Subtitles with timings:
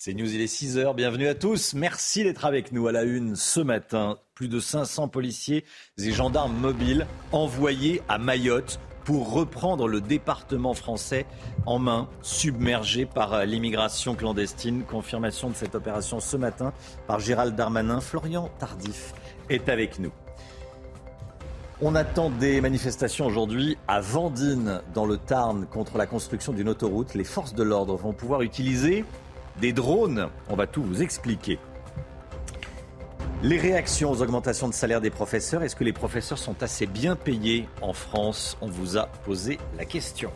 [0.00, 0.94] C'est News, il est 6h.
[0.94, 1.74] Bienvenue à tous.
[1.74, 4.16] Merci d'être avec nous à la une ce matin.
[4.36, 5.64] Plus de 500 policiers
[5.98, 11.26] et gendarmes mobiles envoyés à Mayotte pour reprendre le département français
[11.66, 14.84] en main, submergé par l'immigration clandestine.
[14.84, 16.72] Confirmation de cette opération ce matin
[17.08, 18.00] par Gérald Darmanin.
[18.00, 19.14] Florian Tardif
[19.50, 20.12] est avec nous.
[21.80, 27.14] On attend des manifestations aujourd'hui à Vandine, dans le Tarn, contre la construction d'une autoroute.
[27.14, 29.04] Les forces de l'ordre vont pouvoir utiliser
[29.60, 30.28] des drones.
[30.48, 31.58] On va tout vous expliquer.
[33.42, 37.14] Les réactions aux augmentations de salaire des professeurs, est-ce que les professeurs sont assez bien
[37.14, 38.56] payés en France?
[38.60, 40.30] On vous a posé la question.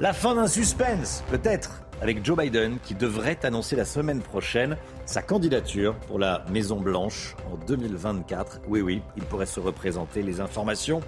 [0.00, 5.20] La fin d'un suspense, peut-être, avec Joe Biden qui devrait annoncer la semaine prochaine sa
[5.20, 8.60] candidature pour la Maison Blanche en 2024.
[8.68, 10.22] Oui, oui, il pourrait se représenter.
[10.22, 11.00] Les informations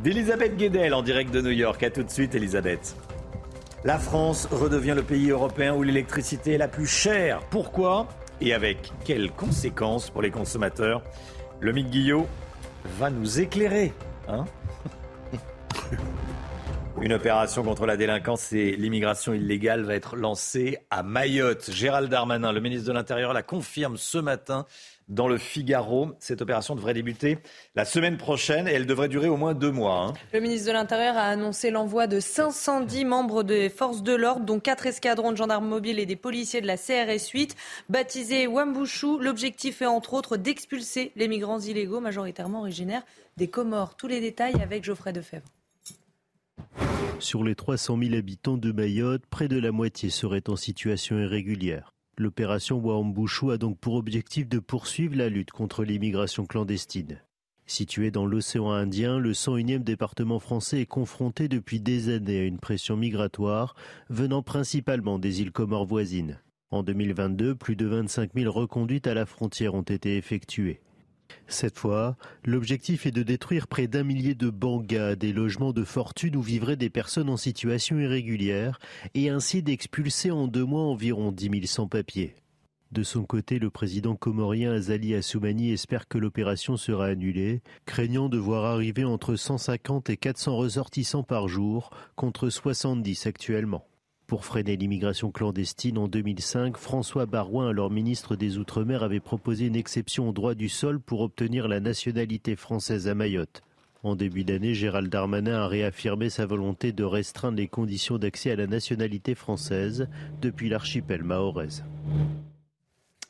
[0.00, 1.82] d'Elisabeth Guedel en direct de New York.
[1.82, 2.94] A tout de suite, Elisabeth.
[3.84, 7.40] La France redevient le pays européen où l'électricité est la plus chère.
[7.50, 8.06] Pourquoi
[8.40, 11.02] et avec quelles conséquences pour les consommateurs?
[11.58, 12.28] Le Mick Guillot
[12.98, 13.92] va nous éclairer.
[14.28, 14.44] Hein?
[17.00, 21.68] Une opération contre la délinquance et l'immigration illégale va être lancée à Mayotte.
[21.72, 24.64] Gérald Darmanin, le ministre de l'Intérieur, la confirme ce matin
[25.12, 26.12] dans le Figaro.
[26.18, 27.38] Cette opération devrait débuter
[27.74, 30.06] la semaine prochaine et elle devrait durer au moins deux mois.
[30.06, 30.12] Hein.
[30.32, 34.58] Le ministre de l'Intérieur a annoncé l'envoi de 510 membres des forces de l'ordre, dont
[34.58, 37.54] quatre escadrons de gendarmes mobiles et des policiers de la CRS 8,
[37.88, 39.18] baptisés Wambouchou.
[39.18, 43.02] L'objectif est entre autres d'expulser les migrants illégaux, majoritairement originaires
[43.36, 43.96] des Comores.
[43.96, 45.46] Tous les détails avec Geoffrey Defebvre.
[47.18, 51.92] Sur les 300 000 habitants de Mayotte, près de la moitié seraient en situation irrégulière.
[52.22, 57.20] L'opération Wambouchou a donc pour objectif de poursuivre la lutte contre l'immigration clandestine.
[57.66, 62.60] Situé dans l'océan Indien, le 101e département français est confronté depuis des années à une
[62.60, 63.74] pression migratoire
[64.08, 66.38] venant principalement des îles Comores voisines.
[66.70, 70.80] En 2022, plus de 25 000 reconduites à la frontière ont été effectuées.
[71.46, 76.36] Cette fois, l'objectif est de détruire près d'un millier de bangas, des logements de fortune
[76.36, 78.78] où vivraient des personnes en situation irrégulière,
[79.14, 82.34] et ainsi d'expulser en deux mois environ 10 000 sans-papiers.
[82.92, 88.36] De son côté, le président comorien Azali Assoumani espère que l'opération sera annulée, craignant de
[88.36, 93.86] voir arriver entre 150 et 400 ressortissants par jour, contre 70 actuellement.
[94.32, 99.76] Pour freiner l'immigration clandestine en 2005, François Barouin, alors ministre des Outre-mer, avait proposé une
[99.76, 103.60] exception au droit du sol pour obtenir la nationalité française à Mayotte.
[104.02, 108.56] En début d'année, Gérald Darmanin a réaffirmé sa volonté de restreindre les conditions d'accès à
[108.56, 110.08] la nationalité française
[110.40, 111.84] depuis l'archipel mahoraise.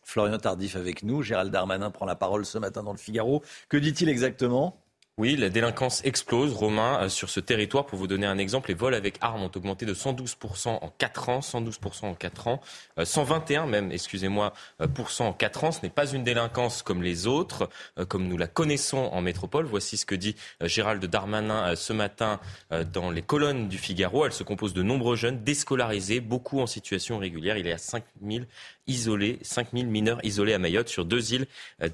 [0.04, 1.22] Florian Tardif avec nous.
[1.22, 3.42] Gérald Darmanin prend la parole ce matin dans le Figaro.
[3.68, 4.81] Que dit-il exactement?
[5.18, 7.84] Oui, la délinquance explose, Romain, euh, sur ce territoire.
[7.84, 11.28] Pour vous donner un exemple, les vols avec armes ont augmenté de 112% en 4
[11.28, 12.62] ans, 112% en 4 ans,
[13.02, 14.86] 121 euh, même, excusez-moi, euh,
[15.18, 15.72] en 4 ans.
[15.72, 17.68] Ce n'est pas une délinquance comme les autres,
[18.08, 19.66] comme nous la connaissons en métropole.
[19.66, 22.40] Voici ce que dit Gérald Darmanin ce matin
[22.70, 24.24] dans les colonnes du Figaro.
[24.24, 27.58] Elle se compose de nombreux jeunes déscolarisés, beaucoup en situation régulière.
[27.58, 28.46] Il y a 5000
[28.86, 31.46] isolés, 5000 mineurs isolés à Mayotte sur deux îles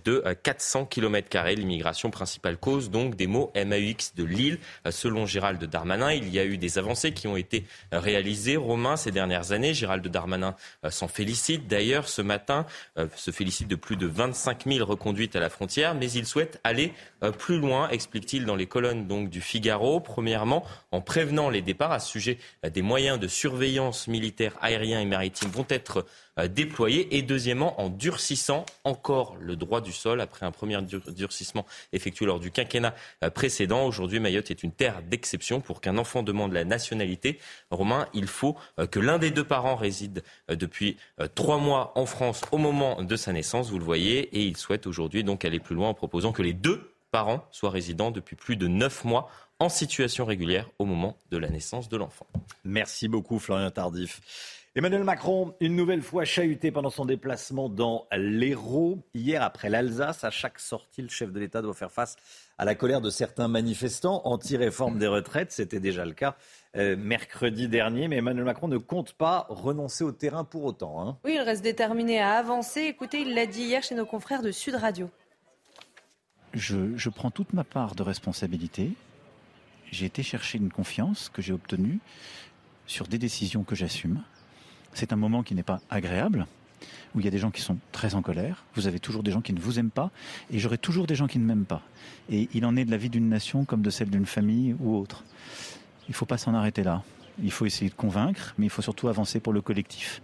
[0.04, 1.28] de 400 km.
[1.54, 4.58] L'immigration principale cause donc des mots MAUX de Lille.
[4.90, 9.10] Selon Gérald Darmanin, il y a eu des avancées qui ont été réalisées, Romain, ces
[9.10, 9.74] dernières années.
[9.74, 10.54] Gérald Darmanin
[10.84, 12.66] euh, s'en félicite d'ailleurs ce matin,
[12.98, 16.60] euh, se félicite de plus de 25 000 reconduites à la frontière, mais il souhaite
[16.64, 20.00] aller euh, plus loin, explique-t-il dans les colonnes donc du Figaro.
[20.00, 25.04] Premièrement, en prévenant les départs à ce sujet, des moyens de surveillance militaire aérien et
[25.04, 26.06] maritime vont être
[26.46, 27.16] déployés.
[27.16, 30.78] Et deuxièmement, en durcissant encore le droit du sol après un premier
[31.08, 32.94] durcissement effectué lors du quinquennat
[33.24, 33.86] euh, précédent.
[33.86, 37.38] Aujourd'hui, Mayotte est une terre d'exception pour qu'un enfant demande la nationalité.
[37.70, 40.96] Romain, il faut euh, que l'un des deux parents réside euh, depuis
[41.34, 44.86] trois mois en France au moment de sa naissance, vous le voyez, et il souhaite
[44.86, 48.56] aujourd'hui donc aller plus loin en proposant que les deux parents soient résidents depuis plus
[48.56, 52.26] de neuf mois en situation régulière au moment de la naissance de l'enfant.
[52.64, 54.20] Merci beaucoup Florian Tardif.
[54.78, 59.02] Emmanuel Macron, une nouvelle fois chahuté pendant son déplacement dans l'Hérault.
[59.12, 62.14] Hier, après l'Alsace, à chaque sortie, le chef de l'État doit faire face
[62.58, 65.50] à la colère de certains manifestants anti-réforme des retraites.
[65.50, 66.36] C'était déjà le cas
[66.76, 68.06] euh, mercredi dernier.
[68.06, 71.02] Mais Emmanuel Macron ne compte pas renoncer au terrain pour autant.
[71.02, 71.18] Hein.
[71.24, 72.82] Oui, il reste déterminé à avancer.
[72.82, 75.10] Écoutez, il l'a dit hier chez nos confrères de Sud Radio.
[76.54, 78.92] Je, je prends toute ma part de responsabilité.
[79.90, 81.98] J'ai été chercher une confiance que j'ai obtenue
[82.86, 84.22] sur des décisions que j'assume.
[84.94, 86.46] C'est un moment qui n'est pas agréable,
[87.14, 89.30] où il y a des gens qui sont très en colère, vous avez toujours des
[89.30, 90.10] gens qui ne vous aiment pas,
[90.50, 91.82] et j'aurai toujours des gens qui ne m'aiment pas.
[92.30, 94.96] Et il en est de la vie d'une nation comme de celle d'une famille ou
[94.96, 95.24] autre.
[96.08, 97.02] Il ne faut pas s'en arrêter là.
[97.42, 100.22] il faut essayer de convaincre, mais il faut surtout avancer pour le collectif.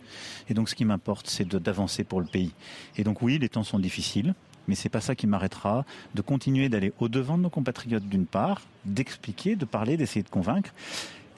[0.48, 2.52] Et donc ce qui m'importe, c'est d'avancer pour le pays.
[2.96, 4.34] Et donc oui, les temps sont difficiles,
[4.66, 5.84] mais c'est pas ça qui m'arrêtera
[6.14, 10.72] de continuer d'aller au-devant de nos compatriotes d'une part, d'expliquer, de parler, d'essayer de convaincre,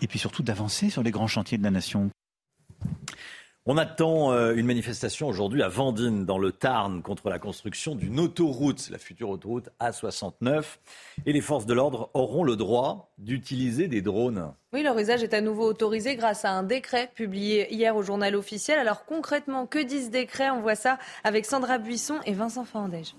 [0.00, 2.10] et puis surtout d'avancer sur les grands chantiers de la nation.
[3.68, 8.20] On attend euh, une manifestation aujourd'hui à Vendine, dans le Tarn, contre la construction d'une
[8.20, 10.62] autoroute, la future autoroute A69.
[11.26, 14.52] Et les forces de l'ordre auront le droit d'utiliser des drones.
[14.72, 18.36] Oui, leur usage est à nouveau autorisé grâce à un décret publié hier au journal
[18.36, 18.78] officiel.
[18.78, 23.16] Alors concrètement, que dit ce décret On voit ça avec Sandra Buisson et Vincent Fandège.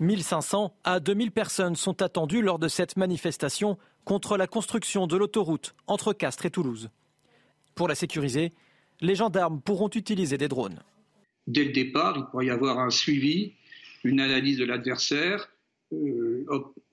[0.00, 5.76] 1500 à 2000 personnes sont attendues lors de cette manifestation contre la construction de l'autoroute
[5.86, 6.90] entre Castres et Toulouse.
[7.74, 8.52] Pour la sécuriser,
[9.00, 10.80] les gendarmes pourront utiliser des drones.
[11.46, 13.54] Dès le départ, il pourrait y avoir un suivi,
[14.04, 15.48] une analyse de l'adversaire,
[15.92, 16.44] euh,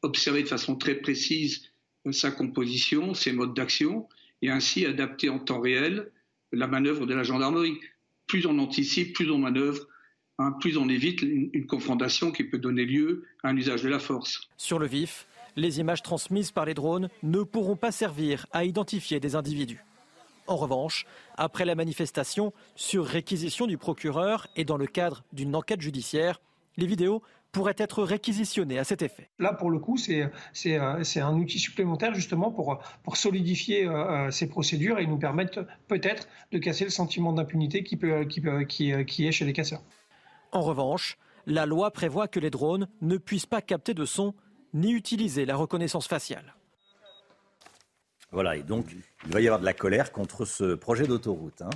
[0.02, 1.70] observer de façon très précise
[2.08, 4.08] euh, sa composition, ses modes d'action,
[4.42, 6.12] et ainsi adapter en temps réel
[6.52, 7.78] la manœuvre de la gendarmerie.
[8.26, 9.88] Plus on anticipe, plus on manœuvre,
[10.40, 14.00] hein, plus on évite une confrontation qui peut donner lieu à un usage de la
[14.00, 14.48] force.
[14.58, 19.20] Sur le vif, les images transmises par les drones ne pourront pas servir à identifier
[19.20, 19.84] des individus.
[20.50, 21.06] En revanche,
[21.38, 26.42] après la manifestation, sur réquisition du procureur et dans le cadre d'une enquête judiciaire,
[26.76, 29.30] les vidéos pourraient être réquisitionnées à cet effet.
[29.38, 34.50] Là, pour le coup, c'est un outil supplémentaire justement pour, pour solidifier euh, euh, ces
[34.50, 39.28] procédures et nous permettre peut-être de casser le sentiment d'impunité qui, peut, qui, qui, qui
[39.28, 39.84] est chez les casseurs.
[40.52, 44.34] En revanche, la loi prévoit que les drones ne puissent pas capter de son
[44.74, 46.56] ni utiliser la reconnaissance faciale.
[48.32, 48.86] Voilà, et donc
[49.26, 51.62] il va y avoir de la colère contre ce projet d'autoroute.
[51.62, 51.70] Hein.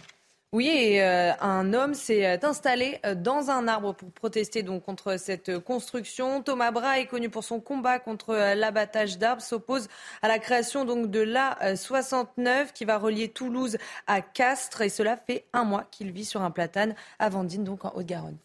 [0.54, 4.84] Oui, et euh, un homme s'est euh, installé euh, dans un arbre pour protester donc
[4.84, 6.44] contre cette construction.
[6.44, 9.88] Thomas Bras est connu pour son combat contre l'abattage d'arbres, s'oppose
[10.22, 15.46] à la création donc de l'A69 qui va relier Toulouse à Castres et cela fait
[15.54, 18.38] un mois qu'il vit sur un platane à Vendine donc en Haute-Garonne.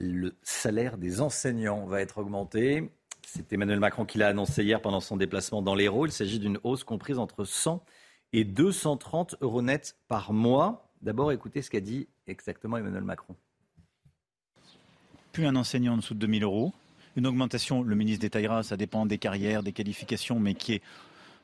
[0.00, 2.90] Le salaire des enseignants va être augmenté.
[3.26, 6.06] C'est Emmanuel Macron qui l'a annoncé hier pendant son déplacement dans l'Hérault.
[6.06, 7.84] Il s'agit d'une hausse comprise entre 100
[8.32, 10.90] et 230 euros nets par mois.
[11.02, 13.36] D'abord, écoutez ce qu'a dit exactement Emmanuel Macron.
[15.32, 16.72] Plus un enseignant en dessous de 2000 euros.
[17.16, 20.82] Une augmentation, le ministre détaillera, ça dépend des carrières, des qualifications, mais qui est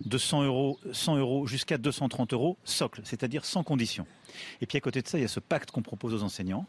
[0.05, 4.07] de 100 euros, 100 euros jusqu'à 230 euros socle, c'est-à-dire sans condition.
[4.61, 6.67] Et puis à côté de ça, il y a ce pacte qu'on propose aux enseignants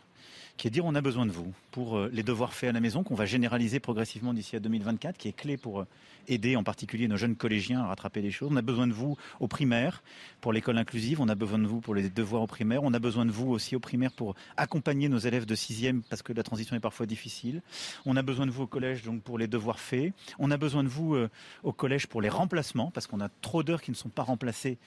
[0.57, 2.79] qui est dire on a besoin de vous pour euh, les devoirs faits à la
[2.79, 5.87] maison qu'on va généraliser progressivement d'ici à 2024, qui est clé pour euh,
[6.27, 8.49] aider en particulier nos jeunes collégiens à rattraper les choses.
[8.51, 10.03] On a besoin de vous au primaire
[10.39, 12.99] pour l'école inclusive, on a besoin de vous pour les devoirs au primaire, on a
[12.99, 16.43] besoin de vous aussi au primaire pour accompagner nos élèves de sixième parce que la
[16.43, 17.61] transition est parfois difficile.
[18.05, 20.13] On a besoin de vous au collège donc pour les devoirs faits.
[20.39, 21.29] On a besoin de vous euh,
[21.63, 24.77] au collège pour les remplacements parce qu'on a trop d'heures qui ne sont pas remplacées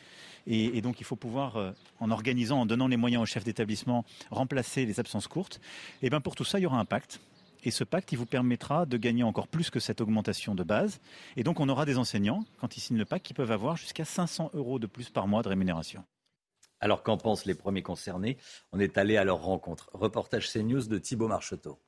[0.46, 4.04] et, donc il faut pouvoir, euh, en organisant, en donnant les moyens aux chefs d'établissement,
[4.30, 5.60] remplacer les absences courtes.
[6.02, 7.20] Et bien pour tout ça, il y aura un pacte.
[7.64, 11.00] Et ce pacte, il vous permettra de gagner encore plus que cette augmentation de base.
[11.36, 14.04] Et donc, on aura des enseignants, quand ils signent le pacte, qui peuvent avoir jusqu'à
[14.04, 16.04] 500 euros de plus par mois de rémunération.
[16.80, 18.36] Alors, qu'en pensent les premiers concernés?
[18.72, 19.88] On est allé à leur rencontre.
[19.94, 21.78] Reportage CNews de Thibault Marcheteau.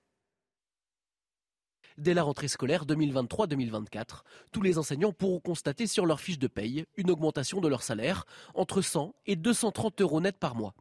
[1.99, 4.23] Dès la rentrée scolaire 2023-2024,
[4.53, 8.27] tous les enseignants pourront constater sur leur fiche de paye une augmentation de leur salaire
[8.55, 10.75] entre 100 et 230 euros net par mois.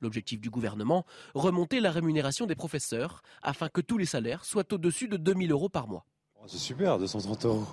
[0.00, 5.08] L'objectif du gouvernement, remonter la rémunération des professeurs afin que tous les salaires soient au-dessus
[5.08, 6.04] de 2000 euros par moile.
[6.36, 7.66] Oh, c'est super, 230 euros.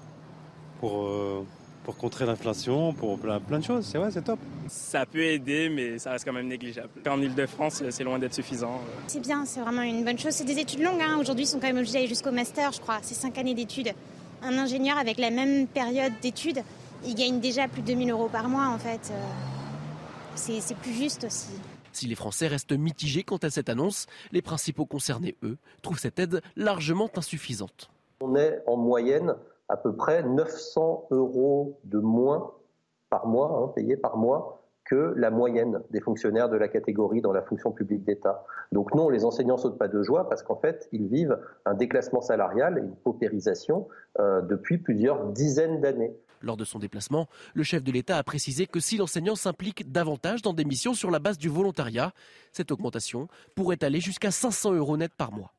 [0.79, 1.45] Pour, euh,
[1.87, 3.85] pour contrer l'inflation, pour plein, plein de choses.
[3.85, 4.39] C'est vrai, c'est top.
[4.67, 6.89] Ça peut aider, mais ça reste quand même négligeable.
[7.07, 8.81] En Ile-de-France, c'est loin d'être suffisant.
[9.07, 10.33] C'est bien, c'est vraiment une bonne chose.
[10.33, 11.01] C'est des études longues.
[11.01, 11.17] Hein.
[11.17, 12.97] Aujourd'hui, ils sont quand même obligés d'aller jusqu'au master, je crois.
[13.03, 13.93] C'est cinq années d'études.
[14.43, 16.61] Un ingénieur avec la même période d'études,
[17.05, 19.09] il gagne déjà plus de 2000 euros par mois, en fait.
[19.09, 19.23] Euh,
[20.35, 21.51] c'est plus juste aussi.
[21.93, 26.19] Si les Français restent mitigés quant à cette annonce, les principaux concernés, eux, trouvent cette
[26.19, 27.89] aide largement insuffisante.
[28.19, 29.35] On est en moyenne
[29.69, 32.51] à peu près 900 euros de moins
[33.09, 34.57] par mois, hein, payés par mois,
[34.87, 38.45] que la moyenne des fonctionnaires de la catégorie dans la fonction publique d'État.
[38.71, 42.21] Donc non, les enseignants sautent pas de joie parce qu'en fait, ils vivent un déclassement
[42.21, 43.87] salarial et une paupérisation
[44.19, 46.15] euh, depuis plusieurs dizaines d'années.
[46.41, 50.41] Lors de son déplacement, le chef de l'État a précisé que si l'enseignant s'implique davantage
[50.41, 52.13] dans des missions sur la base du volontariat,
[52.53, 55.53] cette augmentation pourrait aller jusqu'à 500 euros net par mois.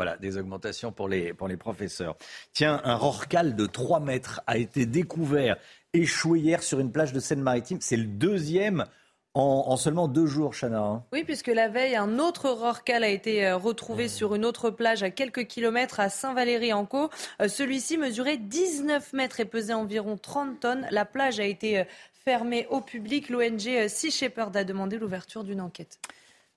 [0.00, 2.16] Voilà, des augmentations pour les, pour les professeurs.
[2.54, 5.58] Tiens, un rorcal de 3 mètres a été découvert,
[5.92, 7.82] échoué hier sur une plage de Seine-Maritime.
[7.82, 8.86] C'est le deuxième
[9.34, 10.80] en, seulement deux jours, Chana.
[10.80, 11.04] Hein.
[11.12, 15.02] Oui, puisque la veille, un autre rorcal a été euh, retrouvé sur une autre plage
[15.02, 17.10] à quelques kilomètres à Saint-Valery-en-Caux.
[17.42, 20.86] Euh, celui-ci mesurait 19 mètres et pesait environ 30 tonnes.
[20.90, 21.84] La plage a été euh,
[22.24, 23.28] fermée au public.
[23.28, 25.98] L'ONG Sea Shepherd a demandé l'ouverture d'une enquête.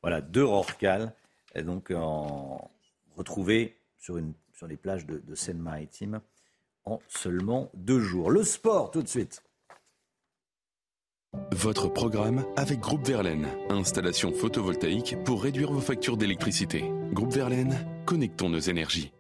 [0.01, 1.12] Voilà, deux rorcals
[1.62, 2.71] donc en...
[3.15, 6.22] retrouvés sur, une, sur les plages de, de Seine-Maritime
[6.86, 8.29] en seulement deux jours.
[8.29, 9.43] Le sport, tout de suite.
[11.51, 13.48] Votre programme avec Groupe Verlaine.
[13.70, 16.84] Installation photovoltaïque pour réduire vos factures d'électricité.
[17.12, 19.12] Groupe Verlaine, connectons nos énergies.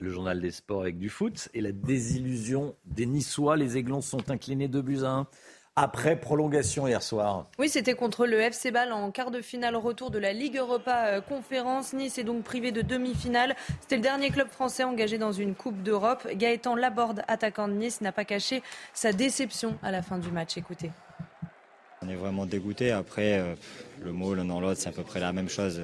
[0.00, 3.56] Le journal des sports avec du foot et la désillusion des Niçois.
[3.56, 5.26] Les Aiglons sont inclinés de buts à 1
[5.76, 7.46] après prolongation hier soir.
[7.58, 11.06] Oui, c'était contre le FC Ball en quart de finale retour de la Ligue Europa
[11.06, 11.92] euh, Conférence.
[11.92, 13.56] Nice est donc privé de demi-finale.
[13.80, 16.28] C'était le dernier club français engagé dans une Coupe d'Europe.
[16.32, 18.62] Gaëtan Laborde, attaquant de Nice, n'a pas caché
[18.92, 20.56] sa déception à la fin du match.
[20.56, 20.90] Écoutez.
[22.02, 22.92] On est vraiment dégoûté.
[22.92, 23.54] Après, euh,
[24.02, 25.80] le mot l'un dans l'autre, c'est à peu près la même chose.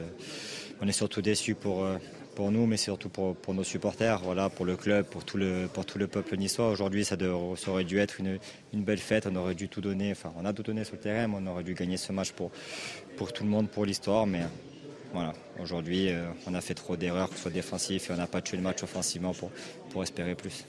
[0.80, 1.96] On est surtout déçu pour, euh,
[2.34, 5.68] pour nous, mais surtout pour, pour, nos supporters, voilà, pour le club, pour tout le,
[5.72, 6.70] pour tout le peuple niçois.
[6.70, 8.38] Aujourd'hui, ça, ça, aurait dû être une,
[8.72, 9.26] une, belle fête.
[9.26, 10.12] On aurait dû tout donner.
[10.12, 12.50] Enfin, on a tout donné sur le terrain, on aurait dû gagner ce match pour,
[13.16, 14.26] pour tout le monde, pour l'histoire.
[14.26, 14.42] Mais
[15.12, 18.26] voilà, aujourd'hui, euh, on a fait trop d'erreurs, que ce soit défensif, et on n'a
[18.26, 19.50] pas tué le match offensivement pour,
[19.90, 20.64] pour espérer plus.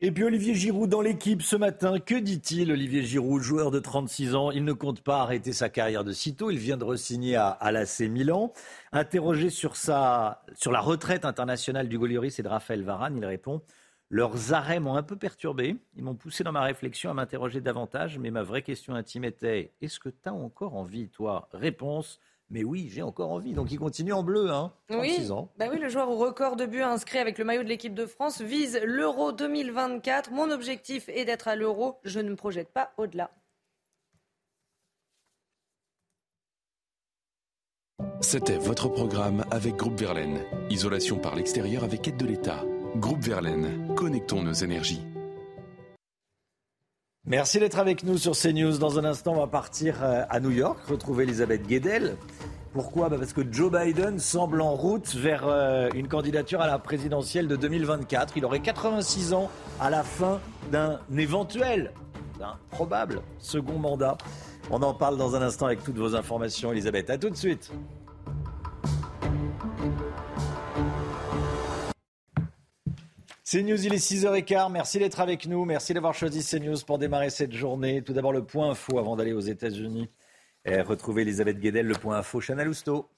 [0.00, 1.98] Et puis Olivier Giroud dans l'équipe ce matin.
[1.98, 4.52] Que dit-il Olivier Giroud, joueur de 36 ans?
[4.52, 6.52] Il ne compte pas arrêter sa carrière de sitôt.
[6.52, 8.52] Il vient de re-signer à, à l'AC Milan.
[8.92, 13.60] Interrogé sur, sa, sur la retraite internationale du Golioris et de Raphaël Varane, il répond
[14.08, 15.76] Leurs arrêts m'ont un peu perturbé.
[15.96, 18.20] Ils m'ont poussé dans ma réflexion à m'interroger davantage.
[18.20, 21.48] Mais ma vraie question intime était Est-ce que tu as encore envie, toi?
[21.52, 23.52] Réponse mais oui, j'ai encore envie.
[23.52, 25.30] Donc il continue en bleu, hein, 36 oui.
[25.32, 25.50] ans.
[25.58, 28.06] Bah oui, le joueur au record de buts inscrit avec le maillot de l'équipe de
[28.06, 30.32] France vise l'Euro 2024.
[30.32, 31.98] Mon objectif est d'être à l'Euro.
[32.04, 33.30] Je ne me projette pas au-delà.
[38.20, 40.40] C'était votre programme avec Groupe Verlaine.
[40.70, 42.64] Isolation par l'extérieur avec aide de l'État.
[42.96, 45.02] Groupe Verlaine, connectons nos énergies.
[47.28, 48.78] Merci d'être avec nous sur CNews.
[48.78, 52.16] Dans un instant, on va partir euh, à New York, retrouver Elisabeth Guedel.
[52.72, 53.10] Pourquoi?
[53.10, 57.46] Bah, Parce que Joe Biden semble en route vers euh, une candidature à la présidentielle
[57.46, 58.38] de 2024.
[58.38, 60.40] Il aurait 86 ans à la fin
[60.72, 61.92] d'un éventuel,
[62.38, 64.16] d'un probable second mandat.
[64.70, 67.10] On en parle dans un instant avec toutes vos informations, Elisabeth.
[67.10, 67.70] À tout de suite.
[73.50, 74.70] CNews, il est 6h15.
[74.70, 75.64] Merci d'être avec nous.
[75.64, 78.02] Merci d'avoir choisi CNews pour démarrer cette journée.
[78.02, 80.10] Tout d'abord, le point info avant d'aller aux États-Unis.
[80.66, 82.42] Et retrouver Elisabeth Guedel, le point info.
[82.46, 83.08] Chana Lousteau.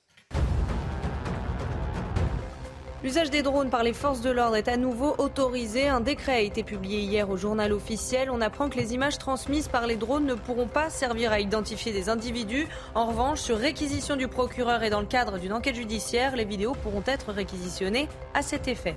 [3.03, 5.89] L'usage des drones par les forces de l'ordre est à nouveau autorisé.
[5.89, 8.31] Un décret a été publié hier au journal officiel.
[8.31, 11.91] On apprend que les images transmises par les drones ne pourront pas servir à identifier
[11.91, 12.69] des individus.
[12.95, 16.75] En revanche, sur réquisition du procureur et dans le cadre d'une enquête judiciaire, les vidéos
[16.85, 18.95] pourront être réquisitionnées à cet effet.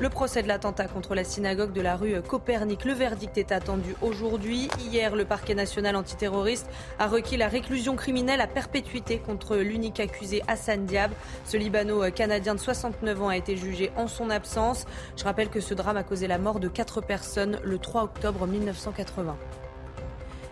[0.00, 3.94] Le procès de l'attentat contre la synagogue de la rue Copernic, le verdict est attendu
[4.00, 4.70] aujourd'hui.
[4.80, 6.66] Hier, le parquet national antiterroriste
[6.98, 11.10] a requis la réclusion criminelle à perpétuité contre l'unique accusé Hassan Diab.
[11.44, 14.86] Ce Libano-Canadien de 69 ans a été jugé en son absence.
[15.18, 18.46] Je rappelle que ce drame a causé la mort de quatre personnes le 3 octobre
[18.46, 19.36] 1980.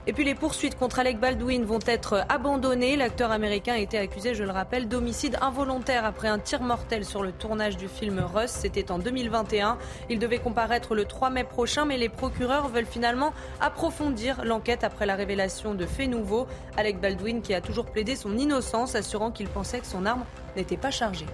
[0.08, 2.96] Et puis les poursuites contre Alec Baldwin vont être abandonnées.
[2.96, 7.22] L'acteur américain a été accusé, je le rappelle, d'homicide involontaire après un tir mortel sur
[7.22, 8.48] le tournage du film Russ.
[8.48, 9.76] C'était en 2021.
[10.08, 15.04] Il devait comparaître le 3 mai prochain, mais les procureurs veulent finalement approfondir l'enquête après
[15.04, 16.46] la révélation de faits nouveaux.
[16.78, 20.24] Alec Baldwin qui a toujours plaidé son innocence, assurant qu'il pensait que son arme
[20.56, 21.26] n'était pas chargée.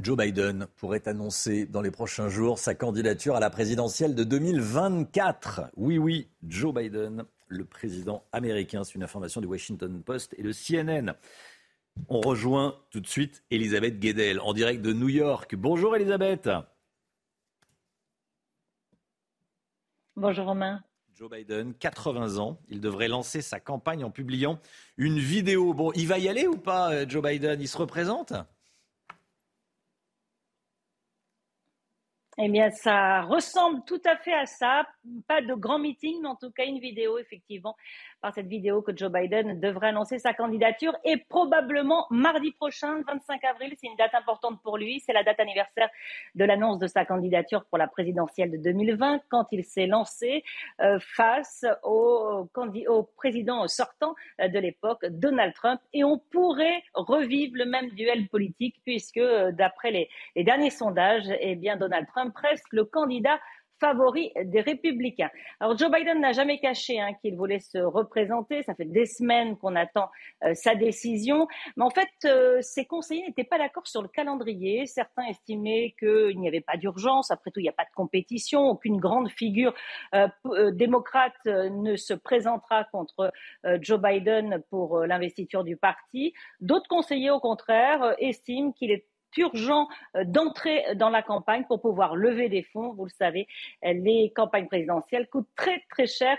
[0.00, 5.72] Joe Biden pourrait annoncer dans les prochains jours sa candidature à la présidentielle de 2024.
[5.76, 8.84] Oui, oui, Joe Biden, le président américain.
[8.84, 11.14] C'est une information du Washington Post et de CNN.
[12.08, 15.56] On rejoint tout de suite Elisabeth Guedel en direct de New York.
[15.56, 16.48] Bonjour Elisabeth.
[20.14, 20.80] Bonjour Romain.
[21.16, 24.60] Joe Biden, 80 ans, il devrait lancer sa campagne en publiant
[24.96, 25.74] une vidéo.
[25.74, 27.60] Bon, il va y aller ou pas, euh, Joe Biden?
[27.60, 28.34] Il se représente?
[32.40, 34.86] Eh bien, ça ressemble tout à fait à ça.
[35.26, 37.74] Pas de grand meeting, mais en tout cas une vidéo, effectivement,
[38.20, 43.04] par cette vidéo que Joe Biden devrait annoncer sa candidature et probablement mardi prochain, le
[43.04, 43.74] 25 avril.
[43.78, 45.00] C'est une date importante pour lui.
[45.00, 45.88] C'est la date anniversaire
[46.34, 50.44] de l'annonce de sa candidature pour la présidentielle de 2020 quand il s'est lancé
[50.80, 52.48] euh, face au,
[52.88, 55.80] au, président sortant euh, de l'époque, Donald Trump.
[55.92, 61.28] Et on pourrait revivre le même duel politique puisque, euh, d'après les, les derniers sondages,
[61.40, 63.38] eh bien, Donald Trump reste le candidat
[63.80, 65.30] favori des républicains.
[65.60, 68.62] Alors Joe Biden n'a jamais caché hein, qu'il voulait se représenter.
[68.62, 70.08] Ça fait des semaines qu'on attend
[70.44, 71.46] euh, sa décision.
[71.76, 74.86] Mais en fait, euh, ses conseillers n'étaient pas d'accord sur le calendrier.
[74.86, 77.30] Certains estimaient qu'il n'y avait pas d'urgence.
[77.30, 78.68] Après tout, il n'y a pas de compétition.
[78.68, 79.74] Aucune grande figure
[80.14, 80.28] euh,
[80.72, 83.32] démocrate ne se présentera contre
[83.80, 86.32] Joe Biden pour l'investiture du parti.
[86.60, 89.06] D'autres conseillers, au contraire, estiment qu'il est
[89.36, 92.94] urgent euh, d'entrer dans la campagne pour pouvoir lever des fonds.
[92.94, 93.46] Vous le savez,
[93.82, 96.36] les campagnes présidentielles coûtent très très cher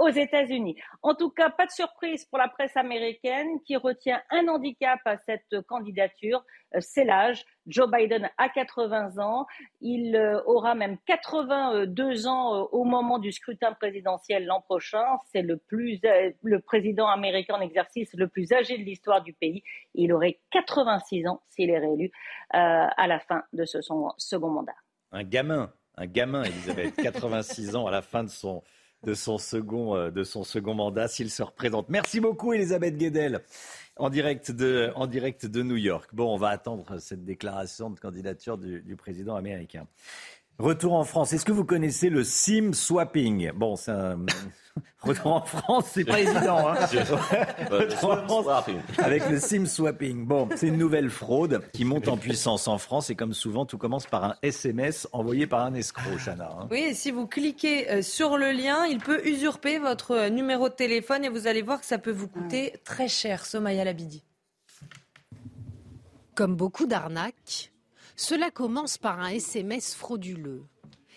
[0.00, 0.76] aux États-Unis.
[1.02, 5.18] En tout cas, pas de surprise pour la presse américaine qui retient un handicap à
[5.18, 6.42] cette candidature,
[6.74, 7.44] euh, c'est l'âge.
[7.66, 9.46] Joe Biden a 80 ans,
[9.82, 15.04] il euh, aura même 82 ans euh, au moment du scrutin présidentiel l'an prochain.
[15.32, 16.00] C'est le plus
[16.42, 19.62] le président américain en exercice le plus âgé de l'histoire du pays.
[19.94, 22.10] Il aurait 86 ans s'il est réélu
[22.50, 24.74] à la fin de ce second mandat.
[25.12, 28.62] Un gamin, un gamin, Elisabeth, 86 ans à la fin de son
[29.04, 31.88] de son second, euh, de son second mandat s'il se représente.
[31.88, 33.40] Merci beaucoup Elisabeth Guedel
[33.96, 36.10] en direct de, en direct de New York.
[36.12, 39.86] Bon, on va attendre cette déclaration de candidature du, du président américain.
[40.60, 41.32] Retour en France.
[41.32, 43.50] Est-ce que vous connaissez le SIM swapping?
[43.52, 44.18] Bon, c'est un
[45.00, 46.68] retour en France, c'est pas évident.
[46.68, 46.74] Hein
[47.70, 48.46] retour en France
[48.98, 50.26] avec le SIM swapping.
[50.26, 53.78] Bon, c'est une nouvelle fraude qui monte en puissance en France et comme souvent, tout
[53.78, 56.50] commence par un SMS envoyé par un escroc, Chana.
[56.60, 56.68] Hein.
[56.70, 60.68] Oui, et si vous cliquez euh, sur le lien, il peut usurper votre euh, numéro
[60.68, 63.46] de téléphone et vous allez voir que ça peut vous coûter très cher.
[63.46, 64.22] Somaya Labidi.
[66.34, 67.72] Comme beaucoup d'arnaques,
[68.20, 70.62] cela commence par un SMS frauduleux.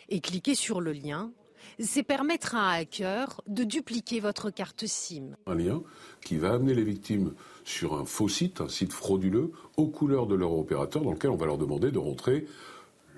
[0.08, 1.34] Et cliquer sur le lien,
[1.78, 5.36] c'est permettre à un hacker de dupliquer votre carte SIM.
[5.46, 5.84] Un lien
[6.24, 7.34] qui va amener les victimes
[7.66, 11.36] sur un faux site, un site frauduleux, aux couleurs de leur opérateur, dans lequel on
[11.36, 12.48] va leur demander de rentrer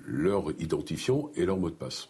[0.03, 2.09] leur identifiant et leur mot de passe.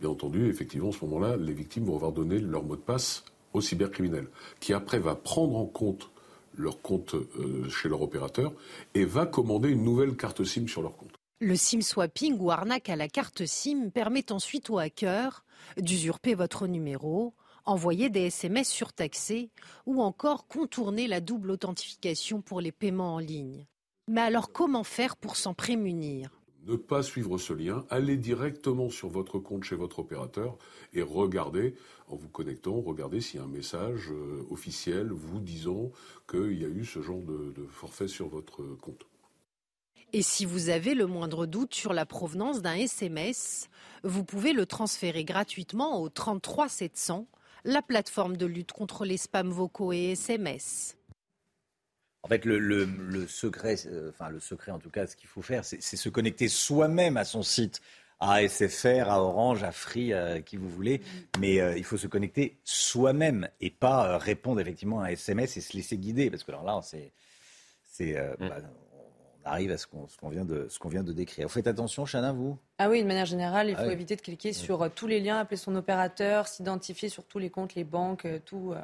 [0.00, 3.22] Bien entendu, effectivement, à ce moment-là, les victimes vont avoir donné leur mot de passe
[3.52, 4.28] au cybercriminel,
[4.60, 6.10] qui après va prendre en compte
[6.56, 8.52] leur compte euh, chez leur opérateur
[8.94, 11.12] et va commander une nouvelle carte SIM sur leur compte.
[11.40, 15.44] Le SIM swapping ou arnaque à la carte SIM permet ensuite au hacker
[15.76, 17.34] d'usurper votre numéro,
[17.66, 19.50] envoyer des SMS surtaxés
[19.84, 23.66] ou encore contourner la double authentification pour les paiements en ligne.
[24.08, 26.35] Mais alors comment faire pour s'en prémunir?
[26.66, 30.56] Ne pas suivre ce lien, allez directement sur votre compte chez votre opérateur
[30.92, 31.74] et regardez,
[32.08, 35.92] en vous connectant, regardez s'il y a un message euh, officiel vous disant
[36.28, 39.06] qu'il y a eu ce genre de, de forfait sur votre compte.
[40.12, 43.68] Et si vous avez le moindre doute sur la provenance d'un SMS,
[44.02, 47.26] vous pouvez le transférer gratuitement au 33 700,
[47.64, 50.95] la plateforme de lutte contre les spams vocaux et SMS.
[52.26, 52.88] En fait, le,
[53.28, 56.48] secret, euh, enfin le secret en tout cas, ce qu'il faut faire, c'est se connecter
[56.48, 57.80] soi-même à son site,
[58.18, 61.02] à SFR, à Orange, à Free, à qui vous voulez.
[61.38, 65.56] Mais euh, il faut se connecter soi-même et pas euh, répondre effectivement à un SMS
[65.56, 66.28] et se laisser guider.
[66.28, 67.12] Parce que alors là, c'est,
[68.00, 68.48] mm.
[68.48, 68.56] bah,
[69.44, 71.46] on arrive à ce qu'on, vient de, ce qu'on vient de décrire.
[71.46, 72.58] Vous faites attention, Chana, vous?
[72.78, 75.38] Ah oui, de manière générale, il ah faut éviter de cliquer sur tous les liens,
[75.38, 78.74] appeler son opérateur, s'identifier sur tous les comptes, les banques, tout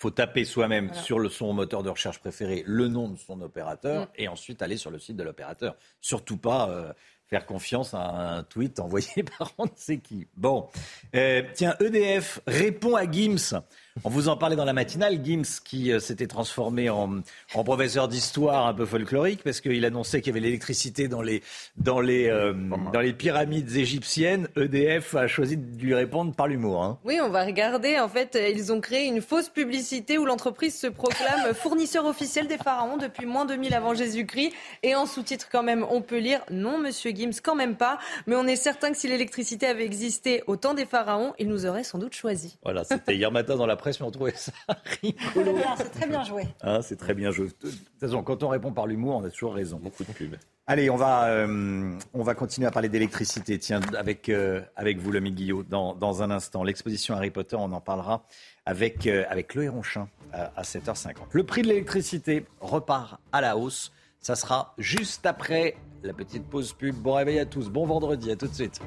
[0.00, 4.04] faut taper soi-même sur le, son moteur de recherche préféré le nom de son opérateur
[4.04, 4.08] mm.
[4.16, 5.76] et ensuite aller sur le site de l'opérateur.
[6.00, 6.92] Surtout pas euh,
[7.26, 10.26] faire confiance à un tweet envoyé par on ne sait qui.
[10.36, 10.68] Bon,
[11.14, 13.60] euh, tiens, EDF répond à Gims.
[14.02, 17.20] On vous en parlait dans la matinale, Gims qui euh, s'était transformé en,
[17.64, 21.42] professeur d'histoire un peu folklorique parce qu'il annonçait qu'il y avait l'électricité dans les,
[21.76, 22.54] dans, les, euh,
[22.92, 24.48] dans les pyramides égyptiennes.
[24.56, 26.82] EDF a choisi de lui répondre par l'humour.
[26.82, 26.98] Hein.
[27.04, 27.98] Oui, on va regarder.
[27.98, 32.56] En fait, ils ont créé une fausse publicité où l'entreprise se proclame fournisseur officiel des
[32.56, 34.52] pharaons depuis moins de 2000 avant Jésus-Christ.
[34.82, 37.98] Et en sous-titre quand même, on peut lire non, monsieur Gims, quand même pas.
[38.26, 41.66] Mais on est certain que si l'électricité avait existé au temps des pharaons, il nous
[41.66, 42.56] aurait sans doute choisi.
[42.62, 44.52] Voilà, c'était hier matin dans la presse mais on trouvait ça
[45.02, 45.56] rigolo.
[45.76, 46.46] C'est très bien joué.
[46.62, 47.46] Hein, c'est très bien joué.
[47.46, 49.78] De toute façon, quand on répond par l'humour, on a toujours raison.
[49.78, 50.36] Beaucoup de pubs.
[50.66, 53.58] Allez, on va, euh, on va continuer à parler d'électricité.
[53.58, 56.62] Tiens, avec, euh, avec vous, le Guillot, dans, dans un instant.
[56.62, 58.22] L'exposition Harry Potter, on en parlera
[58.66, 61.14] avec, euh, avec Chloé Ronchin à 7h50.
[61.32, 63.90] Le prix de l'électricité repart à la hausse.
[64.20, 65.74] Ça sera juste après
[66.04, 66.94] la petite pause pub.
[66.94, 67.68] Bon réveil à tous.
[67.68, 68.30] Bon vendredi.
[68.30, 68.80] À tout de suite.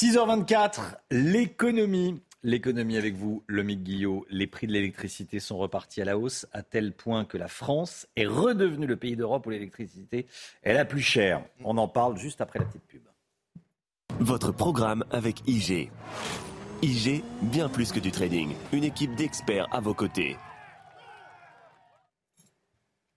[0.00, 2.22] 6h24, l'économie.
[2.44, 4.26] L'économie avec vous, Lomique Guillot.
[4.30, 8.06] Les prix de l'électricité sont repartis à la hausse à tel point que la France
[8.14, 10.28] est redevenue le pays d'Europe où l'électricité
[10.62, 11.42] est la plus chère.
[11.64, 13.02] On en parle juste après la petite pub.
[14.20, 15.90] Votre programme avec IG.
[16.80, 18.54] IG, bien plus que du trading.
[18.70, 20.36] Une équipe d'experts à vos côtés.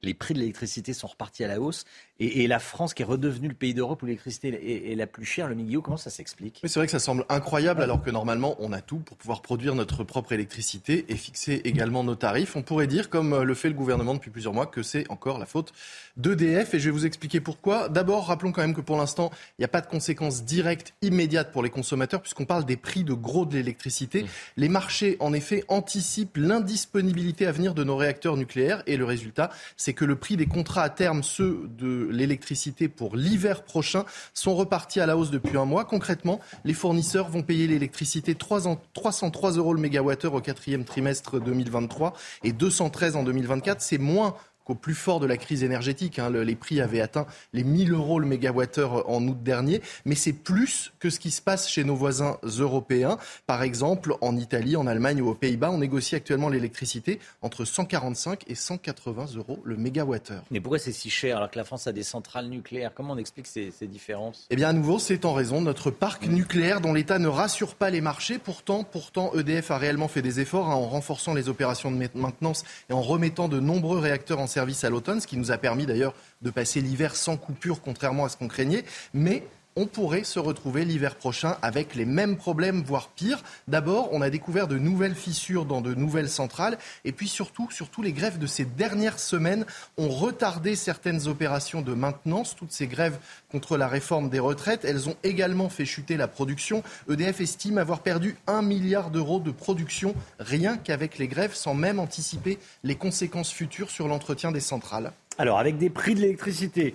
[0.03, 1.85] les prix de l'électricité sont repartis à la hausse
[2.21, 5.47] et, la France qui est redevenue le pays d'Europe où l'électricité est, la plus chère,
[5.47, 6.61] le Miguel, comment ça s'explique?
[6.63, 9.73] C'est vrai que ça semble incroyable alors que normalement on a tout pour pouvoir produire
[9.73, 12.55] notre propre électricité et fixer également nos tarifs.
[12.55, 15.39] On pourrait dire, comme euh, le fait le gouvernement depuis plusieurs mois, que c'est encore
[15.39, 15.73] la faute
[16.17, 17.89] d'EDF et je vais vous expliquer pourquoi.
[17.89, 21.51] D'abord, rappelons quand même que pour l'instant, il n'y a pas de conséquences directes immédiates
[21.51, 24.23] pour les consommateurs puisqu'on parle des prix de gros de l'électricité.
[24.23, 24.27] Mmh.
[24.57, 29.49] Les marchés, en effet, anticipent l'indisponibilité à venir de nos réacteurs nucléaires et le résultat,
[29.75, 34.55] c'est que le prix des contrats à terme, ceux de l'électricité pour l'hiver prochain, sont
[34.55, 35.85] repartis à la hausse depuis un mois.
[35.85, 42.51] Concrètement, les fournisseurs vont payer l'électricité 303 euros le mégawattheure au quatrième trimestre 2023 et
[42.51, 43.81] 213 en 2024.
[43.81, 44.35] C'est moins
[44.71, 46.17] qu'au plus fort de la crise énergétique.
[46.17, 50.31] Hein, les prix avaient atteint les 1000 euros le mégawattheure en août dernier, mais c'est
[50.31, 53.17] plus que ce qui se passe chez nos voisins européens.
[53.47, 58.43] Par exemple, en Italie, en Allemagne ou aux Pays-Bas, on négocie actuellement l'électricité entre 145
[58.47, 60.43] et 180 euros le mégawattheure.
[60.51, 62.93] Mais pourquoi c'est si cher alors que la France a des centrales nucléaires?
[62.95, 64.47] Comment on explique ces, différences?
[64.51, 67.75] Eh bien, à nouveau, c'est en raison de notre parc nucléaire dont l'État ne rassure
[67.75, 68.37] pas les marchés.
[68.37, 72.63] Pourtant, pourtant, EDF a réellement fait des efforts hein, en renforçant les opérations de maintenance
[72.89, 75.85] et en remettant de nombreux réacteurs en service à l'automne, ce qui nous a permis
[75.85, 78.85] d'ailleurs de passer l'hiver sans coupure, contrairement à ce qu'on craignait.
[79.13, 79.43] Mais
[79.75, 83.43] on pourrait se retrouver l'hiver prochain avec les mêmes problèmes, voire pire.
[83.67, 86.77] D'abord, on a découvert de nouvelles fissures dans de nouvelles centrales.
[87.05, 89.65] Et puis surtout, surtout, les grèves de ces dernières semaines
[89.97, 92.55] ont retardé certaines opérations de maintenance.
[92.55, 93.17] Toutes ces grèves
[93.51, 96.83] contre la réforme des retraites, elles ont également fait chuter la production.
[97.09, 101.99] EDF estime avoir perdu un milliard d'euros de production rien qu'avec les grèves, sans même
[101.99, 105.13] anticiper les conséquences futures sur l'entretien des centrales.
[105.37, 106.93] Alors, avec des prix de l'électricité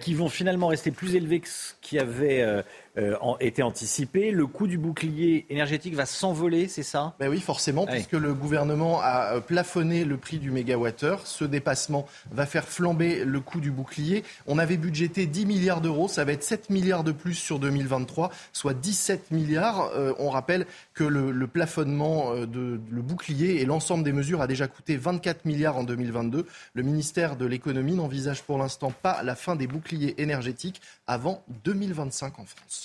[0.00, 2.64] qui vont finalement rester plus élevés que ce qui avait
[2.96, 4.30] euh, euh, été anticipé.
[4.30, 7.14] Le coût du bouclier énergétique va s'envoler, c'est ça?
[7.18, 11.26] Ben Oui, forcément, puisque le gouvernement a plafonné le prix du mégawattheure.
[11.26, 14.24] Ce dépassement va faire flamber le coût du bouclier.
[14.46, 18.30] On avait budgété 10 milliards d'euros, ça va être 7 milliards de plus sur 2023,
[18.52, 19.90] soit 17 milliards.
[20.18, 24.68] on rappelle que le, le plafonnement de le bouclier et l'ensemble des mesures a déjà
[24.68, 26.46] coûté 24 milliards en 2022.
[26.74, 32.38] Le ministère de l'économie n'envisage pour l'instant pas la fin des bouclier énergétique avant 2025
[32.38, 32.83] en France.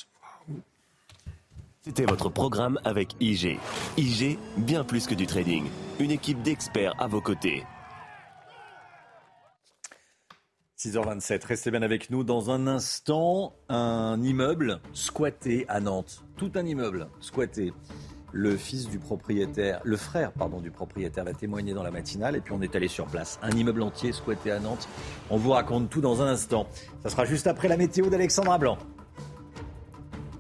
[1.90, 3.58] C'était votre programme avec IG.
[3.98, 5.66] IG, bien plus que du trading.
[6.00, 7.64] Une équipe d'experts à vos côtés.
[10.78, 12.24] 6h27, restez bien avec nous.
[12.24, 16.24] Dans un instant, un immeuble squatté à Nantes.
[16.38, 17.74] Tout un immeuble squatté.
[18.34, 22.40] Le fils du propriétaire, le frère pardon du propriétaire va témoigner dans la matinale et
[22.42, 23.40] puis on est allé sur place.
[23.42, 24.88] Un immeuble entier squatté à Nantes.
[25.32, 26.68] On vous raconte tout dans un instant.
[27.02, 28.78] Ça sera juste après la météo d'Alexandra Blanc.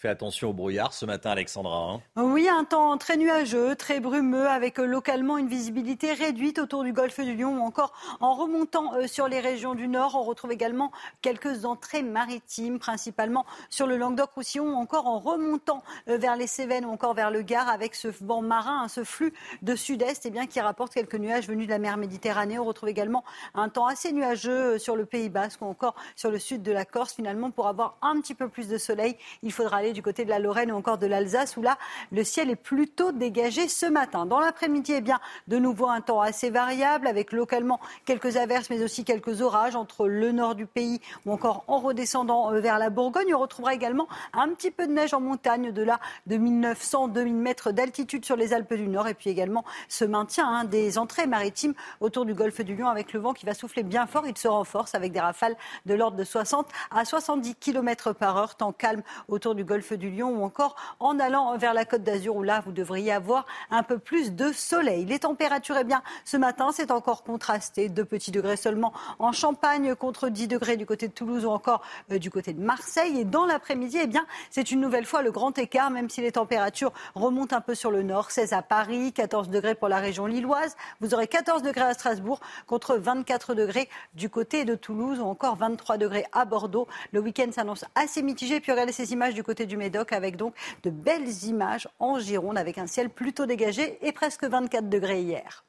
[0.00, 1.76] Fais attention au brouillard ce matin, Alexandra.
[1.76, 2.00] Hein.
[2.16, 6.94] oui, un temps très nuageux, très brumeux, avec euh, localement une visibilité réduite autour du
[6.94, 10.14] golfe du Lion ou encore en remontant euh, sur les régions du nord.
[10.14, 16.16] On retrouve également quelques entrées maritimes, principalement sur le Languedoc-Roussillon ou encore en remontant euh,
[16.16, 19.34] vers les Cévennes ou encore vers le Gard avec ce vent marin, hein, ce flux
[19.60, 22.58] de sud-est eh qui rapporte quelques nuages venus de la mer Méditerranée.
[22.58, 23.22] On retrouve également
[23.54, 26.86] un temps assez nuageux sur le Pays Basque ou encore sur le sud de la
[26.86, 27.12] Corse.
[27.12, 30.30] Finalement, pour avoir un petit peu plus de soleil, il faudra aller du côté de
[30.30, 31.78] la Lorraine ou encore de l'Alsace, où là,
[32.12, 34.26] le ciel est plutôt dégagé ce matin.
[34.26, 38.82] Dans l'après-midi, eh bien, de nouveau un temps assez variable, avec localement quelques averses, mais
[38.82, 42.90] aussi quelques orages entre le nord du pays ou encore en redescendant euh, vers la
[42.90, 43.34] Bourgogne.
[43.34, 47.72] On retrouvera également un petit peu de neige en montagne, de là de 1900-2000 mètres
[47.72, 51.74] d'altitude sur les Alpes du Nord, et puis également ce maintien hein, des entrées maritimes
[52.00, 54.26] autour du golfe du Lion avec le vent qui va souffler bien fort.
[54.26, 58.54] Il se renforce avec des rafales de l'ordre de 60 à 70 km par heure,
[58.54, 62.36] temps calme autour du golfe du Lion ou encore en allant vers la Côte d'Azur
[62.36, 65.04] où là, vous devriez avoir un peu plus de soleil.
[65.04, 67.88] Les températures, eh bien, ce matin, c'est encore contrasté.
[67.88, 71.82] 2 petits degrés seulement en Champagne contre 10 degrés du côté de Toulouse ou encore
[72.10, 73.20] euh, du côté de Marseille.
[73.20, 76.32] Et dans l'après-midi, eh bien, c'est une nouvelle fois le grand écart, même si les
[76.32, 78.30] températures remontent un peu sur le nord.
[78.30, 80.76] 16 à Paris, 14 degrés pour la région lilloise.
[81.00, 85.56] Vous aurez 14 degrés à Strasbourg contre 24 degrés du côté de Toulouse ou encore
[85.56, 86.86] 23 degrés à Bordeaux.
[87.12, 88.60] Le week-end s'annonce assez mitigé.
[88.60, 92.58] Puis regardez ces images du côté du Médoc avec donc de belles images en Gironde
[92.58, 95.64] avec un ciel plutôt dégagé et presque 24 degrés hier.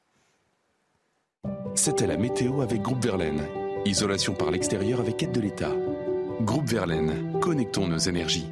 [1.75, 3.47] C'était la météo avec Groupe Verlaine.
[3.85, 5.71] Isolation par l'extérieur avec aide de l'État.
[6.41, 8.47] Groupe Verlaine, connectons nos énergies.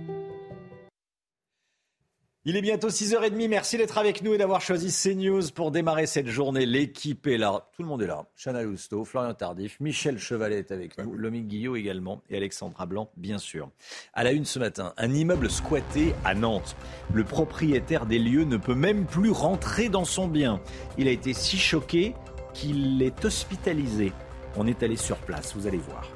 [2.45, 3.49] Il est bientôt 6h30.
[3.49, 6.65] Merci d'être avec nous et d'avoir choisi CNews pour démarrer cette journée.
[6.65, 7.67] L'équipe est là.
[7.75, 8.27] Tout le monde est là.
[8.41, 13.09] Chana Lousteau, Florian Tardif, Michel Chevalet est avec nous, Lomique Guillot également et Alexandra Blanc,
[13.17, 13.69] bien sûr.
[14.13, 16.77] À la une ce matin, un immeuble squatté à Nantes.
[17.13, 20.61] Le propriétaire des lieux ne peut même plus rentrer dans son bien.
[20.97, 22.15] Il a été si choqué
[22.53, 24.13] qu'il est hospitalisé.
[24.55, 26.09] On est allé sur place, vous allez voir.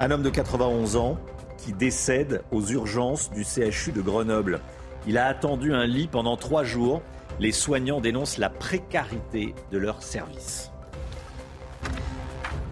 [0.00, 1.18] Un homme de 91 ans
[1.58, 4.62] qui décède aux urgences du CHU de Grenoble.
[5.06, 7.02] Il a attendu un lit pendant trois jours.
[7.38, 10.70] Les soignants dénoncent la précarité de leur service.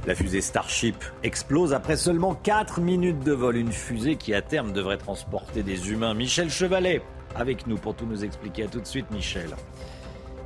[0.07, 3.57] La fusée Starship explose après seulement 4 minutes de vol.
[3.57, 6.15] Une fusée qui à terme devrait transporter des humains.
[6.15, 7.03] Michel Chevalet
[7.35, 8.67] avec nous pour tout nous expliquer.
[8.67, 9.51] Tout de suite Michel.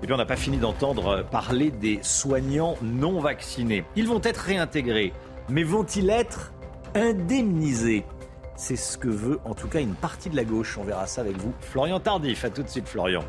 [0.03, 3.85] Et puis on n'a pas fini d'entendre parler des soignants non vaccinés.
[3.95, 5.13] Ils vont être réintégrés,
[5.49, 6.53] mais vont-ils être
[6.95, 8.05] indemnisés?
[8.57, 10.79] C'est ce que veut en tout cas une partie de la gauche.
[10.79, 11.53] On verra ça avec vous.
[11.61, 13.25] Florian Tardif, à tout de suite Florian.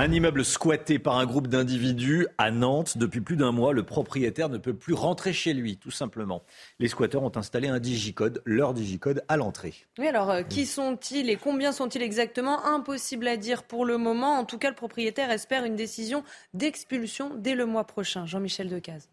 [0.00, 2.98] Un immeuble squatté par un groupe d'individus à Nantes.
[2.98, 6.44] Depuis plus d'un mois, le propriétaire ne peut plus rentrer chez lui, tout simplement.
[6.78, 9.74] Les squatteurs ont installé un digicode, leur digicode à l'entrée.
[9.98, 12.64] Oui, alors euh, qui sont-ils et combien sont-ils exactement?
[12.64, 14.38] Impossible à dire pour le moment.
[14.38, 16.22] En tout cas, le propriétaire espère une décision
[16.54, 18.24] d'expulsion dès le mois prochain.
[18.24, 19.08] Jean-Michel Decaze.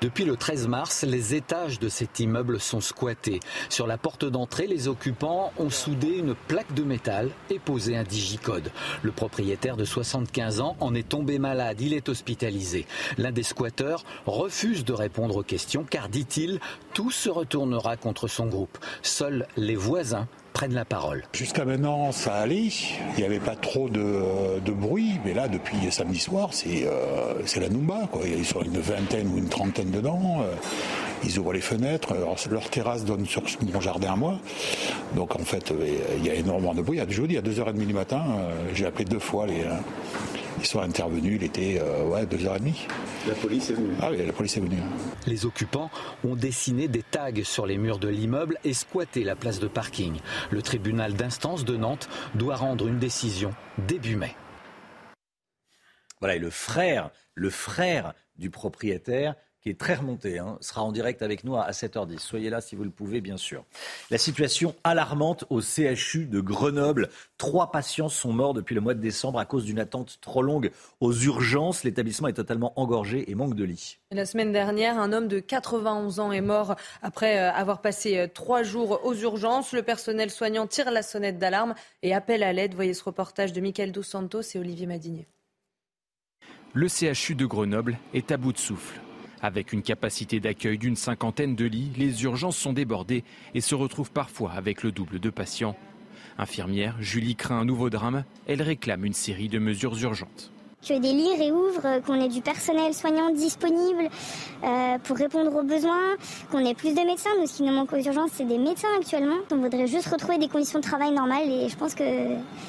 [0.00, 3.38] Depuis le 13 mars, les étages de cet immeuble sont squattés.
[3.68, 8.02] Sur la porte d'entrée, les occupants ont soudé une plaque de métal et posé un
[8.02, 8.72] digicode.
[9.02, 12.86] Le propriétaire de 75 ans en est tombé malade, il est hospitalisé.
[13.18, 16.60] L'un des squatteurs refuse de répondre aux questions car, dit-il,
[16.94, 18.78] tout se retournera contre son groupe.
[19.02, 21.24] Seuls les voisins prennent la parole.
[21.32, 22.68] Jusqu'à maintenant, ça allait.
[23.16, 25.12] Il n'y avait pas trop de, bruit.
[25.24, 28.08] Mais là, depuis samedi soir, c'est euh, la Numba.
[28.10, 28.22] Quoi.
[28.24, 30.42] Il y a sur une vingtaine ou une trentaine dedans.
[30.42, 30.54] Euh,
[31.24, 32.14] ils ouvrent les fenêtres.
[32.50, 34.38] leur terrasse donne sur mon jardin à moi.
[35.14, 37.00] Donc, en fait, euh, il y a énormément de bruit.
[37.08, 38.24] Je vous dis, à 2h30 du matin,
[38.74, 39.64] j'ai appelé deux fois les
[40.60, 42.86] ils sont intervenus, il était euh, ouais, 2h30.
[43.26, 44.78] La police est venue Ah oui, la police est venue.
[45.26, 45.90] Les occupants
[46.24, 50.20] ont dessiné des tags sur les murs de l'immeuble et squatté la place de parking.
[50.50, 54.36] Le tribunal d'instance de Nantes doit rendre une décision début mai.
[56.20, 60.90] Voilà, et le frère, le frère du propriétaire qui est très remonté, hein, sera en
[60.90, 62.18] direct avec nous à 7h10.
[62.18, 63.64] Soyez là si vous le pouvez, bien sûr.
[64.10, 67.10] La situation alarmante au CHU de Grenoble.
[67.36, 70.70] Trois patients sont morts depuis le mois de décembre à cause d'une attente trop longue
[71.00, 71.84] aux urgences.
[71.84, 73.98] L'établissement est totalement engorgé et manque de lits.
[74.12, 78.26] La semaine dernière, un homme de 91 ans est mort après euh, avoir passé euh,
[78.32, 79.72] trois jours aux urgences.
[79.72, 82.74] Le personnel soignant tire la sonnette d'alarme et appelle à l'aide.
[82.74, 85.26] Voyez ce reportage de Michael Dos Santos et Olivier Madinier.
[86.72, 89.00] Le CHU de Grenoble est à bout de souffle.
[89.42, 93.24] Avec une capacité d'accueil d'une cinquantaine de lits, les urgences sont débordées
[93.54, 95.76] et se retrouvent parfois avec le double de patients.
[96.38, 98.24] Infirmière, Julie craint un nouveau drame.
[98.46, 100.52] Elle réclame une série de mesures urgentes
[100.86, 104.08] que des lits réouvrent, qu'on ait du personnel soignant disponible
[104.64, 106.16] euh, pour répondre aux besoins,
[106.50, 107.30] qu'on ait plus de médecins.
[107.38, 109.36] Nous, ce qui nous manque aux urgences, c'est des médecins actuellement.
[109.52, 112.04] On voudrait juste retrouver des conditions de travail normales et je pense que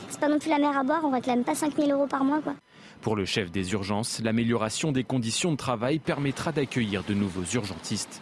[0.10, 1.02] c'est pas non plus la mer à boire.
[1.04, 2.54] On réclame pas 5000 euros par mois, quoi.
[3.02, 8.22] Pour le chef des urgences, l'amélioration des conditions de travail permettra d'accueillir de nouveaux urgentistes.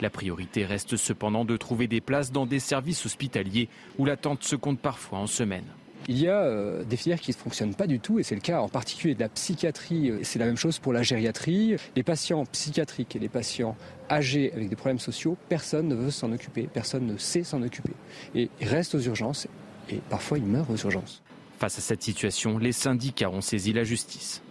[0.00, 4.54] La priorité reste cependant de trouver des places dans des services hospitaliers où l'attente se
[4.54, 5.64] compte parfois en semaine.
[6.06, 8.40] Il y a euh, des filières qui ne fonctionnent pas du tout et c'est le
[8.40, 10.12] cas en particulier de la psychiatrie.
[10.22, 11.74] C'est la même chose pour la gériatrie.
[11.96, 13.76] Les patients psychiatriques et les patients
[14.08, 17.92] âgés avec des problèmes sociaux, personne ne veut s'en occuper, personne ne sait s'en occuper.
[18.36, 19.48] Et ils restent aux urgences
[19.90, 21.20] et parfois ils meurent aux urgences.
[21.60, 24.42] Face à cette situation, les syndicats ont saisi la justice.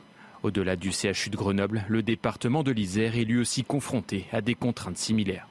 [0.43, 4.53] Au-delà du CHU de Grenoble, le département de l'Isère est lui aussi confronté à des
[4.53, 5.47] contraintes similaires.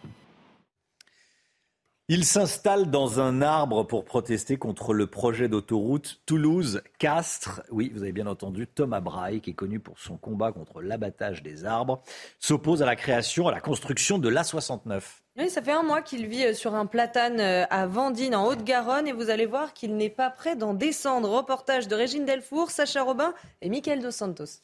[2.06, 7.62] Il s'installe dans un arbre pour protester contre le projet d'autoroute Toulouse-Castres.
[7.72, 11.42] Oui, vous avez bien entendu, Thomas Braille, qui est connu pour son combat contre l'abattage
[11.42, 12.04] des arbres,
[12.38, 15.02] s'oppose à la création, à la construction de l'A69.
[15.38, 18.48] Oui, ça fait un mois qu'il vit euh, sur un platane euh, à Vendine, en
[18.48, 21.28] Haute-Garonne, et vous allez voir qu'il n'est pas prêt d'en descendre.
[21.30, 24.62] Reportage de Régine Delfour, Sacha Robin et Michael Dos Santos.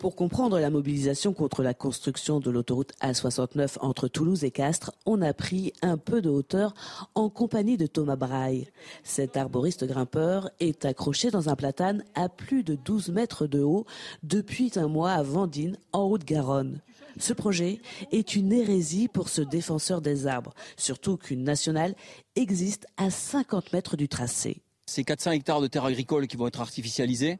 [0.00, 5.22] Pour comprendre la mobilisation contre la construction de l'autoroute A69 entre Toulouse et Castres, on
[5.22, 6.74] a pris un peu de hauteur
[7.14, 8.68] en compagnie de Thomas Braille.
[9.04, 13.86] Cet arboriste grimpeur est accroché dans un platane à plus de 12 mètres de haut
[14.24, 16.80] depuis un mois à Vendine, en Haute-Garonne.
[17.18, 17.80] Ce projet
[18.12, 21.94] est une hérésie pour ce défenseur des arbres, surtout qu'une nationale
[22.36, 24.62] existe à 50 mètres du tracé.
[24.86, 27.38] C'est 400 hectares de terres agricoles qui vont être artificialisés.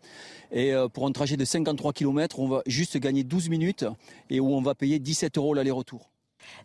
[0.53, 3.87] Et euh, pour un trajet de 53 km, on va juste gagner 12 minutes
[4.29, 6.11] et où on va payer 17 euros l'aller-retour.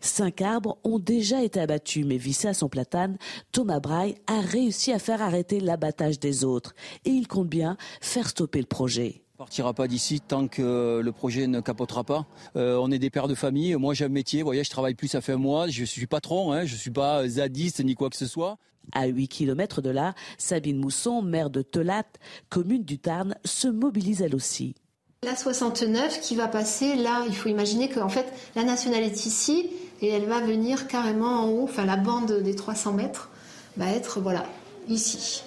[0.01, 3.17] Cinq arbres ont déjà été abattus, mais vissé à son platane,
[3.51, 6.73] Thomas Braille a réussi à faire arrêter l'abattage des autres.
[7.05, 11.47] Et il compte bien faire stopper le projet partira pas d'ici tant que le projet
[11.47, 12.25] ne capotera pas.
[12.55, 13.75] Euh, on est des pères de famille.
[13.75, 14.41] Moi, j'ai un métier.
[14.41, 15.67] Vous voyez, je travaille plus, ça fait un mois.
[15.67, 16.53] Je suis patron.
[16.53, 18.57] Hein, je suis pas zadiste ni quoi que ce soit.
[18.93, 22.05] À 8 km de là, Sabine Mousson, maire de Telat,
[22.49, 24.75] commune du Tarn, se mobilise elle aussi.
[25.23, 29.69] La 69 qui va passer, là, il faut imaginer qu'en fait, la nationale est ici
[30.01, 33.29] et elle va venir carrément en haut, enfin la bande des 300 mètres
[33.77, 34.45] va être, voilà,
[34.87, 35.43] ici.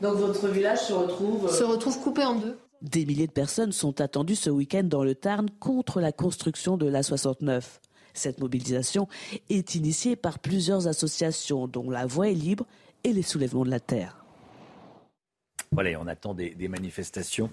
[0.00, 1.52] Donc votre village se retrouve...
[1.52, 2.56] Se retrouve coupé en deux.
[2.84, 6.86] Des milliers de personnes sont attendues ce week-end dans le Tarn contre la construction de
[6.86, 7.80] la 69.
[8.12, 9.08] Cette mobilisation
[9.48, 12.66] est initiée par plusieurs associations, dont La Voix est libre
[13.02, 14.22] et les soulèvements de la terre.
[15.72, 17.50] Voilà, on attend des manifestations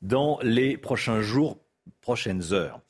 [0.00, 1.58] dans les prochains jours
[2.00, 2.80] prochaines heures.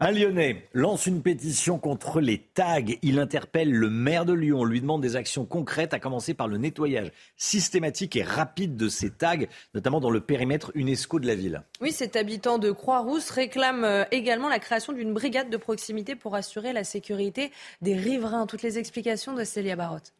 [0.00, 2.80] Un Lyonnais lance une pétition contre les tags.
[3.02, 6.58] Il interpelle le maire de Lyon, lui demande des actions concrètes, à commencer par le
[6.58, 9.36] nettoyage systématique et rapide de ces tags,
[9.74, 11.62] notamment dans le périmètre UNESCO de la ville.
[11.80, 16.34] Oui, cet habitant de Croix-Rousse réclame euh, également la création d'une brigade de proximité pour
[16.34, 17.50] assurer la sécurité
[17.82, 18.46] des riverains.
[18.46, 20.12] Toutes les explications de Célia Barotte.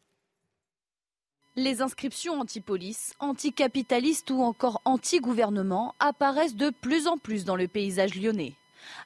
[1.61, 8.15] Les inscriptions anti-police, anti-capitalistes ou encore anti-gouvernement apparaissent de plus en plus dans le paysage
[8.15, 8.53] lyonnais.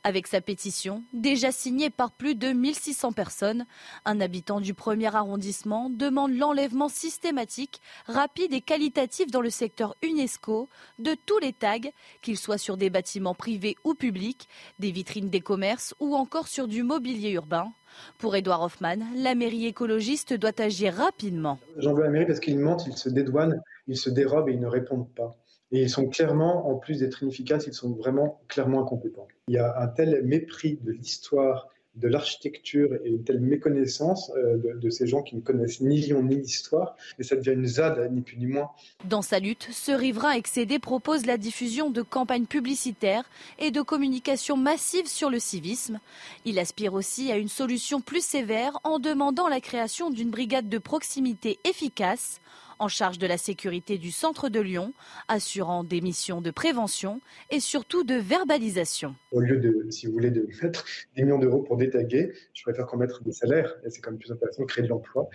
[0.04, 3.66] Avec sa pétition, déjà signée par plus de 1600 personnes,
[4.04, 10.68] un habitant du premier arrondissement demande l'enlèvement systématique, rapide et qualitatif dans le secteur UNESCO
[10.98, 11.78] de tous les tags,
[12.20, 16.68] qu'ils soient sur des bâtiments privés ou publics, des vitrines des commerces ou encore sur
[16.68, 17.72] du mobilier urbain.
[18.18, 21.58] Pour Edouard Hoffman, la mairie écologiste doit agir rapidement.
[21.76, 24.61] J'en veux la mairie parce qu'ils mentent, ils se dédouanent, ils se dérobent et ils
[24.61, 25.37] ne répondent pas.
[25.72, 29.26] Et ils sont clairement, en plus d'être inefficaces, ils sont vraiment clairement incompétents.
[29.48, 34.56] Il y a un tel mépris de l'histoire de l'architecture et une telle méconnaissance euh,
[34.80, 38.11] de, ces gens qui ne connaissent ni Lyon ni l'histoire, et ça devient une ZAD,
[38.12, 38.70] ni plus ni moins.
[39.04, 44.56] Dans sa lutte, ce riverain excédé propose la diffusion de campagnes publicitaires et de communication
[44.56, 46.00] massive sur le civisme.
[46.46, 50.78] Il aspire aussi à une solution plus sévère en demandant la création d'une brigade de
[50.78, 52.40] proximité efficace
[52.82, 54.92] en charge de la sécurité du centre de Lyon,
[55.28, 59.14] assurant des missions de prévention et surtout de verbalisation.
[59.30, 60.84] Au lieu de, si vous voulez, de mettre
[61.16, 64.18] des millions d'euros pour détaguer, je préfère qu'on mette des salaires, et c'est quand même
[64.18, 65.28] plus intéressant de créer de l'emploi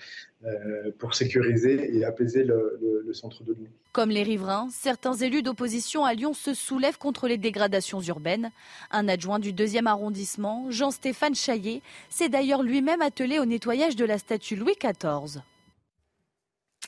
[0.45, 3.69] euh, pour sécuriser et apaiser le, le centre de Lyon.
[3.93, 8.51] Comme les riverains, certains élus d'opposition à Lyon se soulèvent contre les dégradations urbaines.
[8.91, 14.17] Un adjoint du deuxième arrondissement, Jean-Stéphane Chaillet, s'est d'ailleurs lui-même attelé au nettoyage de la
[14.17, 15.41] statue Louis XIV.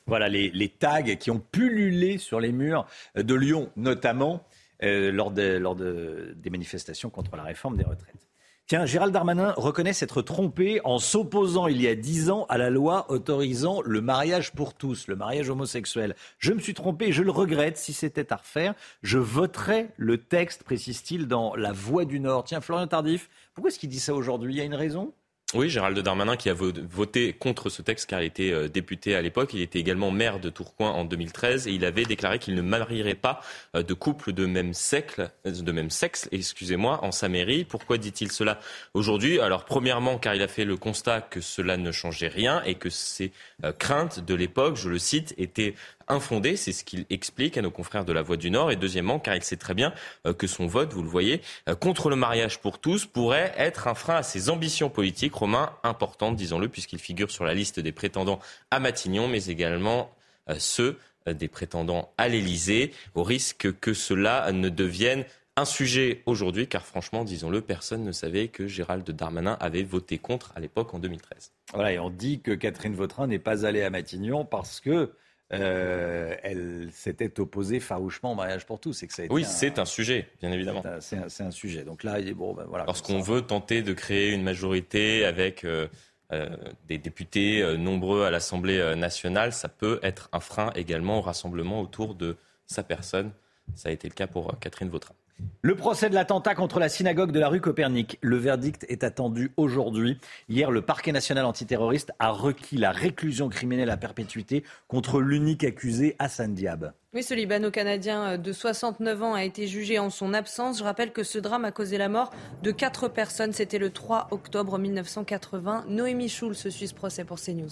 [0.09, 4.43] Voilà les, tags qui ont pullulé sur les murs de Lyon, notamment
[4.83, 8.29] euh, lors, des manifestations contre la réforme des retraites.
[8.69, 12.69] Tiens, Gérald Darmanin reconnaît s'être trompé en s'opposant il y a dix ans à la
[12.69, 16.15] loi autorisant le mariage pour tous, le mariage homosexuel.
[16.37, 17.77] Je me suis trompé, je le regrette.
[17.77, 22.43] Si c'était à refaire, je voterais le texte, précise-t-il, dans La Voix du Nord.
[22.43, 24.53] Tiens, Florian Tardif, pourquoi est-ce qu'il dit ça aujourd'hui?
[24.53, 25.13] Il y a une raison?
[25.55, 29.21] Oui, Gérald Darmanin qui a voté contre ce texte car il était euh, député à
[29.23, 29.51] l'époque.
[29.55, 33.15] Il était également maire de Tourcoing en 2013 et il avait déclaré qu'il ne marierait
[33.15, 33.41] pas
[33.75, 37.63] euh, de couple de même sexe, de excusez-moi, en sa mairie.
[37.63, 38.59] Pourquoi dit-il cela
[38.93, 39.39] aujourd'hui?
[39.39, 42.91] Alors, premièrement, car il a fait le constat que cela ne changeait rien et que
[42.91, 43.31] ses
[43.63, 45.73] euh, craintes de l'époque, je le cite, étaient
[46.09, 48.71] infondé, c'est ce qu'il explique à nos confrères de la Voix du Nord.
[48.71, 49.93] Et deuxièmement, car il sait très bien
[50.25, 53.87] euh, que son vote, vous le voyez, euh, contre le mariage pour tous pourrait être
[53.87, 57.91] un frein à ses ambitions politiques, romains importantes, disons-le, puisqu'il figure sur la liste des
[57.91, 58.39] prétendants
[58.71, 60.11] à Matignon, mais également
[60.49, 65.25] euh, ceux des prétendants à l'Élysée, au risque que cela ne devienne
[65.59, 70.53] un sujet aujourd'hui, car franchement, disons-le, personne ne savait que Gérald Darmanin avait voté contre
[70.55, 71.51] à l'époque en 2013.
[71.73, 75.11] Voilà, et on dit que Catherine Vautrin n'est pas allée à Matignon parce que
[75.51, 79.01] euh, elle s'était opposée farouchement au mariage pour tous.
[79.01, 80.83] Que ça oui, c'est un sujet, bien évidemment.
[80.99, 81.83] C'est un, sujet.
[81.83, 82.85] Donc là, bon, ben voilà.
[82.85, 85.87] Lorsqu'on veut tenter de créer une majorité avec euh,
[86.31, 86.55] euh,
[86.87, 92.13] des députés nombreux à l'Assemblée nationale, ça peut être un frein également au rassemblement autour
[92.13, 93.31] de sa personne.
[93.75, 95.15] Ça a été le cas pour Catherine Vautrin.
[95.61, 98.17] Le procès de l'attentat contre la synagogue de la rue Copernic.
[98.21, 100.17] Le verdict est attendu aujourd'hui.
[100.47, 106.15] Hier, le parquet national antiterroriste a requis la réclusion criminelle à perpétuité contre l'unique accusé,
[106.17, 106.93] Hassan Diab.
[107.13, 110.79] Oui, ce Libano-Canadien de 69 ans a été jugé en son absence.
[110.79, 112.31] Je rappelle que ce drame a causé la mort
[112.63, 113.51] de quatre personnes.
[113.51, 115.85] C'était le 3 octobre 1980.
[115.89, 117.69] Noémie Schulz suit ce procès pour CNews.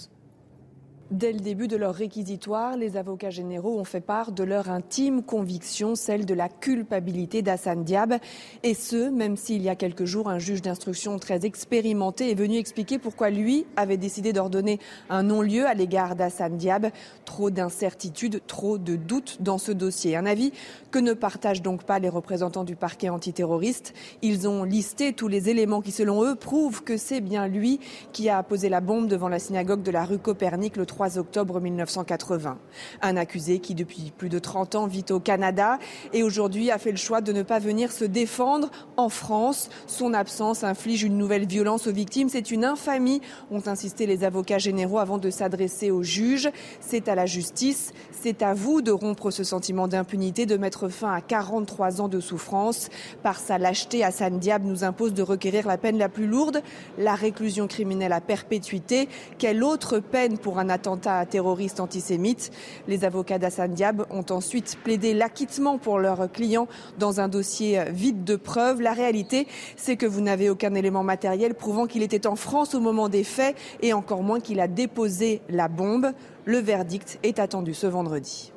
[1.10, 5.22] Dès le début de leur réquisitoire, les avocats généraux ont fait part de leur intime
[5.22, 8.16] conviction, celle de la culpabilité d'Assane Diab.
[8.62, 12.58] Et ce, même s'il y a quelques jours, un juge d'instruction très expérimenté est venu
[12.58, 16.88] expliquer pourquoi lui avait décidé d'ordonner un non-lieu à l'égard d'Assane Diab.
[17.24, 20.14] Trop d'incertitudes, trop de doutes dans ce dossier.
[20.14, 20.52] Un avis
[20.90, 23.94] que ne partagent donc pas les représentants du parquet antiterroriste.
[24.20, 27.80] Ils ont listé tous les éléments qui, selon eux, prouvent que c'est bien lui
[28.12, 31.60] qui a posé la bombe devant la synagogue de la rue Copernic le 3 octobre
[31.60, 32.58] 1980.
[33.02, 35.78] Un accusé qui, depuis plus de 30 ans, vit au Canada
[36.12, 39.70] et aujourd'hui a fait le choix de ne pas venir se défendre en France.
[39.86, 42.28] Son absence inflige une nouvelle violence aux victimes.
[42.28, 43.20] C'est une infamie,
[43.50, 46.50] ont insisté les avocats généraux avant de s'adresser au juge.
[46.80, 51.12] C'est à la justice, c'est à vous de rompre ce sentiment d'impunité, de mettre fin
[51.12, 52.88] à 43 ans de souffrance.
[53.22, 56.62] Par sa lâcheté, Hassan Diab nous impose de requérir la peine la plus lourde,
[56.98, 59.08] la réclusion criminelle à perpétuité.
[59.38, 62.50] Quelle autre peine pour un attentat attentat terroriste antisémite.
[62.86, 66.66] Les avocats d'Assad Diab ont ensuite plaidé l'acquittement pour leurs clients
[66.98, 68.80] dans un dossier vide de preuves.
[68.80, 72.80] La réalité, c'est que vous n'avez aucun élément matériel prouvant qu'il était en France au
[72.80, 76.12] moment des faits et encore moins qu'il a déposé la bombe.
[76.46, 78.52] Le verdict est attendu ce vendredi.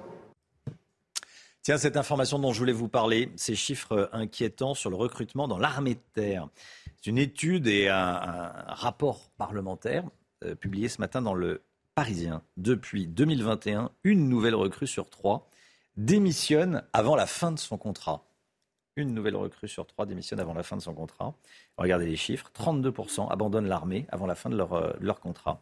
[1.64, 5.60] Tiens, cette information dont je voulais vous parler, ces chiffres inquiétants sur le recrutement dans
[5.60, 6.48] l'armée de terre.
[6.96, 10.06] C'est une étude et un, rapport parlementaire
[10.46, 11.62] euh, publié ce matin dans le
[11.96, 12.42] parisien.
[12.58, 15.50] Depuis 2021, une nouvelle recrue sur trois
[15.98, 18.24] démissionne avant la fin de son contrat.
[18.96, 21.34] Une nouvelle recrue sur trois démissionne avant la fin de son contrat.
[21.78, 25.62] Regardez les chiffres, 32% abandonnent l'armée avant la fin de leur, euh, contrat.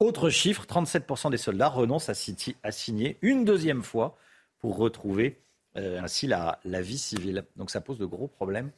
[0.00, 4.16] Autre chiffre, 37% des soldats renoncent à, signer une deuxième fois
[4.58, 5.40] pour retrouver
[5.76, 7.44] euh, ainsi la, vie civile.
[7.56, 8.70] Donc ça pose de gros problèmes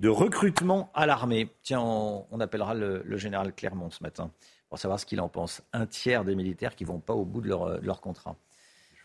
[0.00, 1.48] de recrutement à l'armée.
[1.62, 4.32] Tiens, on, appellera le, le général Clermont ce matin
[4.74, 5.62] pour savoir ce qu'il en pense.
[5.72, 8.34] Un tiers des militaires qui ne vont pas au bout de leur, leur contrat.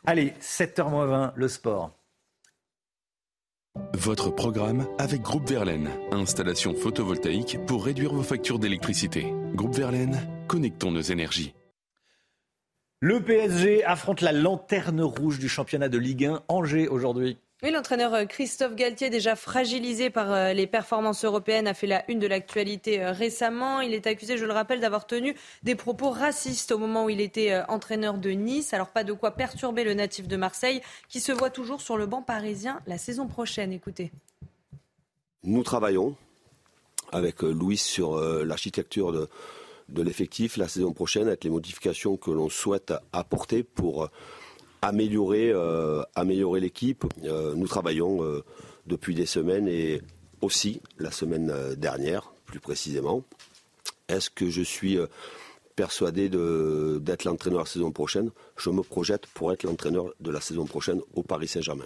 [0.08, 1.92] Allez, 7h20, le sport.
[3.94, 5.92] Votre programme avec Groupe Verlaine.
[6.12, 9.32] Installation photovoltaïque pour réduire vos factures d'électricité.
[9.54, 11.54] Groupe Verlaine, connectons nos énergies.
[13.00, 17.38] Le PSG affronte la lanterne rouge du championnat de Ligue 1 Angers aujourd'hui.
[17.62, 22.10] Oui, l'entraîneur euh, Christophe Galtier, déjà fragilisé par euh, les performances européennes, a fait la
[22.10, 23.82] une de l'actualité euh, récemment.
[23.82, 27.20] Il est accusé, je le rappelle, d'avoir tenu des propos racistes au moment où il
[27.20, 28.74] était entraîneur de Nice.
[28.74, 32.06] Alors pas de quoi perturber le natif de Marseille, qui se voit toujours sur le
[32.06, 33.74] banc parisien la saison prochaine.
[33.74, 34.12] Écoutez.
[35.44, 36.16] Nous travaillons
[37.12, 39.28] avec Louis sur l'architecture de,
[39.90, 44.10] de l'effectif la saison prochaine, avec les modifications que l'on souhaite apporter pour
[44.82, 47.06] améliorer, euh, améliorer l'équipe.
[47.24, 48.44] Euh, nous travaillons euh,
[48.88, 50.02] depuis des semaines et
[50.42, 53.24] aussi la semaine dernière, plus précisément.
[54.08, 54.98] Est-ce que je suis
[55.76, 58.32] persuadé d'être l'entraîneur la saison prochaine?
[58.58, 61.86] Je me projette pour être l'entraîneur de la saison prochaine au Paris Saint-Germain.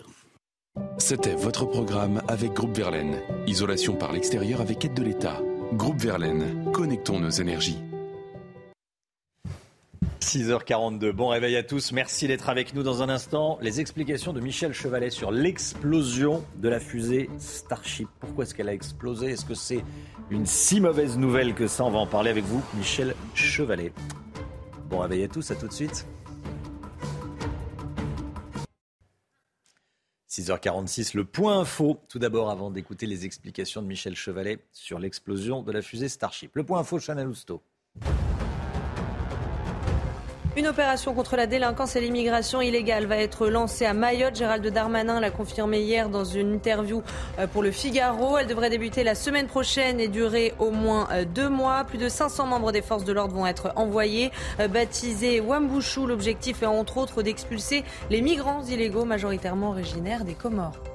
[0.99, 3.19] C'était votre programme avec Groupe Verlaine.
[3.47, 5.41] Isolation par l'extérieur avec aide de l'État.
[5.73, 7.79] Groupe Verlaine, connectons nos énergies.
[10.23, 11.11] 6h42.
[11.11, 11.91] Bon réveil à tous.
[11.91, 13.59] Merci d'être avec nous dans un instant.
[13.61, 18.07] Les explications de Michel Chevalet sur l'explosion de la fusée Starship.
[18.21, 19.31] Pourquoi est-ce qu'elle a explosé?
[19.31, 19.83] Est-ce que c'est
[20.29, 21.83] une si mauvaise nouvelle que ça?
[21.83, 23.91] On va en parler avec vous, Michel Chevalet.
[24.89, 25.51] Bon réveil à tous.
[25.51, 26.07] À tout de suite.
[30.29, 31.99] 6h46, le point info.
[32.07, 36.55] Tout d'abord, avant d'écouter les explications de Michel Chevalet sur l'explosion de la fusée Starship.
[36.55, 37.61] Le point info, Chanel Housteau.
[40.55, 44.35] Une opération contre la délinquance et l'immigration illégale va être lancée à Mayotte.
[44.35, 47.01] Gérald Darmanin l'a confirmé hier dans une interview
[47.39, 48.37] euh, pour le Figaro.
[48.37, 51.85] Elle devrait débuter la semaine prochaine et durer au moins euh, deux mois.
[51.85, 54.29] Plus de 500 membres des forces de l'ordre vont être envoyés.
[54.59, 60.92] Euh, baptisé Wambouchou, l'objectif est entre autres d'expulser les migrants illégaux majoritairement originaires des Comores.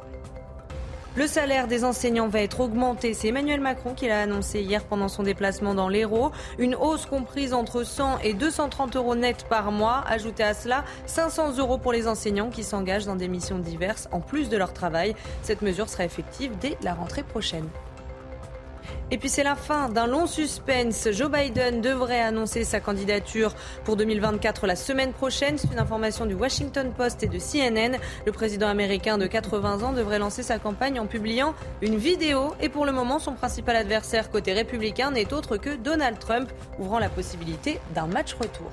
[1.18, 3.12] Le salaire des enseignants va être augmenté.
[3.12, 6.30] C'est Emmanuel Macron qui l'a annoncé hier pendant son déplacement dans l'Hérault.
[6.60, 10.04] Une hausse comprise entre 100 et 230 euros net par mois.
[10.06, 14.20] Ajoutez à cela 500 euros pour les enseignants qui s'engagent dans des missions diverses en
[14.20, 15.16] plus de leur travail.
[15.42, 17.68] Cette mesure sera effective dès la rentrée prochaine.
[19.10, 21.08] Et puis c'est la fin d'un long suspense.
[21.12, 23.54] Joe Biden devrait annoncer sa candidature
[23.84, 25.56] pour 2024 la semaine prochaine.
[25.56, 27.96] C'est une information du Washington Post et de CNN.
[28.26, 32.54] Le président américain de 80 ans devrait lancer sa campagne en publiant une vidéo.
[32.60, 36.98] Et pour le moment, son principal adversaire côté républicain n'est autre que Donald Trump, ouvrant
[36.98, 38.70] la possibilité d'un match retour.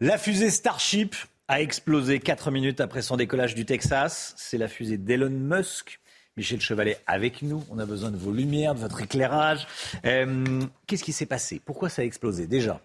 [0.00, 1.16] La fusée Starship
[1.48, 4.34] a explosé 4 minutes après son décollage du Texas.
[4.36, 6.01] C'est la fusée d'Elon Musk
[6.36, 7.64] Michel Chevalet avec nous.
[7.70, 9.66] On a besoin de vos lumières, de votre éclairage.
[10.04, 11.60] Euh, qu'est-ce qui s'est passé?
[11.64, 12.46] Pourquoi ça a explosé?
[12.46, 12.80] Déjà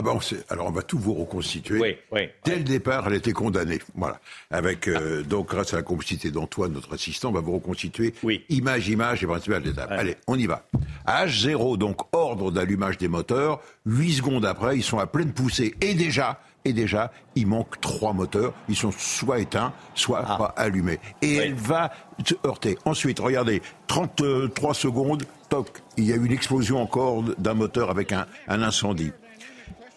[0.00, 1.78] ah ben alors on va tout vous reconstituer.
[1.78, 2.22] Oui, oui.
[2.46, 3.80] Dès le départ, elle était condamnée.
[3.94, 4.18] Voilà.
[4.50, 8.14] Avec euh, donc grâce à la complicité d'Antoine, notre assistant, on va vous reconstituer
[8.48, 9.90] image, image et principales étapes.
[9.90, 10.64] Allez, on y va.
[11.06, 13.60] H0, donc ordre d'allumage des moteurs.
[13.84, 16.40] Huit secondes après, ils sont à pleine poussée et déjà.
[16.64, 18.52] Et déjà, il manque trois moteurs.
[18.68, 20.36] Ils sont soit éteints, soit Ah.
[20.36, 20.98] pas allumés.
[21.22, 21.90] Et elle va
[22.24, 22.76] se heurter.
[22.84, 28.12] Ensuite, regardez, 33 secondes, toc, il y a eu une explosion encore d'un moteur avec
[28.12, 29.12] un, un incendie.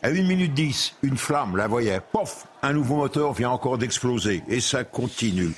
[0.01, 4.41] À 1 minute 10, une flamme, la voyait, pof, un nouveau moteur vient encore d'exploser.
[4.47, 5.51] Et ça continue.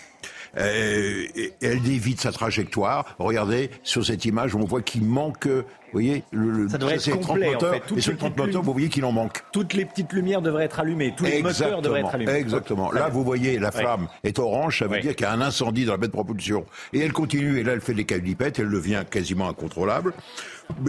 [0.58, 1.26] Euh,
[1.62, 3.16] elle dévie de sa trajectoire.
[3.20, 5.64] Regardez, sur cette image, on voit qu'il manque, vous
[5.96, 7.80] voyez, le, le- Ça devrait 30 complet, en moteurs, fait.
[7.88, 9.44] Toutes et sur les les 30 petites moteurs, vous voyez qu'il en manque.
[9.52, 12.32] Toutes les petites lumières devraient être allumées, tous les moteurs devraient être allumés.
[12.34, 12.92] Exactement.
[12.92, 15.86] Là, vous voyez, la flamme est orange, ça veut dire qu'il y a un incendie
[15.86, 16.66] dans la baie de propulsion.
[16.94, 20.14] Et elle continue, et là, elle fait des calipettes, elle devient quasiment incontrôlable.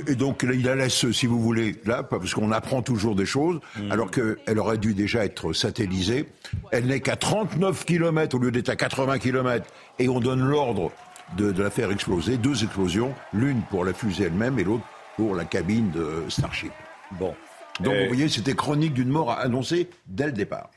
[0.09, 3.61] Et donc, il la laisse, si vous voulez, là, parce qu'on apprend toujours des choses,
[3.79, 3.93] Mm.
[3.93, 6.27] alors qu'elle aurait dû déjà être satellisée.
[6.73, 9.67] Elle n'est qu'à 39 km au lieu d'être à 80 km,
[9.99, 10.91] et on donne l'ordre
[11.37, 12.37] de, de la faire exploser.
[12.39, 14.85] Deux explosions, l'une pour la fusée elle-même et l'autre
[15.17, 16.73] pour la cabine de Starship.
[17.13, 17.35] Bon.
[17.81, 20.71] Donc, Euh, vous voyez, c'était chronique d'une mort annoncée dès le départ.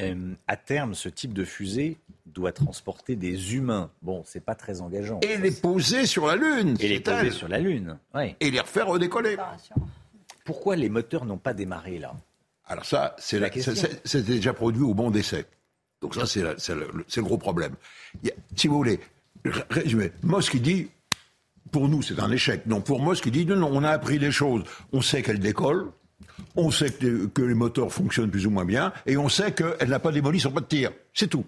[0.00, 1.96] Euh, à terme, ce type de fusée
[2.26, 3.90] doit transporter des humains.
[4.02, 5.20] Bon, c'est pas très engageant.
[5.22, 6.76] Et les poser sur la Lune.
[6.80, 7.32] Et les poser elle.
[7.32, 7.98] sur la Lune.
[8.14, 8.36] Ouais.
[8.40, 9.36] Et les refaire redécoller.
[10.44, 12.14] Pourquoi les moteurs n'ont pas démarré là?
[12.66, 13.72] Alors ça, c'est La la- question.
[14.04, 15.46] c'est- déjà produit au bon d'essai.
[16.02, 17.74] Donc ça, c'est le, gros problème.
[18.26, 19.00] A- si vous voulez,
[19.70, 20.90] résumé, Musk il dit,
[21.70, 22.66] pour nous c'est un échec.
[22.66, 24.62] Non, pour Musk il dit, non, non, on a appris des choses.
[24.92, 25.90] On sait qu'elle décolle,
[26.56, 29.98] on sait que, les moteurs fonctionnent plus ou moins bien, et on sait qu'elle n'a
[29.98, 30.90] pas démoli son pas de tir.
[31.14, 31.44] C'est tout.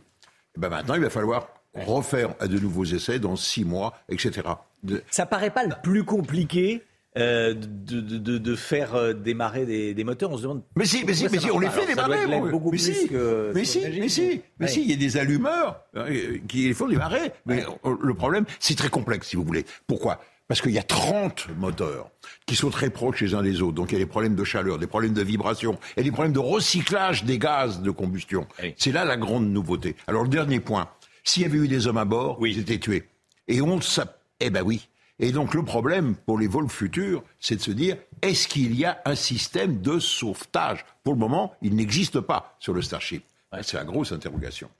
[0.56, 4.42] Et ben maintenant, il va falloir refaire de nouveaux essais dans six mois, etc.
[4.82, 6.82] De- Ça paraît pas le plus compliqué
[7.18, 10.30] euh, de, de- de- faire euh, démarrer des, des moteurs.
[10.30, 10.62] On se demande.
[10.76, 12.26] Mais si, mais si, mais si, on les fait démarrer.
[12.26, 14.72] mais si, que mais si, mais si, mais Ouais.
[14.72, 17.32] si, il y a des allumeurs euh, qui les font démarrer.
[17.46, 17.64] Mais
[18.02, 19.64] le problème, c'est très complexe, si vous voulez.
[19.86, 20.20] Pourquoi?
[20.46, 22.10] Parce qu'il y a 30 moteurs
[22.46, 23.74] qui sont très proches les uns des autres.
[23.74, 26.32] Donc il y a des problèmes de chaleur, des problèmes de vibration, et des problèmes
[26.32, 28.46] de recyclage des gaz de combustion.
[28.76, 29.94] C'est là la grande nouveauté.
[30.08, 30.88] Alors le dernier point,
[31.22, 33.04] s'il y avait eu des hommes à bord, ils étaient tués.
[33.46, 34.88] Et on s'a- Eh ben oui.
[35.22, 38.86] Et donc le problème pour les vols futurs, c'est de se dire, est-ce qu'il y
[38.86, 40.86] a un système de sauvetage?
[41.04, 43.22] Pour le moment, il n'existe pas sur le Starship.
[43.60, 44.70] C'est la grosse interrogation.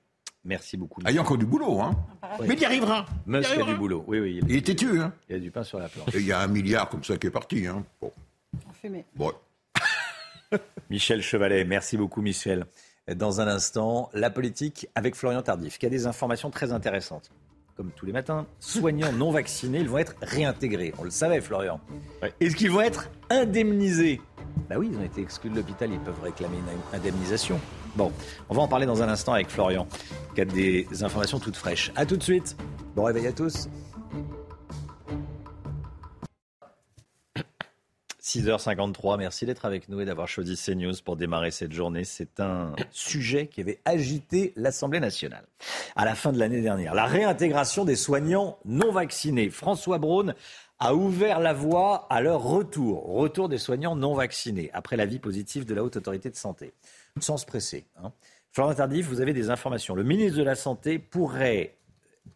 [0.43, 1.03] Merci beaucoup.
[1.05, 1.95] Ah, il y a encore du boulot, hein
[2.41, 3.05] Mais il y arrivera.
[3.27, 4.03] Il y Musk a du boulot.
[4.07, 4.41] Oui, oui.
[4.49, 6.15] Il est têtu, hein Il y a du pain sur la planche.
[6.15, 8.11] Et il y a un milliard comme ça qui est parti, hein Bon.
[8.73, 9.05] Fumée.
[9.15, 9.33] Bon.
[10.91, 12.65] Michel Chevalet, merci beaucoup Michel.
[13.15, 17.31] Dans un instant, la politique avec Florian Tardif, qui a des informations très intéressantes.
[17.81, 20.93] Comme tous les matins, soignants non vaccinés, ils vont être réintégrés.
[20.99, 21.81] On le savait, Florian.
[22.39, 24.21] Est-ce qu'ils vont être indemnisés?
[24.69, 27.59] Bah oui, ils ont été exclus de l'hôpital, ils peuvent réclamer une indemnisation.
[27.97, 28.13] Bon,
[28.51, 29.87] on va en parler dans un instant avec Florian,
[30.35, 31.91] qui a des informations toutes fraîches.
[31.97, 32.55] A tout de suite.
[32.95, 33.71] Bon réveil à tous.
[38.31, 42.05] 6h53, merci d'être avec nous et d'avoir choisi CNews pour démarrer cette journée.
[42.05, 45.45] C'est un sujet qui avait agité l'Assemblée nationale
[45.97, 46.95] à la fin de l'année dernière.
[46.95, 49.51] La réintégration des soignants non vaccinés.
[49.51, 50.35] François Braun
[50.79, 55.67] a ouvert la voie à leur retour, retour des soignants non vaccinés, après l'avis positif
[55.67, 56.73] de la Haute Autorité de Santé.
[57.19, 57.85] Sans se presser.
[58.01, 58.13] Hein.
[58.53, 59.97] Florent Tardif, vous avez des informations.
[59.97, 61.75] Le ministre de la Santé pourrait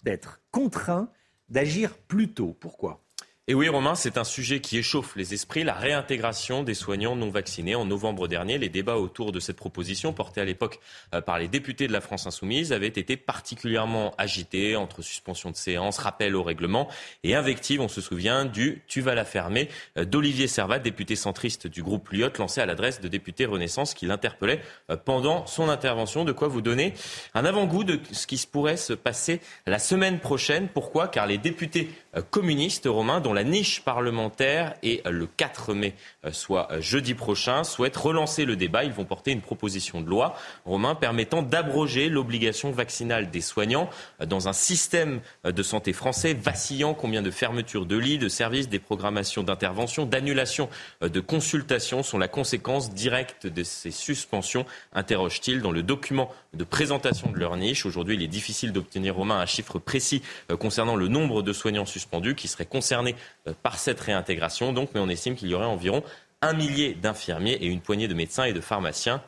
[0.04, 1.08] être contraint
[1.48, 2.56] d'agir plus tôt.
[2.58, 3.03] Pourquoi?
[3.46, 7.28] Et oui, Romain, c'est un sujet qui échauffe les esprits, la réintégration des soignants non
[7.28, 7.74] vaccinés.
[7.74, 10.80] En novembre dernier, les débats autour de cette proposition, portée à l'époque
[11.14, 15.56] euh, par les députés de la France Insoumise, avaient été particulièrement agités entre suspension de
[15.56, 16.88] séance, rappel au règlement
[17.22, 19.68] et invective, on se souvient, du «tu vas la fermer»
[19.98, 24.06] euh, d'Olivier Servat, député centriste du groupe Lyotte, lancé à l'adresse de députés Renaissance qui
[24.06, 26.24] l'interpellait euh, pendant son intervention.
[26.24, 26.94] De quoi vous donner
[27.34, 30.68] un avant-goût de ce qui pourrait se passer la semaine prochaine.
[30.72, 31.08] Pourquoi?
[31.08, 31.90] Car les députés
[32.30, 37.64] communistes romains, dont la niche parlementaire euh, le 4 mai, euh, soit euh, jeudi prochain,
[37.64, 38.84] souhaitent relancer le débat.
[38.84, 44.26] Ils vont porter une proposition de loi, Romain, permettant d'abroger l'obligation vaccinale des soignants euh,
[44.26, 46.94] dans un système de santé français vacillant.
[46.94, 50.68] Combien de fermetures de lits, de services, des programmations d'intervention, d'annulation
[51.02, 57.30] de consultations sont la conséquence directe de ces suspensions, interroge-t-il dans le document de présentation
[57.30, 57.86] de leur niche.
[57.86, 60.22] Aujourd'hui, il est difficile d'obtenir, Romain, un chiffre précis
[60.58, 63.16] concernant le nombre de soignants suspendus qui seraient concernés
[63.62, 64.72] par cette réintégration.
[64.72, 66.02] Donc, mais on estime qu'il y aurait environ
[66.42, 69.22] un millier d'infirmiers et une poignée de médecins et de pharmaciens.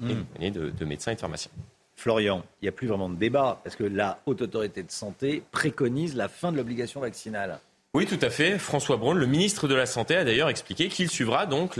[0.00, 1.50] Et une poignée de, de médecins et de pharmaciens.
[1.96, 5.42] Florian, il n'y a plus vraiment de débat parce que la Haute Autorité de Santé
[5.50, 7.58] préconise la fin de l'obligation vaccinale.
[7.94, 8.58] Oui, tout à fait.
[8.58, 11.76] François Braun, le ministre de la Santé, a d'ailleurs expliqué qu'il suivra donc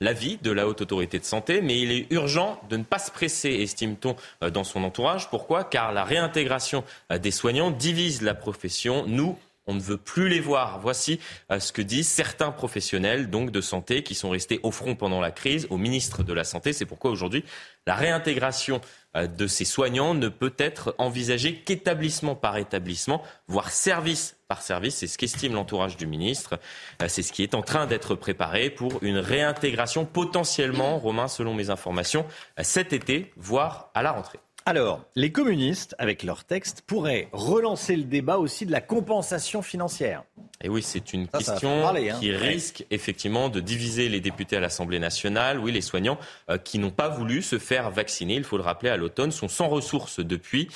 [0.00, 3.10] l'avis de la Haute Autorité de Santé, mais il est urgent de ne pas se
[3.10, 5.28] presser, estime-t-on, euh, dans son entourage.
[5.28, 5.62] Pourquoi?
[5.62, 9.04] Car la réintégration euh, des soignants divise la profession.
[9.06, 10.80] Nous, on ne veut plus les voir.
[10.80, 14.96] Voici euh, ce que disent certains professionnels donc de santé qui sont restés au front
[14.96, 16.72] pendant la crise au ministre de la Santé.
[16.72, 17.44] C'est pourquoi aujourd'hui
[17.86, 18.80] la réintégration
[19.16, 24.96] euh, de ces soignants ne peut être envisagée qu'établissement par établissement, voire service par service.
[24.96, 26.58] C'est ce qu'estime l'entourage du ministre.
[27.00, 31.54] Euh, c'est ce qui est en train d'être préparé pour une réintégration potentiellement, Romain, selon
[31.54, 32.26] mes informations,
[32.60, 34.40] cet été, voire à la rentrée.
[34.64, 40.22] Alors, les communistes, avec leur texte, pourraient relancer le débat aussi de la compensation financière.
[40.62, 41.94] Et oui, c'est une question hein.
[42.20, 45.58] qui risque effectivement de diviser les députés à l'Assemblée nationale.
[45.58, 48.90] Oui, les soignants euh, qui n'ont pas voulu se faire vacciner, il faut le rappeler,
[48.90, 50.68] à l'automne, sont sans ressources depuis.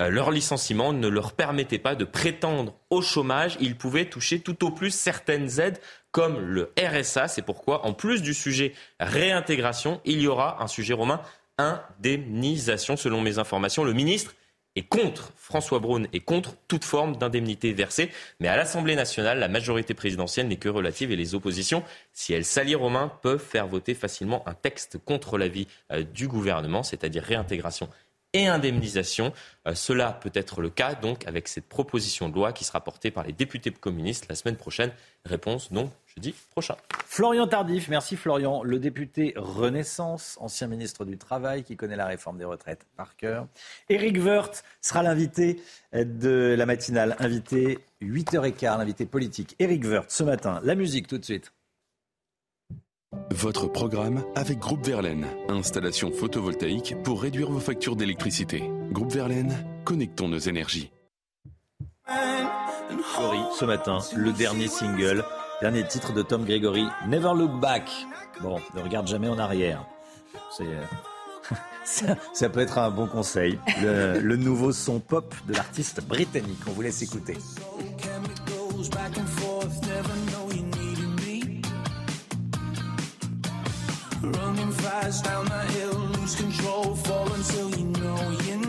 [0.00, 3.58] Euh, leur licenciement ne leur permettait pas de prétendre au chômage.
[3.60, 5.78] Ils pouvaient toucher tout au plus certaines aides
[6.12, 7.28] comme le RSA.
[7.28, 11.20] C'est pourquoi, en plus du sujet réintégration, il y aura un sujet romain
[11.58, 12.96] indemnisation.
[12.96, 14.34] Selon mes informations, le ministre
[14.76, 18.10] est contre, François Braun est contre toute forme d'indemnité versée.
[18.40, 22.44] Mais à l'Assemblée nationale, la majorité présidentielle n'est que relative et les oppositions, si elles
[22.44, 27.88] s'allient Romain, peuvent faire voter facilement un texte contre l'avis euh, du gouvernement, c'est-à-dire réintégration
[28.32, 29.32] et indemnisation.
[29.66, 33.10] Euh, cela peut être le cas donc avec cette proposition de loi qui sera portée
[33.10, 34.92] par les députés communistes la semaine prochaine.
[35.24, 36.76] Réponse donc jeudi prochain.
[37.06, 38.62] Florian Tardif, merci Florian.
[38.62, 43.46] Le député Renaissance, ancien ministre du Travail qui connaît la réforme des retraites par cœur.
[43.88, 45.60] Éric Woerth sera l'invité
[45.92, 49.56] de la matinale, invité 8h15, l'invité politique.
[49.58, 50.60] Éric Woerth ce matin.
[50.64, 51.52] La musique tout de suite.
[53.30, 55.26] Votre programme avec Groupe Verlaine.
[55.48, 58.62] Installation photovoltaïque pour réduire vos factures d'électricité.
[58.90, 59.54] Groupe Verlaine,
[59.84, 60.90] connectons nos énergies.
[63.24, 65.24] Gregory, ce matin, le dernier single,
[65.60, 67.90] dernier titre de Tom Gregory, Never Look Back.
[68.40, 69.84] Bon, ne regarde jamais en arrière.
[70.60, 70.82] Euh,
[72.32, 73.58] ça, peut être un bon conseil.
[73.82, 76.60] Le, nouveau son pop de l'artiste britannique.
[76.66, 77.36] On vous laisse écouter.
[84.22, 85.46] Running fast down
[85.76, 88.63] hill, lose control, fall until you know, you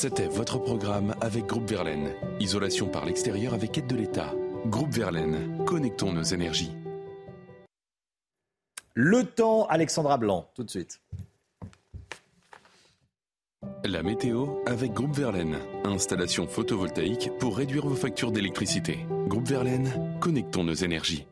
[0.00, 2.14] C'était votre programme avec Groupe Verlaine.
[2.40, 4.32] Isolation par l'extérieur avec aide de l'État.
[4.64, 6.72] Groupe Verlaine, connectons nos énergies.
[8.94, 11.02] Le temps, Alexandra Blanc, tout de suite.
[13.84, 15.58] La météo avec Groupe Verlaine.
[15.84, 19.04] Installation photovoltaïque pour réduire vos factures d'électricité.
[19.26, 21.26] Groupe Verlaine, connectons nos énergies.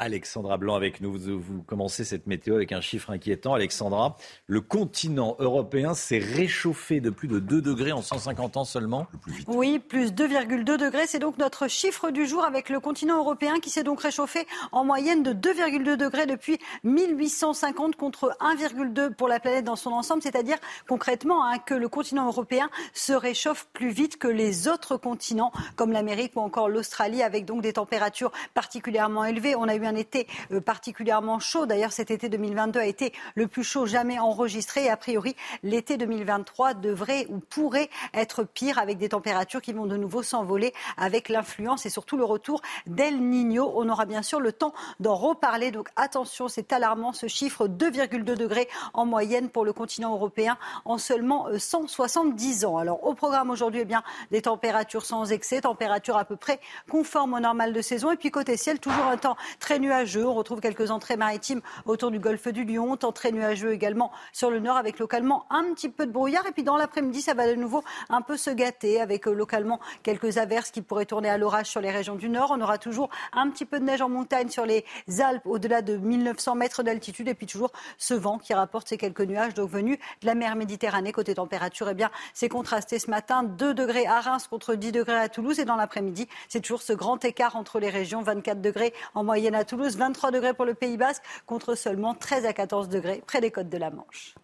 [0.00, 1.18] Alexandra Blanc avec nous.
[1.18, 3.54] Vous, commencez cette météo avec un chiffre inquiétant.
[3.54, 9.08] Alexandra, le continent européen s'est réchauffé de plus de 2 degrés en 150 ans seulement.
[9.48, 11.08] Oui, plus 2,2 degrés.
[11.08, 14.84] C'est donc notre chiffre du jour avec le continent européen qui s'est donc réchauffé en
[14.84, 20.22] moyenne de 2,2 degrés depuis 1850 contre 1,2 pour la planète dans son ensemble.
[20.22, 25.50] C'est-à-dire concrètement hein, que le continent européen se réchauffe plus vite que les autres continents
[25.74, 29.56] comme l'Amérique ou encore l'Australie avec donc des températures particulièrement élevées.
[29.56, 31.66] On a eu un été euh, particulièrement chaud.
[31.66, 34.84] D'ailleurs, cet été 2022 a été le plus chaud jamais enregistré.
[34.84, 39.86] Et a priori, l'été 2023 devrait ou pourrait être pire avec des températures qui vont
[39.86, 43.72] de nouveau s'envoler avec l'influence et surtout le retour d'El Niño.
[43.74, 45.70] On aura bien sûr le temps d'en reparler.
[45.70, 50.98] Donc attention, c'est alarmant ce chiffre 2,2 degrés en moyenne pour le continent européen en
[50.98, 52.78] seulement 170 euh, ans.
[52.78, 56.60] Alors au programme aujourd'hui, eh bien des températures sans excès, températures à peu près
[56.90, 58.12] conformes au normal de saison.
[58.12, 60.26] Et puis côté ciel, toujours un temps très nuageux.
[60.26, 64.50] On retrouve quelques entrées maritimes autour du golfe du Lion, temps très nuageux également sur
[64.50, 66.46] le nord avec localement un petit peu de brouillard.
[66.46, 69.80] Et puis dans l'après-midi, ça va de nouveau un peu se gâter avec euh, localement
[70.02, 72.52] quelques averses qui pourraient tourner à l'orage sur les régions du nord.
[72.54, 74.84] On aura toujours un petit peu de neige en montagne sur les
[75.20, 79.20] Alpes au-delà de 1900 mètres d'altitude et puis toujours ce vent qui rapporte ces quelques
[79.20, 81.12] nuages donc venus de la mer Méditerranée.
[81.12, 83.42] Côté température, eh bien, c'est contrasté ce matin.
[83.42, 86.92] 2 degrés à Reims contre 10 degrés à Toulouse et dans l'après-midi, c'est toujours ce
[86.92, 88.22] grand écart entre les régions.
[88.22, 92.46] 24 degrés en moyenne à Toulouse, 23 degrés pour le Pays Basque, contre seulement 13
[92.46, 94.34] à 14 degrés près des côtes de la Manche.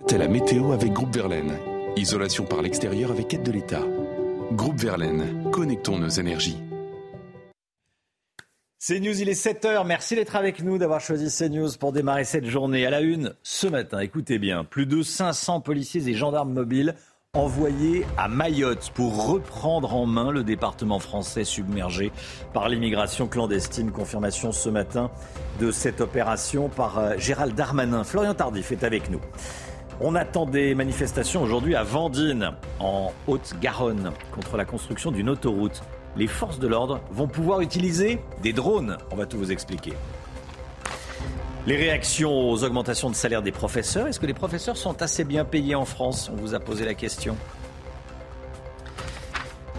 [0.00, 1.58] C'était la météo avec Groupe Verlaine.
[1.96, 3.82] Isolation par l'extérieur avec aide de l'État.
[4.52, 6.58] Groupe Verlaine, connectons nos énergies.
[8.78, 9.84] CNews, il est 7h.
[9.86, 12.86] Merci d'être avec nous, d'avoir choisi CNews pour démarrer cette journée.
[12.86, 16.94] À la une, ce matin, écoutez bien, plus de 500 policiers et gendarmes mobiles
[17.38, 22.10] envoyé à Mayotte pour reprendre en main le département français submergé
[22.52, 23.92] par l'immigration clandestine.
[23.92, 25.10] Confirmation ce matin
[25.60, 28.02] de cette opération par euh, Gérald Darmanin.
[28.02, 29.20] Florian Tardif est avec nous.
[30.00, 35.82] On attend des manifestations aujourd'hui à Vendine, en Haute-Garonne, contre la construction d'une autoroute.
[36.16, 38.96] Les forces de l'ordre vont pouvoir utiliser des drones.
[39.10, 39.92] On va tout vous expliquer.
[41.68, 45.44] Les réactions aux augmentations de salaire des professeurs, est-ce que les professeurs sont assez bien
[45.44, 46.30] payés en France?
[46.32, 47.36] On vous a posé la question.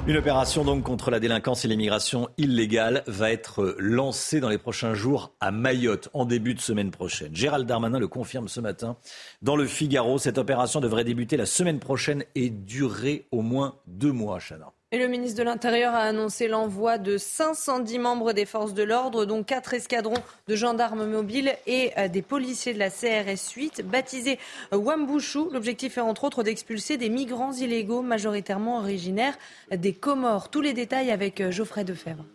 [0.06, 4.94] Une opération donc contre la délinquance et l'immigration illégale va être lancée dans les prochains
[4.94, 7.36] jours à Mayotte en début de semaine prochaine.
[7.36, 8.96] Gérald Darmanin le confirme ce matin
[9.42, 10.20] dans le Figaro.
[10.20, 14.74] Cette opération devrait débuter la semaine prochaine et durer au moins deux mois, Chana.
[14.92, 19.26] Et le ministre de l'Intérieur a annoncé l'envoi de 510 membres des forces de l'ordre,
[19.26, 20.18] dont quatre escadrons
[20.48, 24.40] de gendarmes mobiles et euh, des policiers de la CRS 8, baptisés
[24.74, 25.52] euh, Wambushu.
[25.52, 29.38] L'objectif est entre autres d'expulser des migrants illégaux majoritairement originaires
[29.70, 30.50] des Comores.
[30.50, 32.26] Tous les détails avec euh, Geoffrey Defebvre.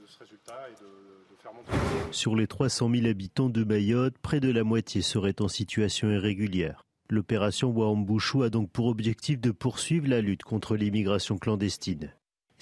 [2.12, 6.84] Sur les 300 000 habitants de Mayotte, près de la moitié seraient en situation irrégulière.
[7.10, 12.12] L'opération Wambushu a donc pour objectif de poursuivre la lutte contre l'immigration clandestine.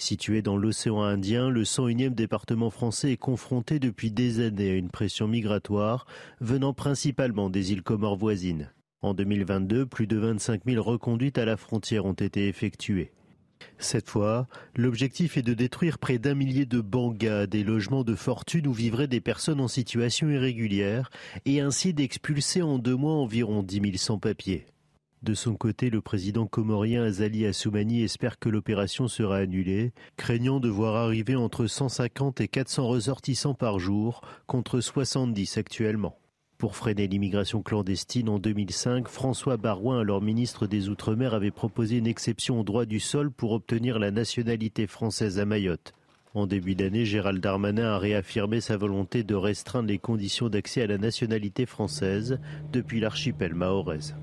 [0.03, 4.89] Situé dans l'océan Indien, le 101e département français est confronté depuis des années à une
[4.89, 6.07] pression migratoire
[6.41, 8.69] venant principalement des îles Comores voisines.
[9.01, 13.13] En 2022, plus de 25 000 reconduites à la frontière ont été effectuées.
[13.77, 18.67] Cette fois, l'objectif est de détruire près d'un millier de bangas, des logements de fortune
[18.67, 21.11] où vivraient des personnes en situation irrégulière,
[21.45, 24.65] et ainsi d'expulser en deux mois environ 10 000 sans-papiers.
[25.23, 30.67] De son côté, le président comorien Azali Assoumani espère que l'opération sera annulée, craignant de
[30.67, 36.17] voir arriver entre 150 et 400 ressortissants par jour, contre 70 actuellement.
[36.57, 42.07] Pour freiner l'immigration clandestine en 2005, François Barouin, alors ministre des Outre-mer, avait proposé une
[42.07, 45.93] exception au droit du sol pour obtenir la nationalité française à Mayotte.
[46.33, 50.87] En début d'année, Gérald Darmanin a réaffirmé sa volonté de restreindre les conditions d'accès à
[50.87, 52.39] la nationalité française
[52.73, 54.15] depuis l'archipel mahoraise.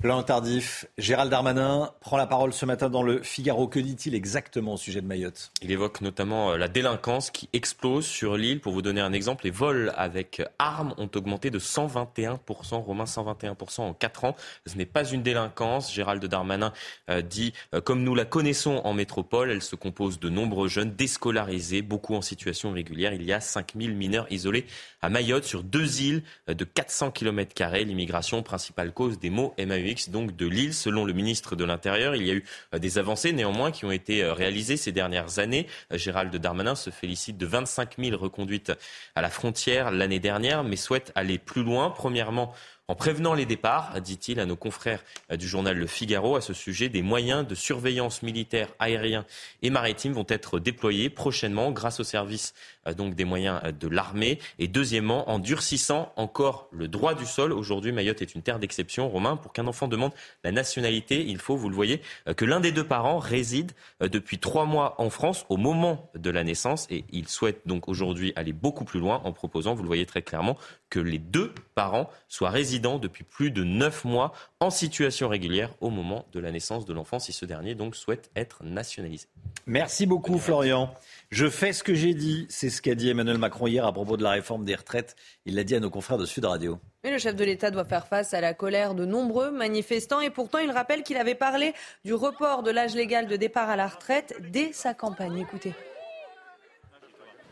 [0.00, 0.86] Plan tardif.
[0.96, 3.66] Gérald Darmanin prend la parole ce matin dans le Figaro.
[3.66, 5.50] Que dit-il exactement au sujet de Mayotte?
[5.60, 8.60] Il évoque notamment euh, la délinquance qui explose sur l'île.
[8.60, 13.80] Pour vous donner un exemple, les vols avec armes ont augmenté de 121%, Romain, 121%
[13.80, 14.36] en 4 ans.
[14.66, 15.92] Ce n'est pas une délinquance.
[15.92, 16.72] Gérald Darmanin
[17.10, 20.92] euh, dit, euh, comme nous la connaissons en métropole, elle se compose de nombreux jeunes
[20.92, 23.14] déscolarisés, beaucoup en situation irrégulière.
[23.14, 24.64] Il y a 5000 mineurs isolés
[25.02, 27.52] à Mayotte sur deux îles de 400 km.
[27.84, 30.74] L'immigration, principale cause des maux MAU donc de Lille.
[30.74, 33.90] Selon le ministre de l'Intérieur, il y a eu euh, des avancées néanmoins qui ont
[33.90, 35.66] été euh, réalisées ces dernières années.
[35.92, 38.72] Euh, Gérald Darmanin se félicite de 25 000 reconduites
[39.14, 41.90] à la frontière l'année dernière, mais souhaite aller plus loin.
[41.90, 42.54] Premièrement,
[42.88, 46.88] en prévenant les départs, dit-il à nos confrères du journal Le Figaro à ce sujet,
[46.88, 49.26] des moyens de surveillance militaire aérien
[49.60, 52.54] et maritime vont être déployés prochainement grâce au service
[52.88, 54.38] euh, donc des moyens euh, de l'armée.
[54.58, 57.52] Et deuxièmement, en durcissant encore le droit du sol.
[57.52, 59.08] Aujourd'hui, Mayotte est une terre d'exception.
[59.08, 60.12] Romain, pour qu'un enfant demande
[60.44, 64.38] la nationalité, il faut, vous le voyez, euh, que l'un des deux parents réside depuis
[64.38, 66.86] trois mois en France au moment de la naissance.
[66.90, 70.22] Et il souhaite donc aujourd'hui aller beaucoup plus loin en proposant, vous le voyez très
[70.22, 70.56] clairement,
[70.90, 75.90] que les deux parents soient résidents depuis plus de neuf mois en situation régulière au
[75.90, 79.26] moment de la naissance de l'enfant, si ce dernier donc souhaite être nationalisé.
[79.66, 80.94] Merci beaucoup, Florian.
[81.30, 82.46] Je fais ce que j'ai dit.
[82.48, 85.14] C'est ce qu'a dit Emmanuel Macron hier à propos de la réforme des retraites.
[85.44, 86.78] Il l'a dit à nos confrères de Sud Radio.
[87.04, 90.30] Mais le chef de l'État doit faire face à la colère de nombreux manifestants et
[90.30, 91.74] pourtant il rappelle qu'il avait parlé
[92.04, 95.38] du report de l'âge légal de départ à la retraite dès sa campagne.
[95.38, 95.74] Écoutez.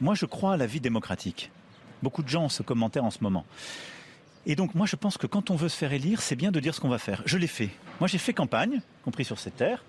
[0.01, 1.51] Moi, je crois à la vie démocratique.
[2.03, 3.45] Beaucoup de gens ont ce en ce moment.
[4.47, 6.61] Et donc moi je pense que quand on veut se faire élire, c'est bien de
[6.61, 7.23] dire ce qu'on va faire.
[7.27, 7.71] Je l'ai fait.
[8.01, 9.85] Moi j'ai fait campagne, compris sur cette terre,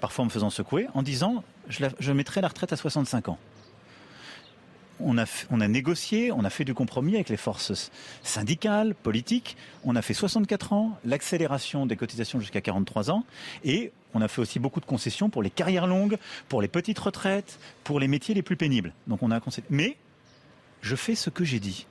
[0.00, 3.38] parfois en me faisant secouer, en disant je, mettrai la retraite à 65 ans.
[5.04, 7.90] On a, négocié, on a fait du compromis avec les forces
[8.22, 9.56] syndicales, politiques.
[9.82, 13.24] On a fait 64 ans, l'accélération des cotisations jusqu'à 43 ans.
[13.64, 17.00] Et on a fait aussi beaucoup de concessions pour les carrières longues, pour les petites
[17.00, 18.92] retraites, pour les métiers les plus pénibles.
[19.08, 19.40] Donc on a
[19.70, 19.96] Mais
[20.82, 21.86] je fais ce que j'ai dit.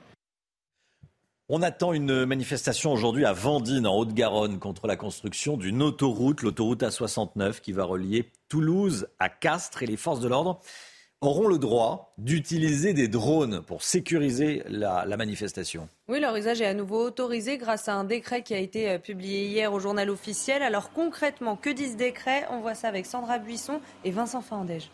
[1.48, 6.82] On attend une manifestation aujourd'hui à Vendine, en Haute-Garonne, contre la construction d'une autoroute, l'autoroute
[6.82, 9.82] A69, qui va relier Toulouse à Castres.
[9.82, 10.60] Et les forces de l'ordre
[11.20, 15.88] auront le droit d'utiliser des drones pour sécuriser la, manifestation.
[16.08, 18.98] Oui, leur usage est à nouveau autorisé grâce à un décret qui a été euh,
[18.98, 20.62] publié hier au journal officiel.
[20.62, 24.90] Alors concrètement, que dit ce décret On voit ça avec Sandra Buisson et Vincent Fandège.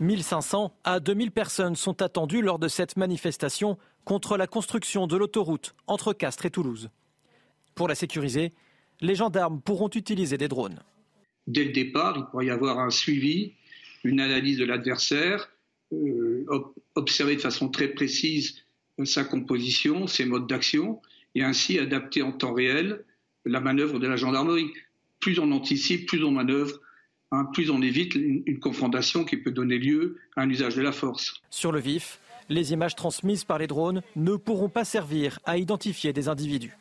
[0.00, 5.74] 1500 à 2000 personnes sont attendues lors de cette manifestation contre la construction de l'autoroute
[5.86, 6.88] entre Castres et Toulouse.
[7.74, 8.52] Pour la sécuriser,
[9.02, 10.80] les gendarmes pourront utiliser des drones.
[11.46, 13.52] Dès le départ, il pourrait y avoir un suivi,
[14.02, 15.50] une analyse de l'adversaire,
[15.92, 16.46] euh,
[16.94, 18.64] observer de façon très précise
[19.04, 21.00] sa composition, ses modes d'action,
[21.34, 23.04] et ainsi adapter en temps réel
[23.44, 24.70] la manœuvre de la gendarmerie.
[25.20, 26.80] Plus on anticipe, plus on manœuvre,
[27.32, 30.82] hein, plus on évite une, une confrontation qui peut donner lieu à un usage de
[30.82, 31.34] la force.
[31.50, 36.12] Sur le vif, les images transmises par les drones ne pourront pas servir à identifier
[36.12, 36.76] des individus.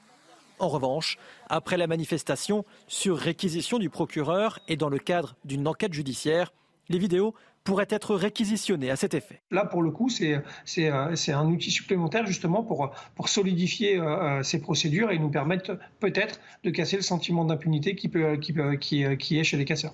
[0.60, 5.94] En revanche, après la manifestation, sur réquisition du procureur et dans le cadre d'une enquête
[5.94, 6.52] judiciaire,
[6.90, 7.34] les vidéos
[7.64, 9.42] pourraient être réquisitionnées à cet effet.
[9.52, 14.44] Là, pour le coup, c'est euh, un outil supplémentaire justement pour, pour solidifier euh, euh,
[14.44, 19.18] ces procédures et nous permettre peut-être de casser le sentiment d'impunité qui, peut, qui, qui,
[19.18, 19.94] qui est chez les casseurs.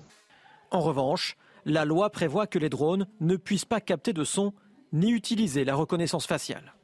[0.70, 4.52] En revanche, la loi prévoit que les drones ne puissent pas capter de son
[4.92, 6.74] ni utiliser la reconnaissance faciale.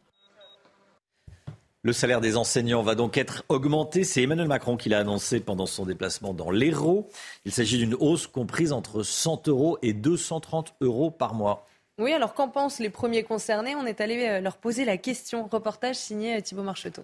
[1.84, 4.04] Le salaire des enseignants va donc être augmenté.
[4.04, 7.08] C'est Emmanuel Macron qui l'a annoncé pendant son déplacement dans l'Hérault.
[7.44, 11.66] Il s'agit d'une hausse comprise entre 100 euros et 230 euros par mois.
[11.98, 13.74] Oui, alors qu'en pensent les premiers concernés?
[13.74, 15.48] On est allé euh, leur poser la question.
[15.48, 17.02] Reportage signé euh, Thibault Marcheteau.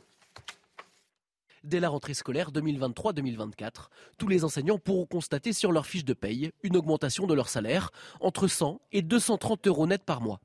[1.65, 3.89] Dès la rentrée scolaire 2023-2024,
[4.19, 7.91] tous les enseignants pourront constater sur leur fiche de paye une augmentation de leur salaire
[8.21, 10.41] entre 100 et 230 euros net par mois.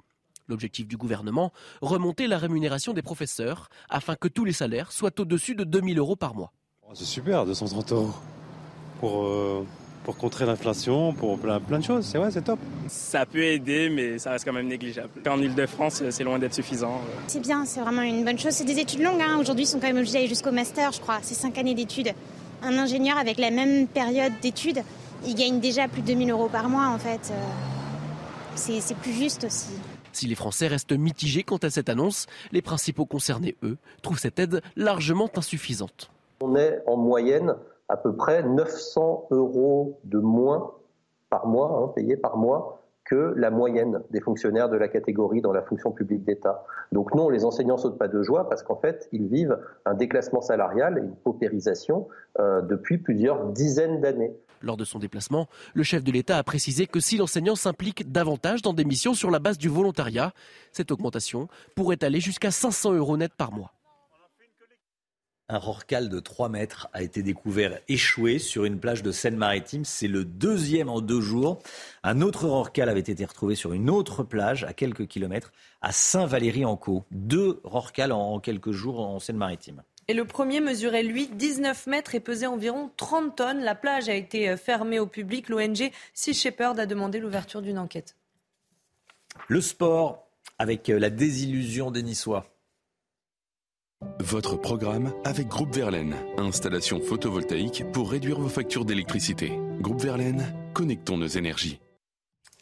[0.47, 5.55] L'objectif du gouvernement, remonter la rémunération des professeurs afin que tous les salaires soient au-dessus
[5.55, 6.51] de 2000 euros par mois.
[6.81, 8.11] Oh, c'est super, 230 euros
[8.99, 9.65] pour, euh,
[10.03, 12.05] pour contrer l'inflation, pour plein, plein de choses.
[12.05, 12.59] C'est ouais, c'est top.
[12.87, 15.09] Ça peut aider, mais ça reste quand même négligeable.
[15.27, 17.01] En Ile-de-France, c'est loin d'être suffisant.
[17.27, 18.51] C'est bien, c'est vraiment une bonne chose.
[18.51, 19.21] C'est des études longues.
[19.21, 19.37] Hein.
[19.39, 21.19] Aujourd'hui, ils sont quand même obligés d'aller jusqu'au master, je crois.
[21.21, 22.11] C'est 5 années d'études.
[22.61, 24.81] Un ingénieur avec la même période d'études,
[25.25, 27.31] il gagne déjà plus de 2000 euros par mois, en fait.
[27.31, 27.35] Euh,
[28.55, 29.71] c'est plus juste aussi.
[30.11, 34.37] Si les Français restent mitigés quant à cette annonce, les principaux concernés, eux, trouvent cette
[34.37, 36.11] aide largement insuffisante.
[36.41, 37.55] On est en moyenne
[37.93, 40.71] à peu près 900 euros de moins
[41.29, 45.51] par mois, hein, payés par mois, que la moyenne des fonctionnaires de la catégorie dans
[45.51, 46.65] la fonction publique d'État.
[46.91, 50.41] Donc non, les enseignants sautent pas de joie parce qu'en fait, ils vivent un déclassement
[50.41, 52.07] salarial et une paupérisation
[52.39, 54.33] euh, depuis plusieurs dizaines d'années.
[54.63, 58.63] Lors de son déplacement, le chef de l'État a précisé que si l'enseignant s'implique davantage
[58.63, 60.31] dans des missions sur la base du volontariat,
[60.71, 63.72] cette augmentation pourrait aller jusqu'à 500 euros net par mois.
[65.49, 69.83] Un rorcal de 3 mètres a été découvert échoué sur une plage de Seine-Maritime.
[69.83, 71.61] C'est le deuxième en deux jours.
[72.01, 77.03] Un autre rorcal avait été retrouvé sur une autre plage à quelques kilomètres, à Saint-Valery-en-Caux.
[77.11, 79.83] Deux rorcals en quelques jours en Seine-Maritime.
[80.07, 83.63] Et le premier mesurait, lui, 19 mètres et pesait environ 30 tonnes.
[83.63, 85.49] La plage a été euh, fermée au public.
[85.49, 88.15] L'ONG Sea Shepherd a demandé l'ouverture d'une enquête.
[89.49, 90.27] Le sport,
[90.57, 92.52] avec euh, la désillusion des Niçois.
[94.19, 96.15] Votre programme avec Groupe Verlaine.
[96.37, 99.51] Installation photovoltaïque pour réduire vos factures d'électricité.
[99.79, 101.79] Groupe Verlaine, connectons nos énergies.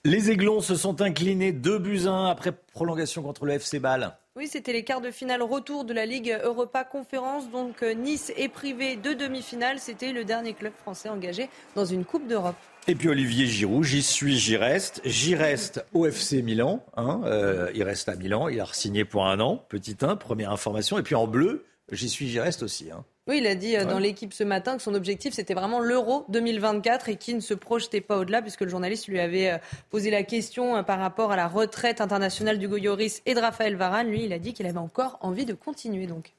[0.04, 4.18] Les Aiglons se sont inclinés 2 buts 1 après prolongation contre le FC Bâle.
[4.36, 7.50] Oui, c'était les quarts de finale retour de la Ligue Europa Conférence.
[7.52, 9.78] Donc euh, Nice est privé de demi-finale.
[9.78, 12.56] C'était le dernier club français engagé dans une Coupe d'Europe.
[12.88, 15.02] Et puis Olivier Giroud, j'y suis, j'y reste.
[15.06, 16.84] J'y reste au FC Milan.
[16.98, 18.48] Hein, euh, il reste à Milan.
[18.50, 19.64] Il a signé pour un an.
[19.70, 20.98] Petit 1, première information.
[20.98, 22.90] Et puis en bleu, j'y suis, j'y reste aussi.
[22.90, 23.06] Hein.
[23.28, 26.26] Oui, il a dit euh, dans l'équipe ce matin que son objectif, c'était vraiment l'Euro
[26.30, 29.58] 2024 et qu'il ne se projetait pas au-delà, puisque le journaliste lui avait euh,
[29.92, 34.10] posé la question par rapport à la retraite internationale du Goyoris et de Raphaël Varane.
[34.10, 36.34] Lui, il a dit qu'il avait encore envie de continuer donc.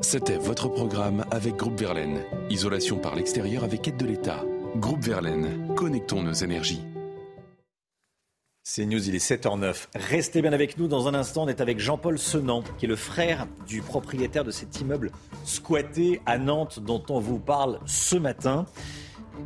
[0.00, 2.22] C'était votre programme avec Groupe Verlaine.
[2.48, 4.44] Isolation par l'extérieur avec aide de l'État.
[4.76, 6.82] Groupe Verlaine, connectons nos énergies.
[8.62, 9.88] C'est News, il est 7h09.
[9.94, 10.86] Restez bien avec nous.
[10.86, 14.50] Dans un instant, on est avec Jean-Paul Senant, qui est le frère du propriétaire de
[14.50, 15.10] cet immeuble
[15.44, 18.66] squatté à Nantes dont on vous parle ce matin.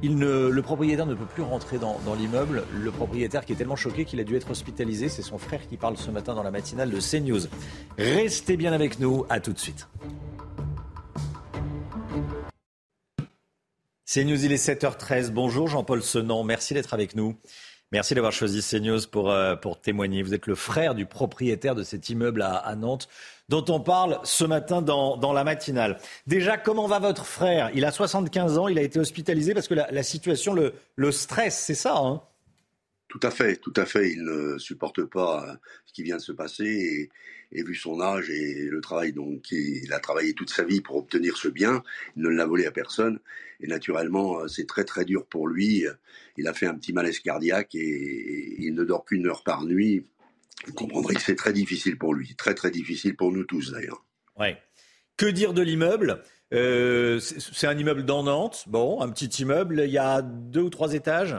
[0.03, 2.65] Le propriétaire ne peut plus rentrer dans, dans l'immeuble.
[2.75, 5.09] Le propriétaire qui est tellement choqué qu'il a dû être hospitalisé.
[5.09, 7.47] C'est son frère qui parle ce matin dans la matinale de CNews.
[7.97, 9.25] Restez bien avec nous.
[9.31, 9.89] À tout de suite.
[14.15, 15.31] CNews, il est 7h13.
[15.31, 16.45] Bonjour Jean-Paul Senant.
[16.45, 17.35] Merci d'être avec nous.
[17.91, 20.23] Merci d'avoir choisi CNews pour, euh, pour témoigner.
[20.23, 23.09] Vous êtes le frère du propriétaire de cet immeuble à, Nantes
[23.49, 25.99] dont on parle ce matin dans, dans, la matinale.
[26.29, 27.73] Déjà, comment va votre frère?
[27.75, 31.11] Il a 75 ans, il a été hospitalisé parce que la, la situation le, le
[31.11, 32.23] stresse, c'est ça hein?
[33.15, 34.11] Tout à fait, tout à fait.
[34.11, 35.55] Il ne supporte pas euh,
[35.87, 37.11] ce qui vient de se passer et,
[37.57, 40.97] et vu son âge et le travail, donc il a travaillé toute sa vie pour
[40.97, 41.85] obtenir ce bien,
[42.17, 43.21] il ne l'a volé à personne.
[43.61, 45.85] Et naturellement, euh, c'est très très dur pour lui.
[46.37, 50.05] Il a fait un petit malaise cardiaque et, il ne dort qu'une heure par nuit.
[50.67, 54.05] Vous comprendrez que c'est très difficile pour lui, très très difficile pour nous tous d'ailleurs.
[54.37, 54.59] Ouais.
[55.17, 56.25] Que dire de l'immeuble?
[56.53, 58.65] Euh, c'est un immeuble dans Nantes.
[58.67, 59.85] Bon, un petit immeuble.
[59.87, 61.37] Il y a deux ou trois étages.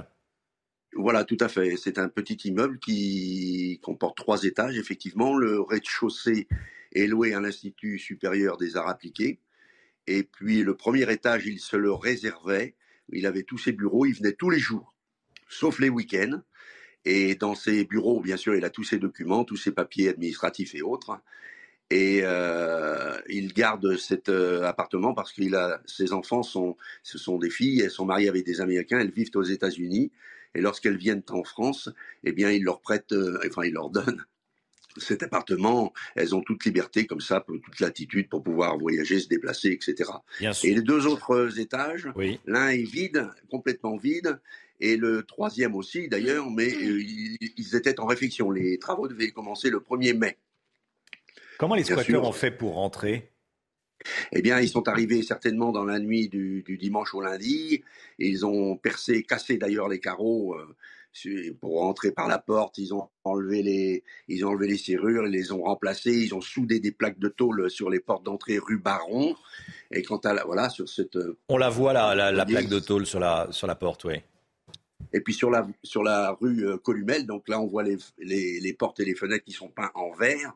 [0.96, 1.76] Voilà, tout à fait.
[1.76, 5.36] C'est un petit immeuble qui comporte trois étages, effectivement.
[5.38, 6.48] Le rez-de-chaussée
[6.94, 9.40] est loué à l'Institut supérieur des arts appliqués.
[10.08, 12.76] Et puis le premier étage, il se le réservait.
[13.10, 14.94] Il avait tous ses bureaux, il venait tous les jours,
[15.50, 16.42] sauf les week-ends.
[17.04, 20.74] Et dans ses bureaux, bien sûr, il a tous ses documents, tous ses papiers administratifs
[20.76, 21.20] et autres.
[21.92, 27.38] Et euh, il garde cet euh, appartement parce qu'il a ses enfants sont ce sont
[27.38, 30.12] des filles, elles sont mariées avec des Américains, elles vivent aux États-Unis.
[30.56, 31.90] Et lorsqu'elles viennent en France,
[32.24, 34.26] eh bien, il leur prête, euh, enfin, il leur donne
[34.98, 39.72] cet appartement, elles ont toute liberté comme ça, toute latitude pour pouvoir voyager, se déplacer,
[39.72, 40.10] etc.
[40.64, 42.08] Et les deux autres étages,
[42.46, 44.40] l'un est vide, complètement vide,
[44.80, 48.52] et le troisième aussi d'ailleurs, mais euh, ils étaient en réflexion.
[48.52, 50.38] Les travaux devaient commencer le 1er mai.
[51.58, 53.32] Comment les squatteurs ont fait pour rentrer?
[54.32, 57.84] Eh bien, ils sont arrivés certainement dans la nuit du, dimanche au lundi.
[58.20, 60.76] ils ont percé, cassé d'ailleurs les carreaux euh,
[61.62, 62.78] pour rentrer par la porte.
[62.78, 66.14] Ils ont enlevé les, ils ont enlevé les serrures, ils les ont remplacées.
[66.14, 69.36] Ils ont soudé des plaques de tôle sur les portes d'entrée rue Baron.
[69.92, 71.16] Et quant à la, voilà, sur cette.
[71.16, 74.16] Euh, On la voit la, la, plaque de tôle sur la, sur la porte, oui.
[75.14, 78.60] Et puis sur la, sur la rue euh, Columel, donc là on voit les, les,
[78.60, 80.54] les portes et les fenêtres qui sont peints en vert.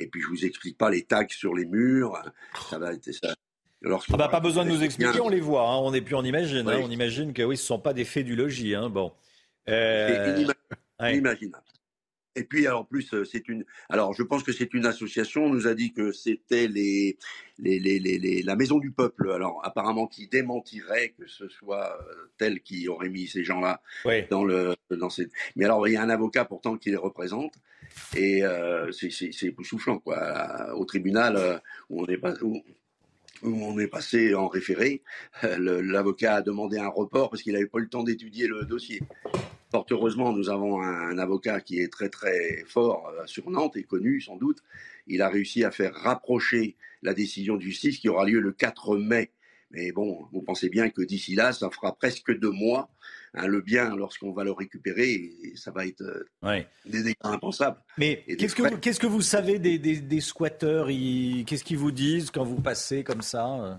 [0.00, 2.20] Et puis je vous explique pas les tags sur les murs.
[2.70, 3.34] Ça va être ça.
[3.84, 5.62] Ah bah, pas besoin de nous expliquer, on les voit.
[5.62, 5.78] Hein.
[5.78, 6.68] On est plus on imagine.
[6.68, 6.80] Hein.
[6.82, 8.74] On imagine que oui, ce ne sont pas des faits du logis.
[8.74, 8.90] Hein.
[8.90, 9.12] Bon.
[9.68, 10.46] Euh...
[11.00, 11.64] Inimaginable.
[12.36, 13.64] Et puis, en plus, euh, c'est une.
[13.88, 15.46] Alors, je pense que c'est une association.
[15.46, 17.18] On nous a dit que c'était les,
[17.58, 19.32] les, les, les, la Maison du Peuple.
[19.32, 23.82] Alors, apparemment, qui démentirait que ce soit euh, tel qui aurait mis ces gens-là
[24.30, 25.28] dans le dans ces.
[25.56, 27.54] Mais alors, il y a un avocat pourtant qui les représente.
[28.16, 30.72] Et euh, c'est époustouflant, quoi.
[30.76, 32.34] Au tribunal, où on est pas.
[32.42, 32.62] Où,
[33.42, 35.02] on est passé en référé,
[35.42, 39.00] l'avocat a demandé un report parce qu'il n'avait pas eu le temps d'étudier le dossier.
[39.70, 43.84] Fort heureusement, nous avons un, avocat qui est très très fort euh, sur Nantes et
[43.84, 44.58] connu sans doute.
[45.06, 48.96] Il a réussi à faire rapprocher la décision de justice qui aura lieu le 4
[48.96, 49.30] mai.
[49.70, 52.90] Mais bon, vous pensez bien que d'ici là, ça fera presque deux mois.
[53.34, 57.78] Hein, le bien, lorsqu'on va le récupérer, ça va être euh, des dégâts impensables.
[57.96, 61.92] Mais qu'est-ce que, vous, qu'est-ce que vous savez des, des, des squatteurs Qu'est-ce qu'ils vous
[61.92, 63.74] disent quand vous passez comme ça euh?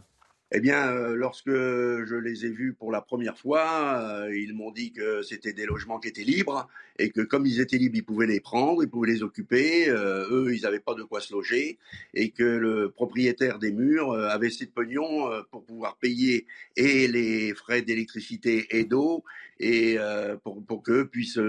[0.54, 4.72] Eh bien, euh, lorsque je les ai vus pour la première fois, euh, ils m'ont
[4.72, 6.68] dit que c'était des logements qui étaient libres
[7.00, 9.90] et que comme ils étaient libres, ils pouvaient les prendre, ils pouvaient les occuper.
[9.90, 11.80] Euh, eux, ils n'avaient pas de quoi se loger
[12.14, 16.46] et que le propriétaire des murs avait de pognon pour pouvoir payer
[16.76, 19.24] et les frais d'électricité et d'eau
[19.60, 19.98] et
[20.44, 21.40] pour, pour qu'eux puissent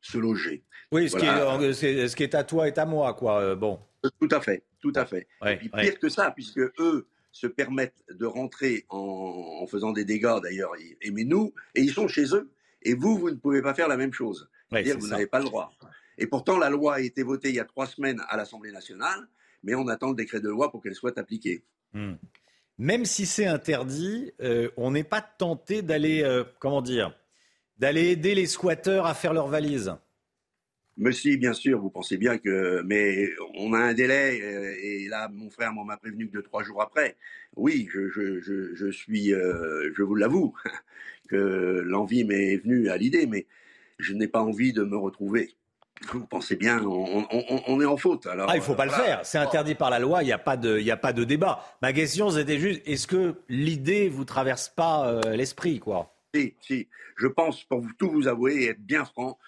[0.00, 0.64] se loger.
[0.90, 3.54] Oui, ce, qui est, ce, qui est, à toi est à moi, quoi.
[3.54, 3.78] bon.
[4.20, 5.26] Tout à fait, tout à fait.
[5.46, 10.40] et puis, pire que ça, puisque eux se permettent de rentrer en, faisant des dégâts
[10.40, 10.70] d'ailleurs,
[11.02, 12.48] et, mais nous, et ils sont chez eux,
[12.82, 14.48] et vous, vous ne pouvez pas faire la même chose.
[14.70, 15.72] C'est-à-dire vous n'avez pas le droit.
[16.16, 19.26] Et pourtant, la loi a été votée il y a trois semaines à l'Assemblée nationale,
[19.64, 21.64] mais on attend le décret de loi pour qu'elle soit appliquée.
[21.92, 22.14] Hmm.
[22.78, 27.18] Même si c'est interdit, euh, on n'est pas tenté d'aller, euh, comment dire,
[27.78, 29.96] d'aller aider les squatteurs à faire leurs valises.
[30.96, 35.08] Mais si, bien sûr, vous pensez bien que, mais on a un délai, euh, et
[35.08, 37.16] là, mon frère m'en a prévenu que deux, trois jours après.
[37.56, 40.54] Oui, je, je, je, je suis, euh, je vous l'avoue,
[41.28, 43.46] que l'envie m'est venue à l'idée, mais
[43.98, 45.54] je n'ai pas envie de me retrouver.
[46.12, 48.26] Vous pensez bien, on, on, on est en faute.
[48.26, 49.24] Alors, ah, il faut pas le faire.
[49.24, 50.22] C'est interdit par la loi.
[50.22, 51.64] Il n'y a pas de, il a pas de débat.
[51.82, 56.14] Ma question, c'était juste, est-ce que l'idée vous traverse pas euh, l'esprit, quoi?
[56.34, 56.88] Si, si.
[57.16, 59.38] Je pense, pour tout vous avouer et être bien franc,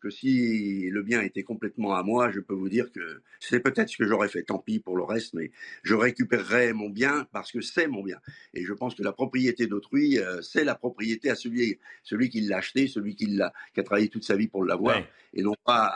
[0.00, 3.88] que si le bien était complètement à moi, je peux vous dire que c'est peut-être
[3.88, 4.42] ce que j'aurais fait.
[4.42, 5.50] Tant pis pour le reste, mais
[5.82, 8.18] je récupérerais mon bien parce que c'est mon bien.
[8.54, 12.40] Et je pense que la propriété d'autrui, euh, c'est la propriété à celui, celui qui
[12.40, 15.02] l'a acheté, celui qui, l'a, qui a travaillé toute sa vie pour l'avoir,
[15.34, 15.86] et non pas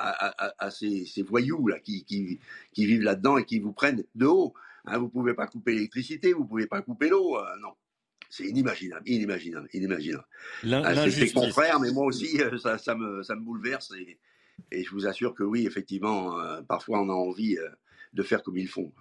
[0.59, 4.55] à, ces, voyous là qui, qui, vivent là-dedans et qui vous prennent de haut.
[4.87, 7.73] Hein, vous pouvez pas couper l'électricité, vous pouvez pas couper l'eau, euh, non.
[8.37, 10.25] C'est inimaginable, inimaginable, inimaginable.
[10.65, 13.93] Ah, c'est mon frère, mais moi aussi, euh, ça, ça, me, ça me bouleverse.
[13.97, 14.19] Et,
[14.73, 17.69] et, je vous assure que oui, effectivement, euh, parfois on a envie euh,
[18.13, 18.93] de faire comme ils font.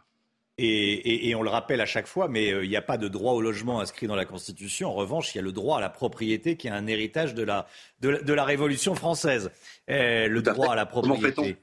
[0.59, 3.34] Et, et, on le rappelle à chaque fois, mais il n'y a pas de droit
[3.34, 4.89] au logement inscrit dans la Constitution.
[4.89, 7.41] En revanche, il y a le droit à la propriété qui est un héritage de
[7.41, 7.65] la,
[8.01, 9.49] de la, de la Révolution française.
[9.88, 11.57] le droit à la propriété.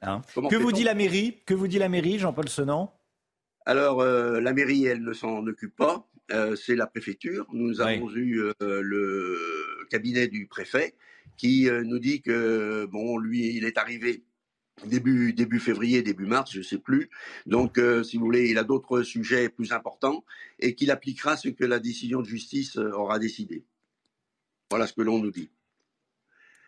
[0.00, 0.22] Hein?
[0.34, 1.42] Que vous dit la mairie?
[1.44, 2.94] Que vous dit la mairie, Jean-Paul Senan
[3.66, 6.08] alors, la mairie, elle ne s'en occupe pas.
[6.30, 7.46] Euh, c'est la préfecture.
[7.52, 8.52] Nous avons eu euh,
[8.82, 10.94] le cabinet du préfet
[11.36, 14.24] qui euh, nous dit que bon, lui, il est arrivé
[14.84, 17.08] début, début février, début mars, je ne sais plus.
[17.46, 20.24] Donc, si vous voulez, il a d'autres sujets plus importants
[20.60, 23.64] et qu'il appliquera ce que la décision de justice aura décidé.
[24.70, 25.50] Voilà ce que l'on nous dit.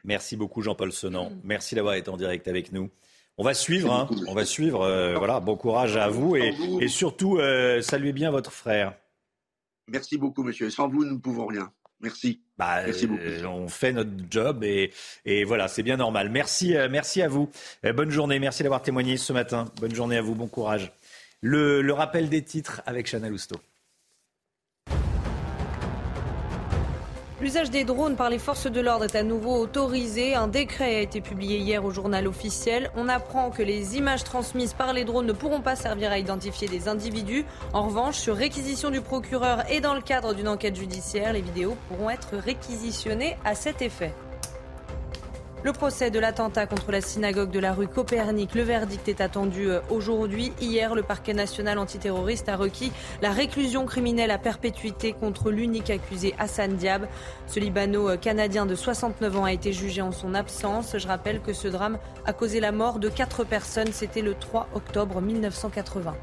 [0.02, 1.30] Merci beaucoup Jean-Paul Sonant.
[1.44, 2.90] Merci d'avoir été en direct avec nous.
[3.36, 4.08] On va suivre, hein.
[4.26, 4.82] on va suivre.
[4.82, 7.38] Euh, voilà, bon courage à vous et, et surtout
[7.80, 8.96] saluez bien votre frère.
[9.90, 10.70] Merci beaucoup, monsieur.
[10.70, 11.70] Sans vous, nous ne pouvons rien.
[12.00, 12.42] Merci.
[12.56, 13.22] Bah, merci beaucoup.
[13.46, 14.90] on fait notre job et,
[15.26, 16.30] et voilà, c'est bien normal.
[16.30, 17.50] Merci, merci à vous.
[17.94, 18.38] bonne journée.
[18.38, 19.66] Merci d'avoir témoigné ce matin.
[19.80, 20.34] Bonne journée à vous.
[20.34, 20.92] Bon courage.
[21.42, 23.56] Le, le rappel des titres avec Chanel Housteau.
[27.40, 30.34] L'usage des drones par les forces de l'ordre est à nouveau autorisé.
[30.34, 32.90] Un décret a été publié hier au journal officiel.
[32.96, 36.68] On apprend que les images transmises par les drones ne pourront pas servir à identifier
[36.68, 37.46] des individus.
[37.72, 41.78] En revanche, sur réquisition du procureur et dans le cadre d'une enquête judiciaire, les vidéos
[41.88, 44.12] pourront être réquisitionnées à cet effet.
[45.62, 49.68] Le procès de l'attentat contre la synagogue de la rue Copernic, le verdict est attendu
[49.68, 50.54] euh, aujourd'hui.
[50.58, 56.34] Hier, le parquet national antiterroriste a requis la réclusion criminelle à perpétuité contre l'unique accusé
[56.38, 57.06] Hassan Diab.
[57.46, 60.96] Ce Libano-Canadien de 69 ans a été jugé en son absence.
[60.96, 63.92] Je rappelle que ce drame a causé la mort de quatre personnes.
[63.92, 66.14] C'était le 3 octobre 1980.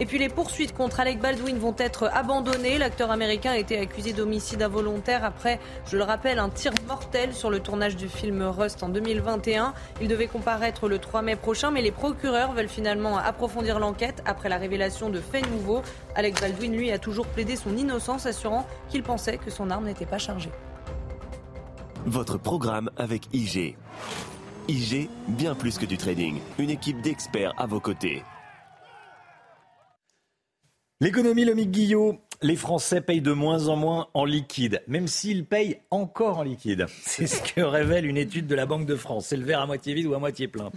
[0.00, 2.78] Et puis les poursuites contre Alec Baldwin vont être abandonnées.
[2.78, 7.48] L'acteur américain a été accusé d'homicide involontaire après, je le rappelle, un tir mortel sur
[7.48, 9.72] le tournage du film Rust en 2021.
[10.00, 14.48] Il devait comparaître le 3 mai prochain, mais les procureurs veulent finalement approfondir l'enquête après
[14.48, 15.82] la révélation de faits nouveaux.
[16.16, 20.06] Alec Baldwin, lui, a toujours plaidé son innocence, assurant qu'il pensait que son arme n'était
[20.06, 20.50] pas chargée.
[22.04, 23.76] Votre programme avec IG.
[24.66, 26.40] IG, bien plus que du trading.
[26.58, 28.24] Une équipe d'experts à vos côtés.
[31.04, 35.78] L'économie, le Guillot, les Français payent de moins en moins en liquide, même s'ils payent
[35.90, 36.86] encore en liquide.
[37.02, 39.26] C'est ce que révèle une étude de la Banque de France.
[39.26, 40.70] C'est le verre à moitié vide ou à moitié plein.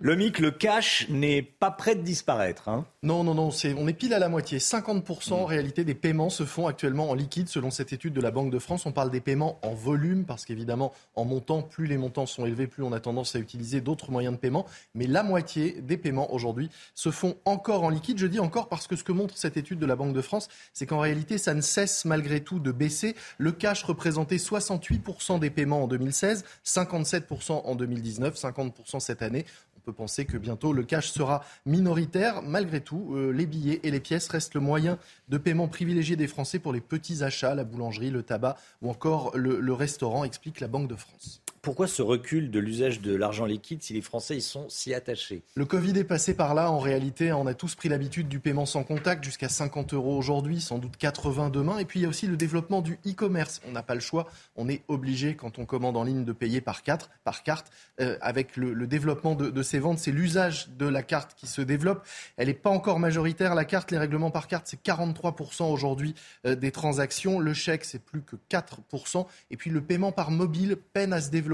[0.00, 2.68] Le MIC, le cash n'est pas prêt de disparaître.
[2.68, 2.86] Hein.
[3.02, 4.58] Non, non, non, on est pile à la moitié.
[4.58, 8.30] 50% en réalité des paiements se font actuellement en liquide selon cette étude de la
[8.30, 8.86] Banque de France.
[8.86, 12.66] On parle des paiements en volume parce qu'évidemment, en montant, plus les montants sont élevés,
[12.66, 14.66] plus on a tendance à utiliser d'autres moyens de paiement.
[14.94, 18.18] Mais la moitié des paiements aujourd'hui se font encore en liquide.
[18.18, 20.48] Je dis encore parce que ce que montre cette étude de la Banque de France,
[20.72, 23.14] c'est qu'en réalité, ça ne cesse malgré tout de baisser.
[23.38, 29.44] Le cash représentait 68% des paiements en 2016, 57% en 2019, 50% cette année.
[29.76, 32.42] On peut penser que bientôt le cash sera minoritaire.
[32.42, 34.98] Malgré tout, euh, les billets et les pièces restent le moyen
[35.28, 39.36] de paiement privilégié des Français pour les petits achats, la boulangerie, le tabac ou encore
[39.36, 41.40] le restaurant, explique la Banque de France.
[41.62, 45.42] Pourquoi ce recul de l'usage de l'argent liquide si les Français y sont si attachés?
[45.56, 46.70] Le Covid est passé par là.
[46.70, 50.62] En réalité, on a tous pris l'habitude du paiement sans contact jusqu'à 50 euros aujourd'hui,
[50.62, 51.76] sans doute 80 demain.
[51.76, 53.60] Et puis il y a aussi le développement du e-commerce.
[53.68, 54.26] On n'a pas le choix.
[54.56, 56.80] On est obligé, quand on commande en ligne, de payer par,
[57.24, 57.70] par carte.
[58.00, 62.06] Euh, avec le, développement de, ces ventes, c'est l'usage de la carte qui se développe.
[62.38, 63.54] Elle n'est pas encore majoritaire.
[63.54, 66.14] La carte, les règlements par carte, c'est 43% aujourd'hui
[66.46, 67.38] euh, des transactions.
[67.38, 69.26] Le chèque, c'est plus que 4%.
[69.50, 71.49] Et puis le paiement par mobile peine à se développer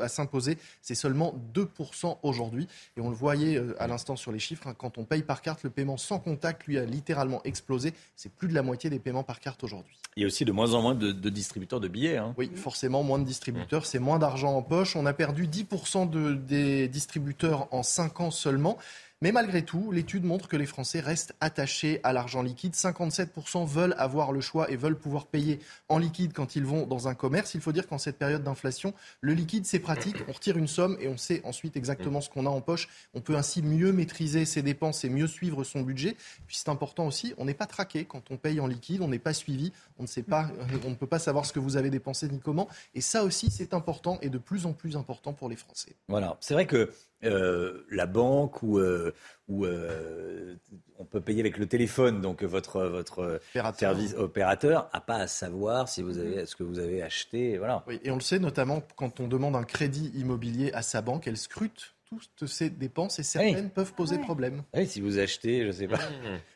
[0.00, 0.58] à s'imposer.
[0.82, 2.68] C'est seulement 2% aujourd'hui.
[2.96, 5.42] Et on le voyait euh, à l'instant sur les chiffres, hein, quand on paye par
[5.42, 7.92] carte, le paiement sans contact, lui, a littéralement explosé.
[8.16, 9.96] C'est plus de la moitié des paiements par carte aujourd'hui.
[10.16, 12.16] Il y a aussi de moins en moins de, distributeurs de billets.
[12.16, 12.34] Hein.
[12.38, 14.96] Oui, forcément, moins de distributeurs, c'est moins d'argent en poche.
[14.96, 18.78] On a perdu 10% de, des distributeurs en 5 ans seulement.
[19.24, 22.74] Mais malgré tout, l'étude montre que les Français restent attachés à l'argent liquide.
[22.74, 27.08] 57% veulent avoir le choix et veulent pouvoir payer en liquide quand ils vont dans
[27.08, 27.54] un commerce.
[27.54, 30.16] Il faut dire qu'en cette période d'inflation, le liquide, c'est pratique.
[30.28, 32.86] On retire une somme et on sait ensuite exactement ce qu'on a en poche.
[33.14, 36.18] On peut ainsi mieux maîtriser ses dépenses et mieux suivre son budget.
[36.46, 39.18] Puis c'est important aussi, on n'est pas traqué quand on paye en liquide, on n'est
[39.18, 40.50] pas suivi, on ne sait pas,
[40.84, 42.68] on ne peut pas savoir ce que vous avez dépensé ni comment.
[42.94, 45.96] Et ça aussi, c'est important et de plus en plus important pour les Français.
[46.08, 46.92] Voilà, c'est vrai que
[47.24, 49.12] euh, la banque ou, euh,
[49.50, 50.54] euh,
[50.98, 53.40] on peut payer avec le téléphone, donc votre, votre
[53.76, 57.58] service opérateur n'a pas à savoir si vous avez, ce que vous avez acheté.
[57.58, 57.84] Voilà.
[57.86, 61.26] Oui, et on le sait notamment quand on demande un crédit immobilier à sa banque,
[61.26, 61.94] elle scrute
[62.36, 64.62] toutes ces dépenses et certaines peuvent poser problème.
[64.72, 65.98] Oui, si vous achetez, je ne sais pas,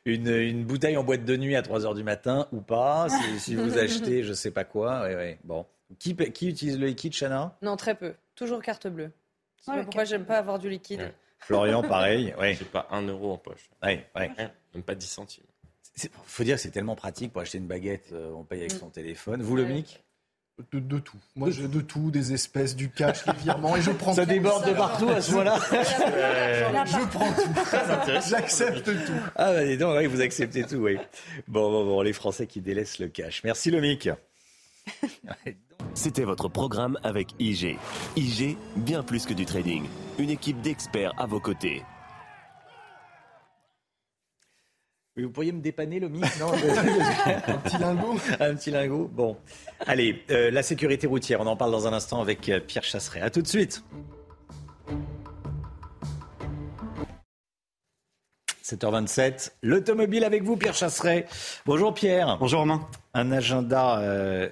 [0.05, 3.09] une, une, bouteille en boîte de nuit à 3 heures du matin ou pas,
[3.39, 5.09] si, vous achetez je ne sais pas quoi.
[5.45, 5.67] Bon.
[5.99, 7.57] Qui, qui utilise le liquide, Chana?
[7.63, 8.15] Non, très peu.
[8.35, 9.11] Toujours carte bleue.
[9.65, 11.13] Pourquoi pourquoi j'aime pas avoir du liquide.
[11.39, 12.35] Florian, pareil.
[12.39, 12.55] Ouais.
[12.55, 13.71] J'ai pas un euro en poche.
[13.83, 14.31] Ouais, ouais.
[14.75, 15.45] Même pas 10 centimes.
[16.03, 18.75] Il faut dire que c'est tellement pratique pour acheter une baguette, euh, on paye avec
[18.75, 18.79] mm.
[18.79, 19.43] son téléphone.
[19.43, 20.03] Vous, le mic
[20.73, 21.17] de, tout.
[21.37, 24.69] Moi, j'ai de tout, des espèces, du cash, des virements, et je prends Ça déborde
[24.69, 25.57] de partout à ce moment-là.
[26.85, 28.29] je prends tout.
[28.29, 29.13] J'accepte tout.
[29.37, 30.99] Ah, bah, dis donc, oui, vous acceptez tout, oui.
[31.47, 33.45] Bon, bon, bon, les Français qui délaissent le cash.
[33.45, 34.09] Merci, le mic.
[35.95, 37.77] C'était votre programme avec IG.
[38.17, 39.85] IG, bien plus que du trading.
[40.19, 41.83] Une équipe d'experts à vos côtés.
[45.17, 49.11] Vous pourriez me dépanner, Lomi Non, Un petit lingot Un petit lingot.
[49.13, 49.37] Bon.
[49.87, 53.21] Allez, euh, la sécurité routière, on en parle dans un instant avec euh, Pierre Chasseret.
[53.21, 53.83] A tout de suite.
[58.69, 61.27] 7h27, l'automobile avec vous, Pierre Chasseret.
[61.65, 62.37] Bonjour Pierre.
[62.39, 62.87] Bonjour Romain.
[63.15, 64.51] Un agenda euh,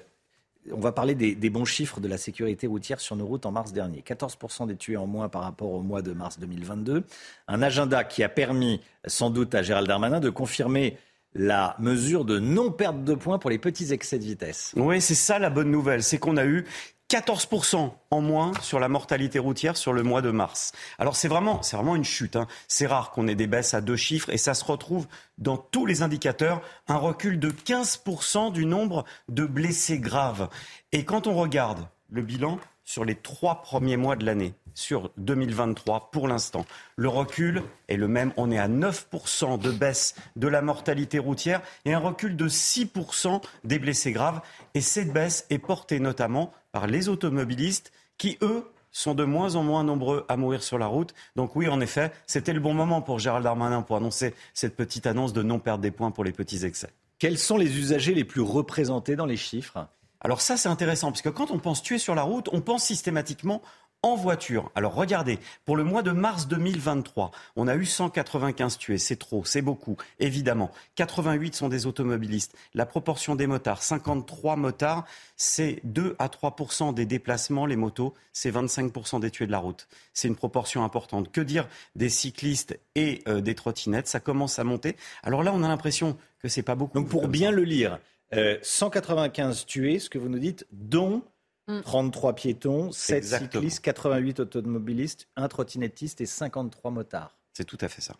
[0.71, 3.73] on va parler des, bons chiffres de la sécurité routière sur nos routes en mars
[3.73, 4.03] dernier.
[4.05, 7.03] 14% des tués en moins par rapport au mois de mars 2022.
[7.47, 10.97] Un agenda qui a permis sans doute à Gérald Darmanin de confirmer
[11.33, 14.73] la mesure de non-perte de points pour les petits excès de vitesse.
[14.75, 16.65] Oui, c'est ça la bonne nouvelle, c'est qu'on a eu
[17.09, 20.73] 14% en moins sur la mortalité routière sur le mois de mars.
[20.99, 22.35] Alors c'est vraiment, c'est vraiment une chute.
[22.35, 22.47] Hein.
[22.67, 25.07] C'est rare qu'on ait des baisses à deux chiffres et ça se retrouve
[25.37, 30.49] dans tous les indicateurs, un recul de 15% du nombre de blessés graves.
[30.91, 36.09] Et quand on regarde le bilan sur les trois premiers mois de l'année, sur 2023
[36.09, 36.65] pour l'instant.
[36.95, 38.31] Le recul est le même.
[38.37, 43.41] On est à 9% de baisse de la mortalité routière et un recul de 6%
[43.65, 44.39] des blessés graves.
[44.73, 49.63] Et cette baisse est portée notamment par les automobilistes qui, eux, sont de moins en
[49.63, 51.13] moins nombreux à mourir sur la route.
[51.35, 55.07] Donc oui, en effet, c'était le bon moment pour Gérald Darmanin pour annoncer cette petite
[55.07, 56.89] annonce de non perdre des points pour les petits excès.
[57.19, 59.89] Quels sont les usagers les plus représentés dans les chiffres?
[60.27, 62.83] Alors ça, c'est intéressant, parce que quand on pense tuer sur la route, on pense
[62.83, 63.61] systématiquement
[64.03, 64.69] en voiture.
[64.75, 68.97] Alors regardez, pour le mois de mars 2023, on a eu 195 tués.
[68.97, 70.69] C'est trop, c'est beaucoup, évidemment.
[70.95, 72.57] 88 sont des automobilistes.
[72.73, 75.05] La proportion des motards, 53 motards,
[75.37, 76.57] c'est 2 à 3
[76.91, 79.87] des déplacements, les motos, c'est 25% des tués de la route.
[80.13, 81.31] C'est une proportion importante.
[81.31, 84.09] Que dire des cyclistes et euh, des trottinettes?
[84.09, 84.97] Ça commence à monter.
[85.23, 86.99] Alors là, on a l'impression que c'est pas beaucoup.
[86.99, 87.99] Donc pour bien le lire,
[88.33, 91.23] 195 euh, tués, ce que vous nous dites, dont
[91.67, 92.35] 33 mm.
[92.35, 97.37] piétons, 7 cyclistes, 88 automobilistes, 1 trottinettiste et 53 motards.
[97.53, 98.15] C'est tout à fait ça.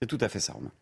[0.00, 0.72] C'est tout à fait ça, Romain.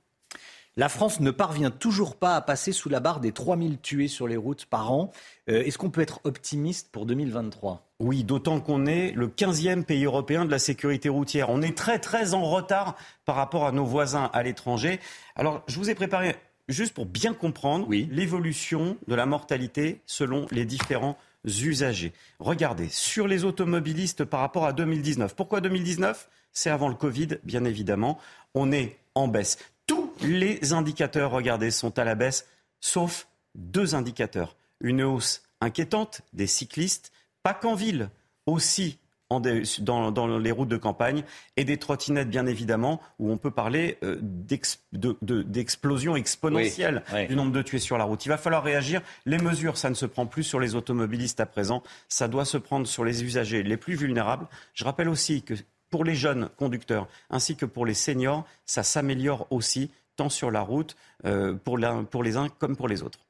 [0.76, 4.28] La France ne parvient toujours pas à passer sous la barre des 3000 tués sur
[4.28, 5.10] les routes par an.
[5.48, 10.04] Euh, est-ce qu'on peut être optimiste pour 2023 Oui, d'autant qu'on est le 15e pays
[10.04, 11.50] européen de la sécurité routière.
[11.50, 15.00] On est très très en retard par rapport à nos voisins à l'étranger.
[15.34, 16.36] Alors, je vous ai préparé
[16.72, 22.12] juste pour bien comprendre l'évolution de la mortalité selon les différents usagers.
[22.38, 25.34] Regardez, sur les automobilistes par rapport à 2019.
[25.34, 28.18] Pourquoi 2019 C'est avant le Covid, bien évidemment.
[28.54, 29.58] On est en baisse.
[29.86, 32.46] Tous les indicateurs, regardez, sont à la baisse,
[32.80, 34.56] sauf deux indicateurs.
[34.80, 38.10] Une hausse inquiétante des cyclistes, pas qu'en ville,
[38.46, 38.98] aussi
[39.38, 41.22] dans, les routes de campagne
[41.56, 44.18] et des trottinettes, bien évidemment, où on peut parler euh,
[44.92, 48.26] d'explosion exponentielle du nombre de tués sur la route.
[48.26, 49.02] Il va falloir réagir.
[49.26, 52.58] Les mesures, ça ne se prend plus sur les automobilistes à présent, ça doit se
[52.58, 54.48] prendre sur les usagers les plus vulnérables.
[54.74, 55.54] Je rappelle aussi que
[55.90, 60.60] pour les jeunes conducteurs ainsi que pour les seniors, ça s'améliore aussi, tant sur la
[60.60, 63.20] route, euh, pour les uns comme pour les autres.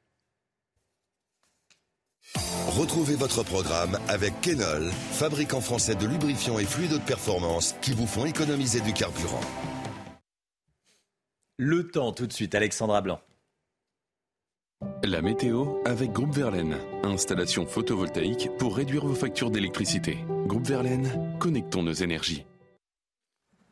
[2.77, 8.07] Retrouvez votre programme avec Kenol, fabricant français de lubrifiants et fluides de performance qui vous
[8.07, 9.41] font économiser du carburant.
[11.57, 13.19] Le temps tout de suite, Alexandra Blanc.
[15.03, 16.77] La météo avec Groupe Verlaine.
[17.03, 20.19] Installation photovoltaïque pour réduire vos factures d'électricité.
[20.47, 22.45] Groupe Verlaine, connectons nos énergies.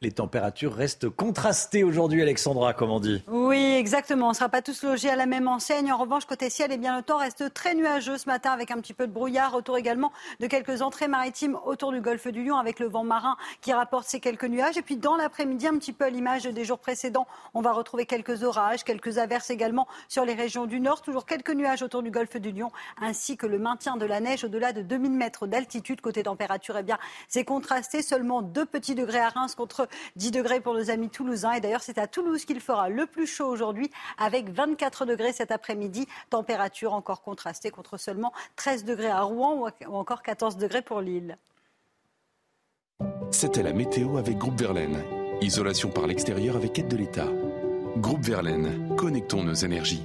[0.01, 3.21] Les températures restent contrastées aujourd'hui, Alexandra, comme on dit.
[3.27, 4.27] Oui, exactement.
[4.27, 5.91] On ne sera pas tous logés à la même enseigne.
[5.91, 8.77] En revanche, côté ciel, eh bien, le temps reste très nuageux ce matin avec un
[8.77, 9.55] petit peu de brouillard.
[9.55, 13.35] Autour également de quelques entrées maritimes autour du golfe du Lion avec le vent marin
[13.59, 14.77] qui rapporte ces quelques nuages.
[14.77, 18.05] Et puis dans l'après-midi, un petit peu à l'image des jours précédents, on va retrouver
[18.05, 21.01] quelques orages, quelques averses également sur les régions du nord.
[21.01, 22.71] Toujours quelques nuages autour du golfe du Lion
[23.01, 25.99] ainsi que le maintien de la neige au-delà de 2000 mètres d'altitude.
[25.99, 26.97] Côté température, eh bien,
[27.27, 28.01] c'est contrasté.
[28.01, 31.53] Seulement 2 petits degrés à Reims contre 10 degrés pour nos amis toulousains.
[31.53, 35.51] Et d'ailleurs, c'est à Toulouse qu'il fera le plus chaud aujourd'hui, avec 24 degrés cet
[35.51, 36.07] après-midi.
[36.29, 41.37] Température encore contrastée contre seulement 13 degrés à Rouen ou encore 14 degrés pour Lille.
[43.31, 45.03] C'était la météo avec Groupe Verlaine.
[45.41, 47.27] Isolation par l'extérieur avec aide de l'État.
[47.97, 50.03] Groupe Verlaine, connectons nos énergies.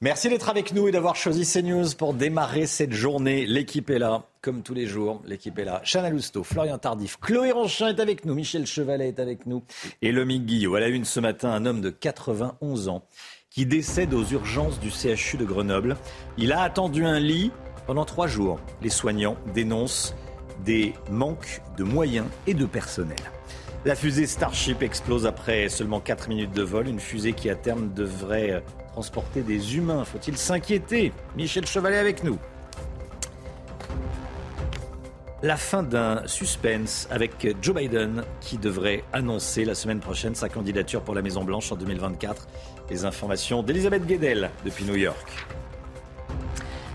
[0.00, 3.46] Merci d'être avec nous et d'avoir choisi CNews pour démarrer cette journée.
[3.46, 5.20] L'équipe est là, comme tous les jours.
[5.26, 5.82] L'équipe est là.
[5.84, 9.64] Chana Lousteau, Florian Tardif, Chloé Ronchin est avec nous, Michel Chevalet est avec nous
[10.00, 10.76] et Lomique Guillot.
[10.76, 13.02] À la une ce matin, un homme de 91 ans
[13.50, 15.96] qui décède aux urgences du CHU de Grenoble.
[16.36, 17.50] Il a attendu un lit
[17.88, 18.60] pendant trois jours.
[18.80, 20.14] Les soignants dénoncent
[20.64, 23.18] des manques de moyens et de personnel.
[23.84, 26.86] La fusée Starship explose après seulement 4 minutes de vol.
[26.86, 28.62] Une fusée qui à terme devrait
[28.98, 30.04] transporter des humains.
[30.04, 31.12] Faut-il s'inquiéter?
[31.36, 32.36] Michel Chevalet avec nous.
[35.40, 41.02] La fin d'un suspense avec Joe Biden qui devrait annoncer la semaine prochaine sa candidature
[41.02, 42.48] pour la Maison-Blanche en 2024.
[42.90, 45.28] Les informations d'Elisabeth Guedel depuis New York.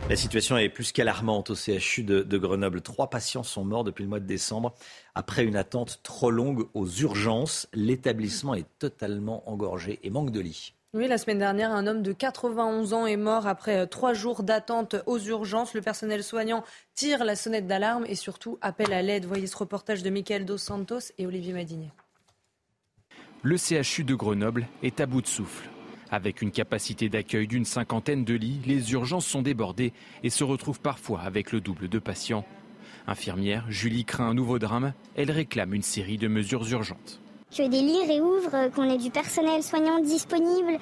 [0.09, 2.81] La situation est plus qu'alarmante au CHU de, de, Grenoble.
[2.81, 4.75] Trois patients sont morts depuis le mois de décembre
[5.15, 7.69] après une attente trop longue aux urgences.
[7.71, 10.73] L'établissement est totalement engorgé et manque de lits.
[10.95, 14.43] Oui, la semaine dernière, un homme de 91 ans est mort après euh, trois jours
[14.43, 15.73] d'attente aux urgences.
[15.73, 16.63] Le personnel soignant
[16.93, 19.25] tire la sonnette d'alarme et surtout appelle à l'aide.
[19.25, 21.89] Voyez ce reportage de Michael Dos Santos et Olivier Madinier.
[23.41, 25.67] Le CHU de Grenoble est à bout de souffle.
[26.11, 30.79] Avec une capacité d'accueil d'une cinquantaine de lits, les urgences sont débordées et se retrouvent
[30.79, 32.45] parfois avec le double de patients.
[33.07, 34.93] Infirmière, Julie craint un nouveau drame.
[35.15, 37.22] Elle réclame une série de mesures urgentes
[37.53, 40.79] que des lits réouvrent, qu'on ait du personnel soignant disponible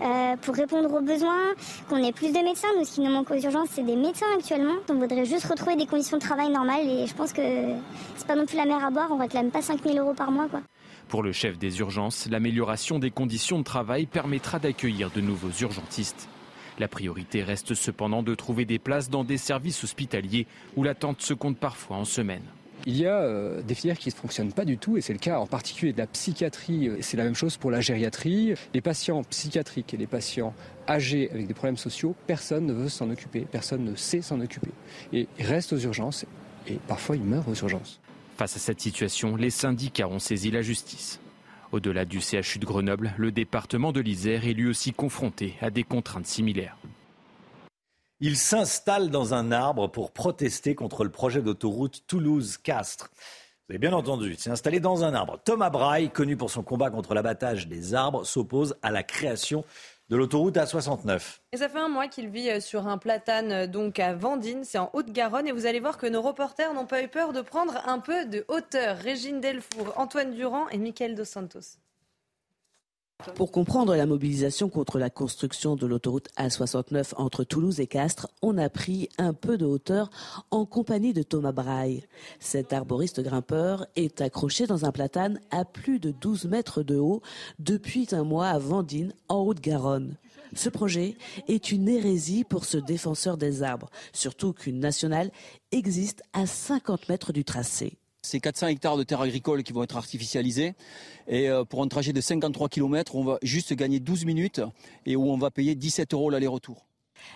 [0.00, 1.52] euh, pour répondre aux besoins,
[1.88, 2.68] qu'on ait plus de médecins.
[2.78, 4.74] Nous, ce qui nous manque aux urgences, c'est des médecins actuellement.
[4.88, 7.42] On voudrait juste retrouver des conditions de travail normales et je pense que
[8.16, 9.08] c'est pas non plus la mer à boire.
[9.10, 10.60] On réclame pas 5000 euros par mois, quoi.
[11.08, 16.28] Pour le chef des urgences, l'amélioration des conditions de travail permettra d'accueillir de nouveaux urgentistes.
[16.78, 20.46] La priorité reste cependant de trouver des places dans des services hospitaliers
[20.76, 22.44] où l'attente se compte parfois en semaine.
[22.86, 25.18] Il y a euh, des filières qui ne fonctionnent pas du tout, et c'est le
[25.18, 26.90] cas en particulier de la psychiatrie.
[27.00, 28.54] C'est la même chose pour la gériatrie.
[28.74, 30.54] Les patients psychiatriques et les patients
[30.88, 34.70] âgés avec des problèmes sociaux, personne ne veut s'en occuper, personne ne sait s'en occuper.
[35.12, 36.24] Et ils restent aux urgences,
[36.66, 38.00] et parfois ils meurent aux urgences.
[38.36, 41.20] Face à cette situation, les syndicats ont saisi la justice.
[41.70, 45.84] Au-delà du CHU de Grenoble, le département de l'Isère est lui aussi confronté à des
[45.84, 46.76] contraintes similaires.
[48.24, 53.10] Il s'installe dans un arbre pour protester contre le projet d'autoroute Toulouse-Castres.
[53.12, 55.40] Vous avez bien entendu, il s'est installé dans un arbre.
[55.44, 59.64] Thomas Braille, connu pour son combat contre l'abattage des arbres, s'oppose à la création
[60.08, 61.40] de l'autoroute A69.
[61.50, 64.62] Et ça fait un mois qu'il vit euh, sur un platane euh, donc à Vendine,
[64.62, 67.40] c'est en Haute-Garonne, et vous allez voir que nos reporters n'ont pas eu peur de
[67.40, 68.98] prendre un peu de hauteur.
[68.98, 71.81] Régine Delfour, Antoine Durand et Michael Dos Santos.
[73.34, 78.58] Pour comprendre la mobilisation contre la construction de l'autoroute A69 entre Toulouse et Castres, on
[78.58, 80.10] a pris un peu de hauteur
[80.50, 82.04] en compagnie de Thomas Braille.
[82.40, 87.22] Cet arboriste grimpeur est accroché dans un platane à plus de 12 mètres de haut
[87.58, 90.16] depuis un mois à Vendine, en Haute-Garonne.
[90.54, 91.16] Ce projet
[91.48, 95.30] est une hérésie pour ce défenseur des arbres, surtout qu'une nationale
[95.70, 97.96] existe à 50 mètres du tracé.
[98.24, 100.74] C'est 400 hectares de terres agricoles qui vont être artificialisés.
[101.26, 104.60] Et euh, pour un trajet de 53 km, on va juste gagner 12 minutes
[105.06, 106.86] et où on va payer 17 euros l'aller-retour.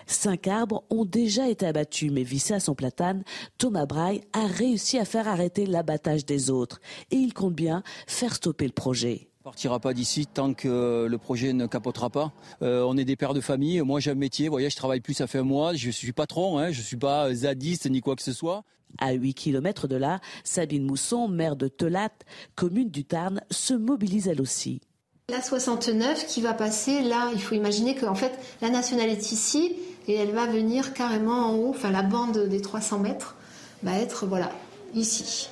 [0.05, 3.23] Cinq arbres ont déjà été abattus, mais vissé à son platane,
[3.57, 6.79] Thomas Braille a réussi à faire arrêter l'abattage des autres.
[7.11, 11.17] Et il compte bien faire stopper le projet On partira pas d'ici tant que le
[11.17, 12.31] projet ne capotera pas.
[12.61, 13.81] Euh, on est des pères de famille.
[13.81, 14.47] Moi, j'ai un métier.
[14.47, 15.73] Vous voyez, je travaille plus, ça fait un mois.
[15.73, 16.59] Je suis patron.
[16.59, 18.63] Hein, je suis pas zadiste ni quoi que ce soit.
[18.99, 22.11] À 8 km de là, Sabine Mousson, maire de Telat,
[22.55, 24.81] commune du Tarn, se mobilise elle aussi.
[25.29, 29.75] La 69 qui va passer, là, il faut imaginer qu'en fait, la nationale est ici
[30.07, 33.35] et elle va venir carrément en haut, enfin la bande des 300 mètres
[33.83, 34.51] va être, voilà,
[34.93, 35.49] ici.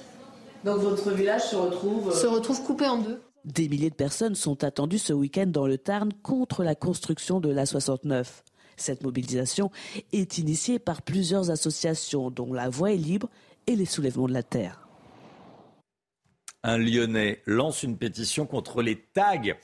[0.63, 2.13] Donc votre village se retrouve...
[2.13, 3.21] Se retrouve coupé en deux.
[3.43, 7.49] Des milliers de personnes sont attendues ce week-end dans le Tarn contre la construction de
[7.49, 8.43] la 69.
[8.77, 9.71] Cette mobilisation
[10.11, 13.29] est initiée par plusieurs associations, dont La Voix est libre
[13.67, 14.87] et les Soulèvements de la Terre.
[16.63, 19.55] Un Lyonnais lance une pétition contre les tags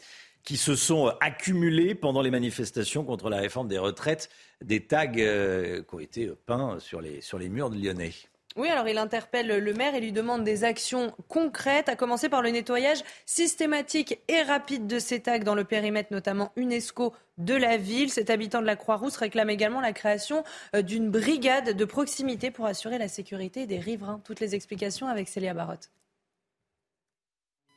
[0.44, 4.30] qui se sont accumulés pendant les manifestations contre la réforme des retraites,
[4.64, 8.14] des tags euh, qui ont été peints sur les, sur les murs de Lyonnais.
[8.58, 12.42] Oui, alors il interpelle le maire et lui demande des actions concrètes, à commencer par
[12.42, 17.78] le nettoyage systématique et rapide de ces tags dans le périmètre notamment UNESCO de la
[17.78, 18.12] ville.
[18.12, 20.44] Cet habitant de la Croix-Rousse réclame également la création
[20.76, 24.22] euh, d'une brigade de proximité pour assurer la sécurité des riverains.
[24.26, 25.90] Toutes les explications avec Célia Barotte.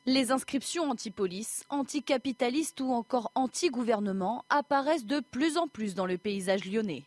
[0.07, 6.65] Les inscriptions anti-police, anticapitalistes ou encore anti-gouvernement apparaissent de plus en plus dans le paysage
[6.67, 7.05] lyonnais.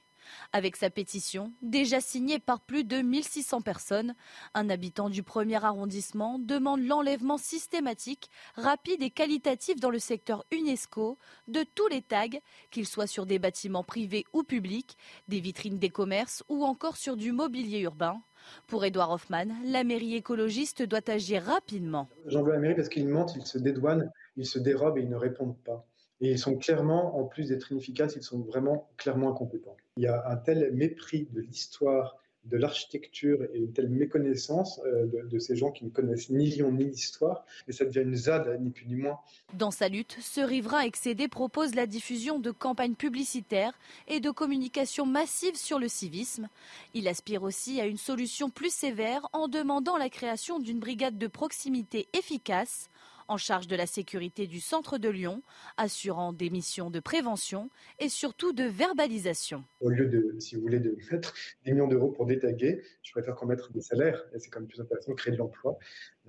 [0.54, 4.16] Avec sa pétition, déjà signée par plus de 1600 personnes,
[4.54, 11.18] un habitant du premier arrondissement demande l'enlèvement systématique, rapide et qualitatif dans le secteur UNESCO
[11.48, 12.28] de tous les tags,
[12.72, 14.98] qu'ils soient sur des bâtiments privés ou publics,
[15.28, 18.22] des vitrines des commerces ou encore sur du mobilier urbain.
[18.68, 22.08] Pour Edouard Hoffman, la mairie écologiste doit agir rapidement.
[22.28, 25.10] J'en veux la mairie parce qu'ils mentent, ils se dédouanent, ils se dérobent et ils
[25.10, 25.86] ne répondent pas.
[26.22, 29.78] Et ils sont clairement, en plus d'être inefficaces, ils sont vraiment clairement incompétents.
[29.98, 32.18] Il y a un tel mépris de l'histoire
[32.50, 36.72] de l'architecture et une telle méconnaissance euh, de, ces gens qui ne connaissent ni Lyon
[36.72, 37.46] ni l'histoire.
[37.68, 39.20] Et ça devient une ZAD, ni plus ni moins.
[39.54, 43.78] Dans sa lutte, ce riverain excédé propose la diffusion de campagnes publicitaires
[44.08, 46.48] et de communication massive sur le civisme.
[46.94, 51.28] Il aspire aussi à une solution plus sévère en demandant la création d'une brigade de
[51.28, 52.90] proximité efficace
[53.28, 55.42] en charge de la sécurité du centre de Lyon,
[55.78, 59.64] assurant des missions de prévention et surtout de verbalisation.
[59.82, 61.34] Au lieu de, si vous voulez, de mettre
[61.66, 64.70] des millions d'euros pour détaguer, je préfère qu'on mette des salaires, et c'est quand même
[64.70, 65.78] plus intéressant de créer de l'emploi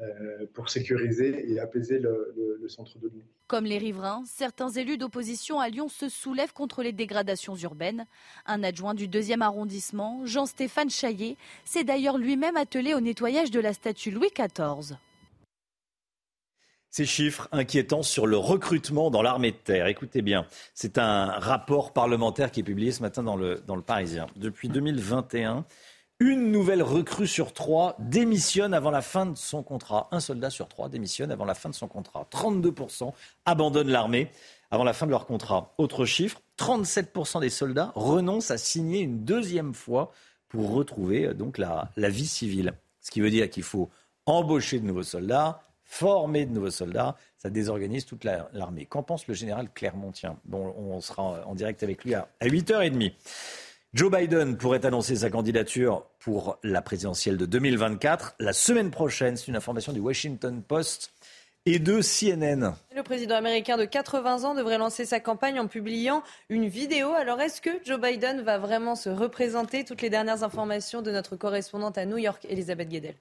[0.00, 3.24] euh, pour sécuriser et apaiser le, le centre de Lyon.
[3.46, 8.06] Comme les riverains, certains élus d'opposition à Lyon se soulèvent contre les dégradations urbaines.
[8.46, 13.72] Un adjoint du deuxième arrondissement, Jean-Stéphane Chaillet, s'est d'ailleurs lui-même attelé au nettoyage de la
[13.72, 14.96] statue Louis XIV.
[16.90, 19.86] Ces chiffres inquiétants sur le recrutement dans l'armée de terre.
[19.88, 24.26] Écoutez bien, c'est un rapport parlementaire qui est publié ce matin dans le, Parisien.
[24.36, 25.64] Depuis 2021,
[26.20, 30.08] une nouvelle recrue sur trois démissionne avant la fin de son contrat.
[30.12, 32.26] Un soldat sur trois démissionne avant la fin de son contrat.
[32.32, 33.12] 32%
[33.44, 34.30] abandonnent l'armée
[34.70, 35.74] avant la fin de leur contrat.
[35.78, 40.12] Autre chiffre, 37% des soldats renoncent à signer une deuxième fois
[40.48, 42.72] pour retrouver euh, la vie civile.
[43.00, 43.90] Ce qui veut dire qu'il faut
[44.26, 48.84] embaucher de nouveaux soldats, former de nouveaux soldats, ça désorganise toute l'armée.
[48.84, 53.12] Qu'en pense le général Clermontien Bon, on sera en direct avec lui à 8h30.
[53.94, 59.38] Joe Biden pourrait annoncer sa candidature pour la présidentielle de 2024 la semaine prochaine.
[59.38, 61.10] C'est une information du Washington Post
[61.64, 62.74] et de CNN.
[62.94, 67.14] Le président américain de 80 ans devrait lancer sa campagne en publiant une vidéo.
[67.14, 69.84] Alors est-ce que Joe Biden va vraiment se représenter?
[69.84, 73.14] Toutes les dernières informations de notre correspondante à New York, Elisabeth Guedel.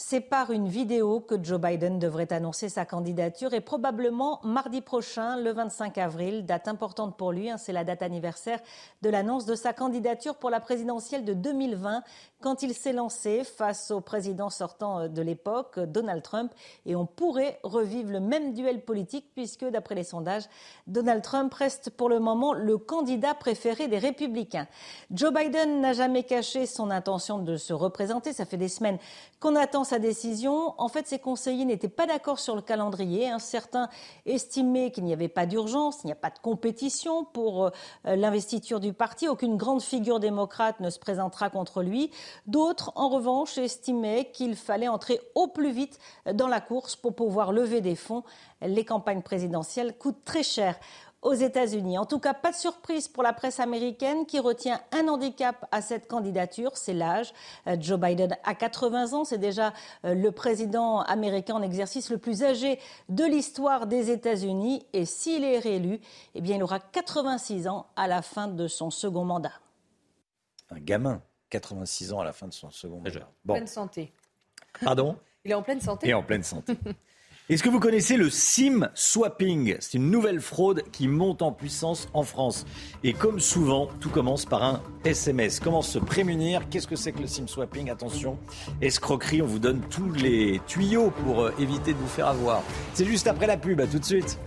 [0.00, 5.36] C'est par une vidéo que Joe Biden devrait annoncer sa candidature et probablement mardi prochain,
[5.36, 7.50] le 25 avril, date importante pour lui.
[7.50, 8.60] Hein, c'est la date anniversaire
[9.02, 12.04] de l'annonce de sa candidature pour la présidentielle de 2020
[12.40, 16.52] quand il s'est lancé face au président sortant euh, de l'époque, Donald Trump.
[16.86, 20.44] Et on pourrait revivre le même duel politique puisque, d'après les sondages,
[20.86, 24.68] Donald Trump reste pour le moment le candidat préféré des républicains.
[25.10, 28.32] Joe Biden n'a jamais caché son intention de se représenter.
[28.32, 28.98] Ça fait des semaines
[29.40, 30.74] qu'on attend sa décision.
[30.78, 33.28] En fait, ses conseillers n'étaient pas d'accord sur le calendrier.
[33.28, 33.38] Hein.
[33.38, 33.88] Certains
[34.26, 37.70] estimaient qu'il n'y avait pas d'urgence, il n'y a pas de compétition pour euh,
[38.04, 39.28] l'investiture du parti.
[39.28, 42.10] Aucune grande figure démocrate ne se présentera contre lui.
[42.46, 45.98] D'autres, en revanche, estimaient qu'il fallait entrer au plus vite
[46.32, 48.22] dans la course pour pouvoir lever des fonds.
[48.60, 50.78] Les campagnes présidentielles coûtent très cher
[51.22, 51.98] aux États-Unis.
[51.98, 55.82] En tout cas, pas de surprise pour la presse américaine qui retient un handicap à
[55.82, 57.32] cette candidature, c'est l'âge.
[57.66, 59.72] Euh, Joe Biden a 80 ans, c'est déjà
[60.04, 62.78] euh, le président américain en exercice le plus âgé
[63.08, 64.86] de l'histoire des États-Unis.
[64.92, 66.00] Et s'il est réélu,
[66.34, 69.52] eh bien, il aura 86 ans à la fin de son second mandat.
[70.70, 71.22] Un gamin.
[71.50, 73.30] 86 ans à la fin de son second mandat.
[73.44, 73.54] Bon.
[73.54, 74.12] Pleine santé.
[74.82, 75.16] Pardon?
[75.44, 76.08] Il est en pleine santé.
[76.08, 76.74] Et en pleine santé.
[77.50, 79.76] Est-ce que vous connaissez le SIM swapping?
[79.80, 82.66] C'est une nouvelle fraude qui monte en puissance en France.
[83.04, 85.58] Et comme souvent, tout commence par un SMS.
[85.58, 86.68] Comment se prémunir?
[86.68, 87.88] Qu'est-ce que c'est que le SIM swapping?
[87.88, 88.36] Attention,
[88.82, 92.62] escroquerie, on vous donne tous les tuyaux pour euh, éviter de vous faire avoir.
[92.92, 94.38] C'est juste après la pub, à tout de suite.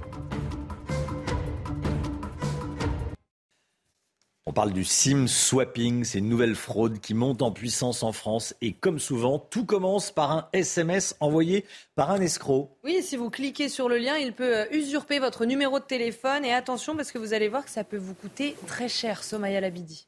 [4.48, 8.56] On parle du SIM swapping, c'est une nouvelle fraude qui monte en puissance en France
[8.60, 11.64] et comme souvent, tout commence par un SMS envoyé
[11.94, 12.76] par un escroc.
[12.84, 16.44] Oui, si vous cliquez sur le lien, il peut euh, usurper votre numéro de téléphone
[16.44, 19.62] et attention parce que vous allez voir que ça peut vous coûter très cher, Somaya
[19.62, 20.08] Labidi.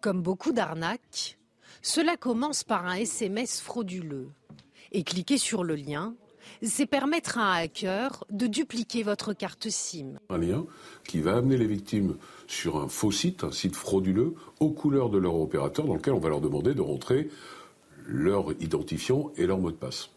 [0.00, 1.36] Comme beaucoup d'arnaques,
[1.82, 4.30] cela commence par un SMS frauduleux.
[4.92, 6.14] Et cliquez sur le lien
[6.62, 10.18] c'est permettre à un hacker de dupliquer votre carte SIM.
[10.28, 10.66] Un lien
[11.04, 12.16] qui va amener les victimes
[12.46, 16.20] sur un faux site, un site frauduleux, aux couleurs de leur opérateur, dans lequel on
[16.20, 17.28] va leur demander de rentrer
[18.06, 20.10] leur identifiant et leur mot de passe.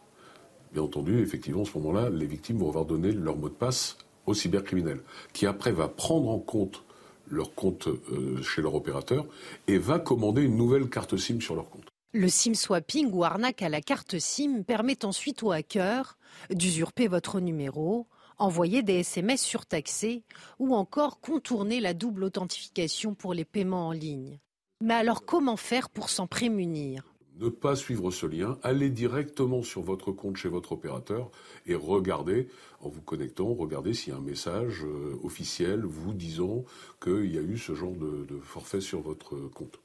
[0.74, 3.98] Bien entendu, effectivement, à ce moment-là, les victimes vont avoir donné leur mot de passe
[4.26, 5.02] au cybercriminel,
[5.34, 6.84] qui après va prendre en compte
[7.30, 9.26] leur compte euh, chez leur opérateur
[9.68, 11.86] et va commander une nouvelle carte SIM sur leur compte.
[12.14, 16.18] Le SIM swapping ou arnaque à la carte SIM permet ensuite aux hackers
[16.50, 18.08] d'usurper votre numéro,
[18.38, 20.24] envoyer des SMS surtaxés
[20.60, 24.40] ou encore contourner la double authentification pour les paiements en ligne.
[24.82, 27.14] Mais alors comment faire pour s'en prémunir?
[27.40, 31.32] Ne pas suivre ce lien, aller directement sur votre compte chez votre opérateur
[31.66, 32.48] et regarder,
[32.80, 36.64] en vous connectant, regarder s'il y a un message euh, officiel vous disant
[37.02, 39.83] qu'il y a eu ce genre de forfait sur votre compte.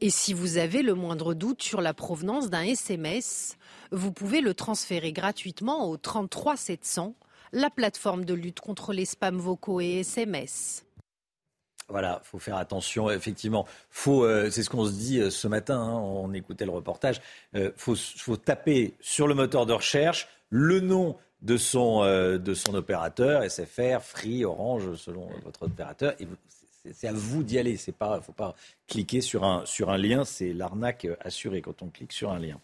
[0.00, 3.56] Et si vous avez le moindre doute sur la provenance d'un SMS,
[3.90, 7.14] vous pouvez le transférer gratuitement au 33 700,
[7.52, 10.84] la plateforme de lutte contre les spams vocaux et SMS.
[11.88, 13.10] Voilà, faut faire attention.
[13.10, 14.22] Effectivement, faut.
[14.22, 15.80] Euh, c'est ce qu'on se dit euh, ce matin.
[15.80, 17.20] Hein, on écoutait le reportage.
[17.56, 23.48] Euh, faut, taper sur le moteur de recherche le nom de son, de son opérateur,
[23.48, 26.14] SFR, Free, Orange, selon votre opérateur.
[26.92, 27.72] C'est à vous d'y aller.
[27.72, 28.54] Il ne faut pas
[28.86, 30.24] cliquer sur un, sur un lien.
[30.24, 32.60] C'est l'arnaque assurée quand on clique sur un lien.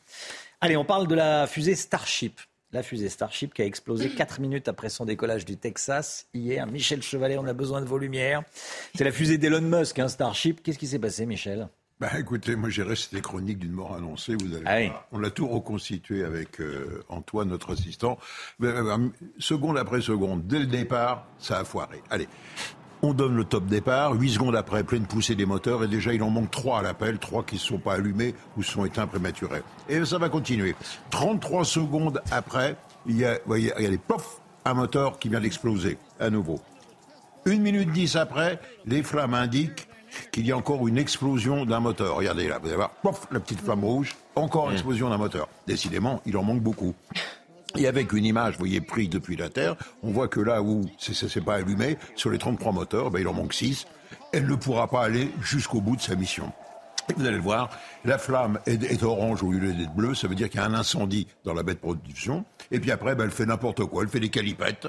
[0.61, 2.41] Allez, on parle de la fusée Starship
[2.75, 6.67] la fusée Starship qui a explosé 4 minutes après son décollage du Texas hier.
[6.67, 8.43] Michel Chevalet, on a besoin de vos lumières.
[8.95, 10.63] C'est la fusée d'Elon Musk, un hein, Starship.
[10.63, 11.69] Qu'est-ce qui s'est passé, Michel?
[12.01, 14.35] Bah, écoutez, moi j'ai resté chronique d'une mort annoncée.
[14.35, 18.19] Vous allez ah On l'a tout reconstitué avec euh, Antoine, notre assistant.
[18.63, 22.03] Euh, seconde après seconde, dès le départ, ça a foiré.
[22.11, 22.27] Allez,
[23.05, 26.23] on donne le top départ, 8 secondes après, pleine poussée des moteurs, et déjà il
[26.23, 29.63] en manque 3 à l'appel, 3 qui ne sont pas allumés ou sont éteints prématurés.
[29.89, 30.75] Et ça va continuer.
[31.11, 32.77] 33 secondes après,
[33.07, 36.61] il y a, voyez, regardez, pof, un moteur qui vient d'exploser à nouveau.
[37.45, 39.87] Une minute 10 après, les flammes indiquent
[40.33, 42.17] qu'il y a encore une explosion d'un moteur.
[42.17, 45.49] Regardez là, vous allez voir, pof, la petite flamme rouge, encore une explosion d'un moteur.
[45.67, 46.95] Décidément, il en manque beaucoup.
[47.77, 50.83] Et avec une image, vous voyez, prise depuis la Terre, on voit que là où
[50.99, 53.87] ça ne s'est pas allumé, sur les 33 moteurs, ben, il en manque 6.
[54.33, 56.53] Elle ne pourra pas aller jusqu'au bout de sa mission.
[57.11, 57.71] Et vous allez le voir,
[58.05, 60.75] la flamme est, orange au lieu d'être bleue, ça veut dire qu'il y a un
[60.75, 62.45] incendie dans la baie de production.
[62.71, 64.87] Et puis après, ben, elle fait n'importe quoi, elle fait des calipettes.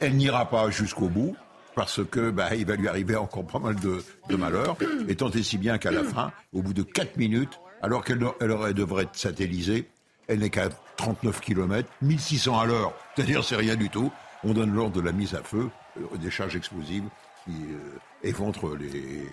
[0.00, 1.34] Elle n'ira pas jusqu'au bout,
[1.74, 4.76] parce que ben, il va lui arriver encore pas mal de, de malheurs.
[5.08, 8.18] Et tant et si bien qu'à la fin, au bout de 4 minutes, alors qu'elle
[8.18, 9.88] devrait être satellisée,
[10.28, 14.10] elle n'est qu'à 39 km, 1600 à l'heure, c'est-à-dire c'est rien du tout.
[14.44, 15.68] On donne l'ordre de la mise à feu,
[15.98, 17.04] euh, des charges explosives
[17.44, 19.24] qui euh, éventrent les,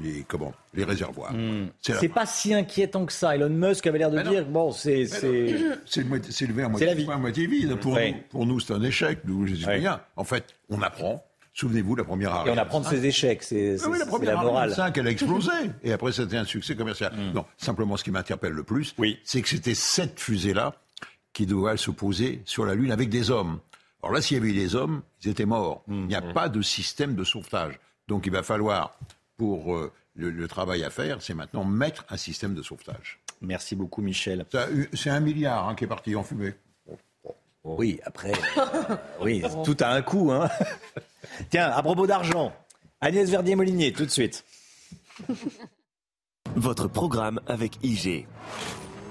[0.00, 1.32] les, comment, les réservoirs.
[1.32, 1.68] Hmm.
[1.80, 3.34] C'est pas si inquiétant que ça.
[3.34, 5.06] Elon Musk avait l'air de dire bon, c'est.
[5.86, 7.76] C'est le verre moitié, à moitié vide.
[7.76, 9.20] Pour, nous, pour nous, c'est un échec.
[9.24, 10.00] Nous, je dis rien.
[10.16, 11.24] En fait, on apprend.
[11.58, 12.54] Souvenez-vous, la première arrivée.
[12.54, 14.72] Et on apprend de ses échecs, c'est ah la, la morale.
[14.72, 15.50] 5, elle a explosé.
[15.82, 17.12] Et après, c'était un succès commercial.
[17.12, 17.32] Hmm.
[17.34, 18.94] Non, simplement, ce qui m'interpelle le plus,
[19.24, 20.76] c'est que c'était cette fusée-là
[21.32, 23.58] qui devaient se poser sur la Lune avec des hommes.
[24.04, 25.82] Alors là, s'il y avait eu des hommes, ils étaient morts.
[25.88, 26.32] Il n'y a mmh.
[26.32, 27.80] pas de système de sauvetage.
[28.06, 28.96] Donc il va falloir,
[29.36, 33.18] pour euh, le, travail à faire, c'est maintenant mettre un système de sauvetage.
[33.40, 34.46] Merci beaucoup, Michel.
[34.92, 36.54] C'est un milliard hein, qui est parti en fumée.
[37.64, 40.30] Oui, après, euh, oui, tout a un coût.
[40.32, 40.48] Hein.
[41.50, 42.52] Tiens, à propos d'argent,
[43.00, 44.44] Agnès Verdier-Molinier, tout de suite.
[46.56, 48.26] Votre programme avec IG.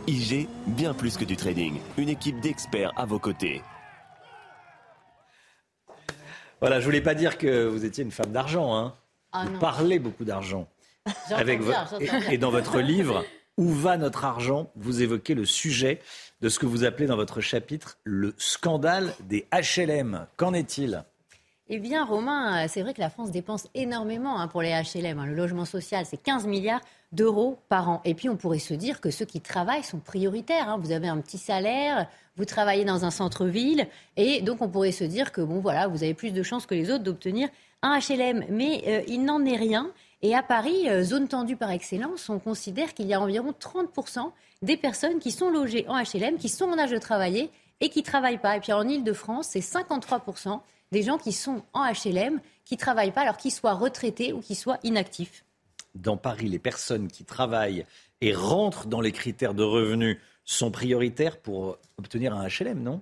[0.08, 1.80] IG, bien plus que du trading.
[1.98, 3.62] Une équipe d'experts à vos côtés.
[6.60, 8.76] Voilà, je voulais pas dire que vous étiez une femme d'argent.
[8.76, 8.96] Hein.
[9.32, 10.68] Ah vous parlez beaucoup d'argent.
[11.30, 11.62] Avec
[12.30, 13.24] et, dans votre livre,
[13.58, 16.00] Où va notre argent Vous évoquez le sujet
[16.42, 20.28] de ce que vous appelez dans votre chapitre le scandale des HLM.
[20.38, 21.04] Qu'en est-il
[21.70, 25.20] eh bien, Romain, c'est vrai que la France dépense énormément hein, pour les HLM.
[25.20, 25.26] Hein.
[25.26, 26.80] Le logement social, c'est 15 milliards
[27.12, 28.02] d'euros par an.
[28.06, 30.70] Et puis, on pourrait se dire que ceux qui travaillent sont prioritaires.
[30.70, 30.78] Hein.
[30.82, 32.08] Vous avez un petit salaire,
[32.38, 33.86] vous travaillez dans un centre-ville,
[34.16, 36.76] et donc on pourrait se dire que, bon, voilà, vous avez plus de chances que
[36.76, 37.50] les autres d'obtenir
[37.82, 38.46] un HLM.
[38.50, 39.92] Mais euh, il n'en est rien.
[40.22, 44.32] Et à Paris, euh, zone tendue par excellence, on considère qu'il y a environ 30%
[44.64, 48.00] des personnes qui sont logées en HLM, qui sont en âge de travailler et qui
[48.00, 48.58] ne travaillent pas.
[48.58, 50.60] Et puis en Ile-de-France, c'est 53%
[50.92, 54.42] des gens qui sont en HLM, qui ne travaillent pas, alors qu'ils soient retraités ou
[54.42, 55.44] qu'ils soient inactifs.
[55.94, 57.86] Dans Paris, les personnes qui travaillent
[58.22, 63.02] et rentrent dans les critères de revenus sont prioritaires pour obtenir un HLM, non?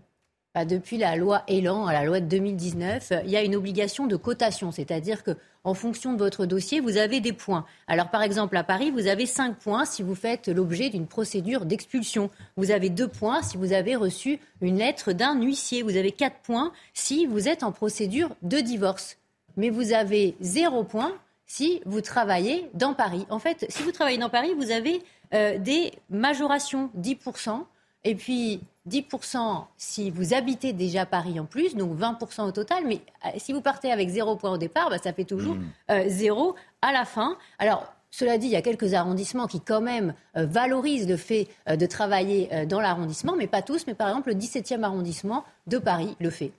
[0.56, 4.16] Bah, depuis la loi Elan, la loi de 2019, il y a une obligation de
[4.16, 5.32] cotation, c'est-à-dire que
[5.66, 7.66] en fonction de votre dossier, vous avez des points.
[7.88, 11.66] Alors par exemple à Paris, vous avez 5 points si vous faites l'objet d'une procédure
[11.66, 12.30] d'expulsion.
[12.56, 15.82] Vous avez 2 points si vous avez reçu une lettre d'un huissier.
[15.82, 19.18] Vous avez 4 points si vous êtes en procédure de divorce.
[19.58, 21.12] Mais vous avez 0 points
[21.48, 23.26] si vous travaillez dans Paris.
[23.30, 25.02] En fait, si vous travaillez dans Paris, vous avez
[25.34, 27.66] euh, des majorations 10%.
[28.06, 32.84] Et puis 10% si vous habitez déjà Paris en plus, donc 20% au total.
[32.86, 35.58] Mais euh, si vous partez avec 0 points au départ, bah, ça fait toujours
[35.90, 36.56] 0 mmh.
[36.56, 37.38] euh, à la fin.
[37.60, 41.48] Alors, cela dit, il y a quelques arrondissements qui quand même euh, valorisent le fait
[41.68, 43.88] de travailler dans l'arrondissement, mais pas tous.
[43.88, 46.52] Mais par exemple, le 17e arrondissement de Paris le fait.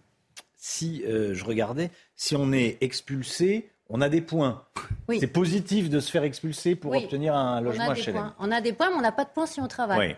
[0.59, 4.65] Si je regardais, si on est expulsé, on a des points.
[5.09, 8.32] C'est positif de se faire expulser pour obtenir un logement HLM.
[8.39, 10.16] On a des points, mais on n'a pas de points si on travaille.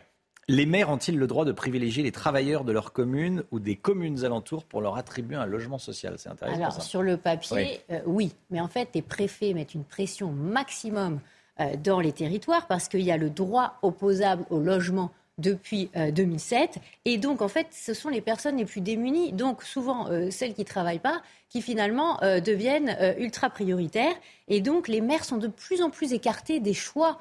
[0.50, 4.24] Les maires ont-ils le droit de privilégier les travailleurs de leur commune ou des communes
[4.24, 6.14] alentours pour leur attribuer un logement social?
[6.16, 6.56] C'est intéressant.
[6.56, 8.32] Alors, sur le papier, euh, oui.
[8.48, 11.20] Mais en fait, les préfets mettent une pression maximum
[11.60, 16.78] euh, dans les territoires parce qu'il y a le droit opposable au logement depuis 2007.
[17.04, 20.62] Et donc, en fait, ce sont les personnes les plus démunies, donc souvent celles qui
[20.62, 24.16] ne travaillent pas, qui finalement deviennent ultra prioritaires.
[24.48, 27.20] Et donc, les maires sont de plus en plus écartés des choix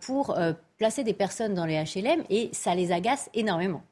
[0.00, 0.36] pour
[0.78, 3.82] placer des personnes dans les HLM et ça les agace énormément.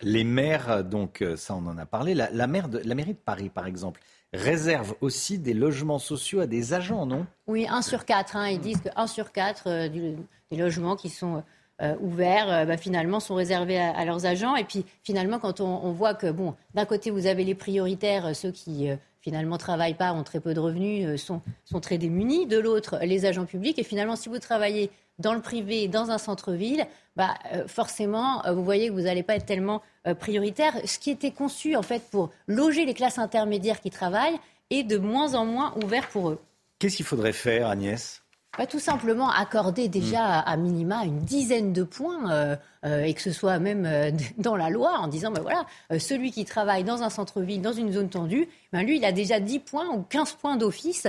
[0.00, 4.00] Les maires, donc ça on en a parlé, la, la mairie de Paris par exemple,
[4.32, 7.26] réserve aussi des logements sociaux à des agents, non?
[7.46, 8.36] Oui, un sur quatre.
[8.36, 11.42] Hein, ils disent que 1 sur 4 euh, des logements qui sont
[11.80, 14.56] euh, ouverts, euh, bah, finalement, sont réservés à, leurs agents.
[14.56, 18.50] Et puis, finalement, quand on, voit que, bon, d'un côté, vous avez les prioritaires, ceux
[18.50, 18.88] qui
[19.28, 22.46] finalement travaillent pas, ont très peu de revenus, sont, sont très démunis.
[22.46, 23.78] De l'autre, les agents publics.
[23.78, 27.34] Et finalement, si vous travaillez dans le privé, dans un centre-ville, bah,
[27.66, 31.76] forcément, vous voyez que vous n'allez pas être tellement euh, prioritaire, ce qui était conçu
[31.76, 34.38] en fait pour loger les classes intermédiaires qui travaillent
[34.70, 36.40] est de moins en moins ouvert pour eux.
[36.78, 38.22] Qu'est-ce qu'il faudrait faire, Agnès?
[38.58, 43.22] Pas tout simplement accorder déjà à minima une dizaine de points euh, euh, et que
[43.22, 45.64] ce soit même euh, dans la loi en disant ben voilà
[46.00, 49.38] celui qui travaille dans un centre-ville dans une zone tendue ben lui il a déjà
[49.38, 51.06] 10 points ou 15 points d'office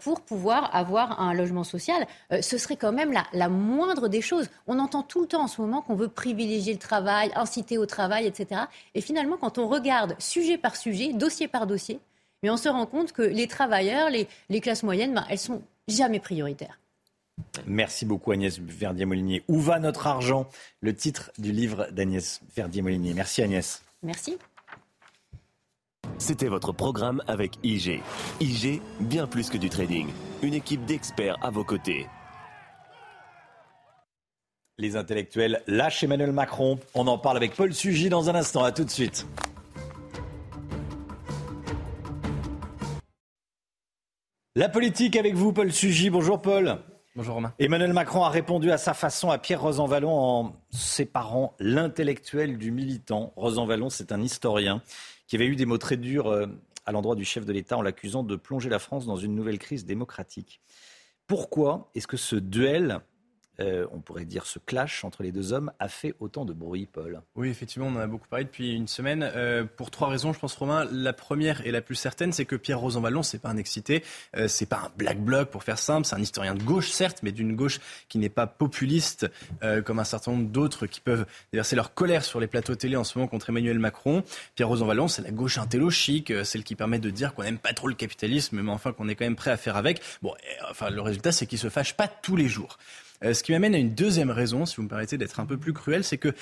[0.00, 2.06] pour pouvoir avoir un logement social.
[2.40, 4.48] Ce serait quand même la, la, moindre des choses.
[4.66, 7.84] On entend tout le temps en ce moment qu'on veut privilégier le travail inciter au
[7.84, 8.62] travail etc
[8.94, 12.00] et finalement quand on regarde sujet par sujet dossier par dossier
[12.42, 15.60] mais on se rend compte que les travailleurs les, les classes moyennes ben, elles sont
[15.88, 16.78] jamais prioritaires
[17.66, 19.42] Merci beaucoup Agnès Verdier-Molinier.
[19.48, 20.48] Où va notre argent?
[20.80, 23.14] Le titre du livre d'Agnès Verdier-Molinier.
[23.14, 23.82] Merci Agnès.
[24.02, 24.38] Merci.
[26.18, 28.00] C'était votre programme avec IG.
[28.40, 30.08] IG, bien plus que du trading.
[30.42, 32.06] Une équipe d'experts à vos côtés.
[34.78, 36.78] Les intellectuels lâchent Emmanuel Macron.
[36.94, 38.62] On en parle avec Paul Sugy dans un instant.
[38.62, 39.26] À tout de suite.
[44.54, 46.10] La politique avec vous, Paul Sugy.
[46.10, 46.78] Bonjour Paul.
[47.16, 47.54] Bonjour Romain.
[47.58, 53.32] Emmanuel Macron a répondu à sa façon à Pierre Rosanvallon en séparant l'intellectuel du militant.
[53.36, 54.82] Rosanvallon, c'est un historien
[55.26, 56.46] qui avait eu des mots très durs euh,
[56.84, 59.58] à l'endroit du chef de l'État en l'accusant de plonger la France dans une nouvelle
[59.58, 60.60] crise démocratique.
[61.26, 63.00] Pourquoi est-ce que ce duel
[63.60, 66.86] euh, on pourrait dire ce clash entre les deux hommes, a fait autant de bruit,
[66.86, 69.28] Paul Oui, effectivement, on en a beaucoup parlé depuis une semaine.
[69.34, 70.86] Euh, pour trois raisons, je pense, Romain.
[70.92, 74.04] La première et la plus certaine, c'est que Pierre Rosanvallon, c'est pas un excité,
[74.36, 76.06] euh, c'est pas un black bloc, pour faire simple.
[76.06, 79.26] C'est un historien de gauche, certes, mais d'une gauche qui n'est pas populiste,
[79.84, 83.04] comme un certain nombre d'autres qui peuvent déverser leur colère sur les plateaux télé en
[83.04, 84.22] ce moment contre Emmanuel Macron.
[84.54, 87.72] Pierre Rosanvallon, c'est la gauche intello chic, celle qui permet de dire qu'on n'aime pas
[87.72, 90.00] trop le capitalisme, mais enfin qu'on est quand même prêt à faire avec.
[90.22, 90.34] Bon,
[90.70, 92.78] enfin, le résultat, c'est qu'il se fâche pas tous les jours.
[93.24, 95.56] Euh, ce qui m'amène à une deuxième raison, si vous me permettez d'être un peu
[95.56, 96.34] plus cruel, c'est que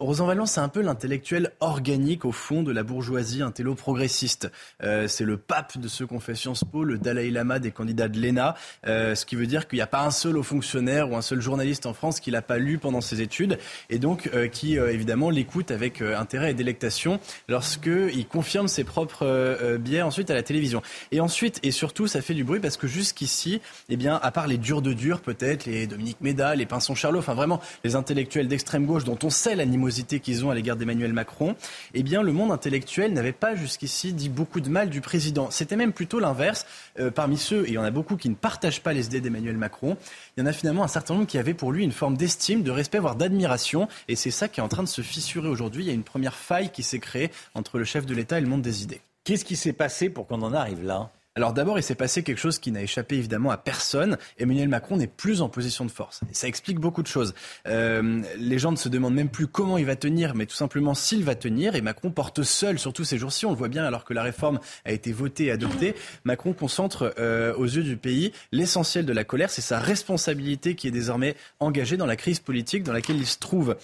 [0.00, 4.48] Rosan c'est un peu l'intellectuel organique au fond de la bourgeoisie intello progressiste.
[4.84, 8.06] Euh, c'est le pape de ceux qu'on fait Sciences Po, le Dalai Lama des candidats
[8.06, 8.54] de l'ENA,
[8.86, 11.20] euh, ce qui veut dire qu'il n'y a pas un seul haut fonctionnaire ou un
[11.20, 13.58] seul journaliste en France qui l'a pas lu pendant ses études
[13.90, 17.18] et donc euh, qui évidemment l'écoute avec intérêt et délectation
[17.48, 20.80] lorsqu'il confirme ses propres biais ensuite à la télévision.
[21.10, 24.46] Et ensuite et surtout, ça fait du bruit parce que jusqu'ici, eh bien, à part
[24.46, 28.46] les durs de durs peut-être, les Dominique Méda, les Pinson Charlot, enfin vraiment les intellectuels
[28.46, 29.87] d'extrême gauche dont on sait l'animosité
[30.20, 31.56] qu'ils ont à l'égard d'Emmanuel Macron,
[31.94, 35.50] eh bien, le monde intellectuel n'avait pas jusqu'ici dit beaucoup de mal du président.
[35.50, 36.66] C'était même plutôt l'inverse.
[37.00, 39.20] Euh, parmi ceux, et il y en a beaucoup qui ne partagent pas les idées
[39.20, 39.96] d'Emmanuel Macron,
[40.36, 42.62] il y en a finalement un certain nombre qui avaient pour lui une forme d'estime,
[42.62, 43.88] de respect, voire d'admiration.
[44.08, 45.84] Et c'est ça qui est en train de se fissurer aujourd'hui.
[45.84, 48.40] Il y a une première faille qui s'est créée entre le chef de l'État et
[48.40, 49.00] le monde des idées.
[49.24, 51.10] Qu'est-ce qui s'est passé pour qu'on en arrive là?
[51.38, 54.18] Alors d'abord, il s'est passé quelque chose qui n'a échappé évidemment à personne.
[54.40, 56.22] Emmanuel Macron n'est plus en position de force.
[56.28, 57.32] Et ça explique beaucoup de choses.
[57.68, 60.94] Euh, les gens ne se demandent même plus comment il va tenir, mais tout simplement
[60.94, 61.76] s'il va tenir.
[61.76, 64.58] Et Macron porte seul, surtout ces jours-ci, on le voit bien alors que la réforme
[64.84, 65.94] a été votée et adoptée.
[66.24, 69.50] Macron concentre euh, aux yeux du pays l'essentiel de la colère.
[69.50, 73.38] C'est sa responsabilité qui est désormais engagée dans la crise politique dans laquelle il se
[73.38, 73.76] trouve.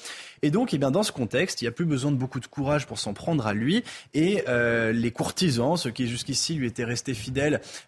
[0.42, 2.46] Et donc, eh bien, dans ce contexte, il n'y a plus besoin de beaucoup de
[2.46, 3.84] courage pour s'en prendre à lui.
[4.12, 7.43] Et euh, les courtisans, ceux qui jusqu'ici lui étaient restés fidèles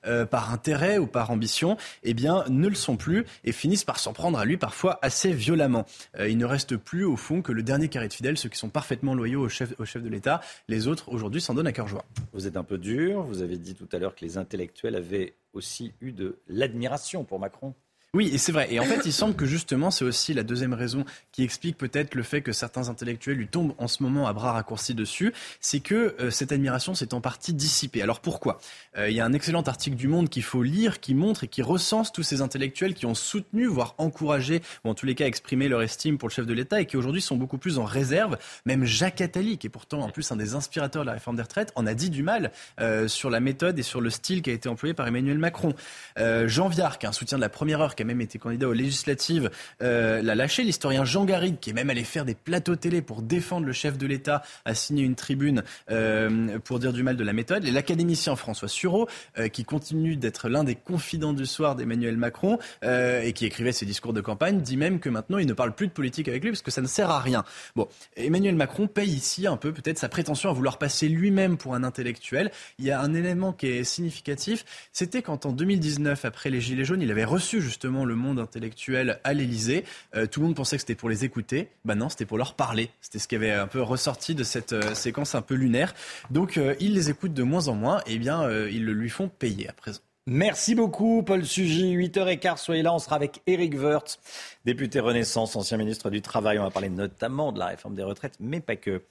[0.07, 3.99] euh, par intérêt ou par ambition, eh bien, ne le sont plus et finissent par
[3.99, 5.85] s'en prendre à lui parfois assez violemment.
[6.19, 8.59] Euh, il ne reste plus, au fond, que le dernier carré de fidèles, ceux qui
[8.59, 10.41] sont parfaitement loyaux au chef, au chef de l'État.
[10.69, 12.05] Les autres, aujourd'hui, s'en donnent à cœur joie.
[12.33, 13.23] Vous êtes un peu dur.
[13.23, 17.39] Vous avez dit tout à l'heure que les intellectuels avaient aussi eu de l'admiration pour
[17.39, 17.75] Macron.
[18.15, 18.69] Oui, et c'est vrai.
[18.71, 22.15] Et en fait, il semble que justement, c'est aussi la deuxième raison qui explique peut-être
[22.15, 25.81] le fait que certains intellectuels lui tombent en ce moment à bras raccourcis dessus, c'est
[25.81, 28.01] que euh, cette admiration s'est en partie dissipée.
[28.01, 28.59] Alors pourquoi?
[28.97, 31.49] Euh, Il y a un excellent article du Monde qu'il faut lire, qui montre et
[31.49, 35.27] qui recense tous ces intellectuels qui ont soutenu, voire encouragé, ou en tous les cas
[35.27, 37.85] exprimé leur estime pour le chef de l'État et qui aujourd'hui sont beaucoup plus en
[37.85, 38.39] réserve.
[38.65, 41.43] Même Jacques Attali, qui est pourtant en plus un des inspirateurs de la réforme des
[41.43, 42.51] retraites, en a dit du mal
[42.81, 45.75] euh, sur la méthode et sur le style qui a été employé par Emmanuel Macron.
[46.17, 48.69] Jean Viard, qui est un soutien de la première heure, qui a même été candidat
[48.69, 49.51] aux législatives,
[49.83, 50.63] euh, l'a lâché.
[50.63, 53.99] L'historien Jean Garrigue, qui est même allé faire des plateaux télé pour défendre le chef
[53.99, 57.65] de l'État, a signé une tribune euh, pour dire du mal de la méthode.
[57.65, 59.09] Et l'académicien François Sureau,
[59.39, 63.87] euh, qui continue d'être l'un des confidents du soir d'Emmanuel Macron et qui écrivait ses
[63.87, 66.51] discours de campagne, dit même que maintenant il ne parle plus de politique avec lui
[66.51, 67.45] parce que ça ne sert à rien.
[67.75, 71.75] Bon, Emmanuel Macron paye ici un peu peut-être sa prétention à vouloir passer lui-même pour
[71.75, 72.51] un intellectuel.
[72.79, 76.85] Il y a un élément qui est significatif, c'était quand en 2019, après les Gilets
[76.85, 79.85] jaunes, il avait reçu justement le monde intellectuel à l'Élysée.
[80.15, 81.69] Euh, tout le monde pensait que c'était pour les écouter.
[81.85, 82.91] Ben non, c'était pour leur parler.
[83.01, 85.95] C'était ce qui avait un peu ressorti de cette euh, séquence un peu lunaire.
[86.31, 89.11] Donc euh, il les écoute de moins en moins et eh bien ils le lui
[89.11, 90.01] font payer à présent.
[90.29, 91.97] Merci beaucoup, Paul Sugy.
[91.97, 92.93] 8h15, soyez là.
[92.93, 94.19] On sera avec Éric Woerth,
[94.65, 96.59] député Renaissance, ancien ministre du Travail.
[96.59, 99.03] On va parler notamment de la réforme des retraites, mais pas que.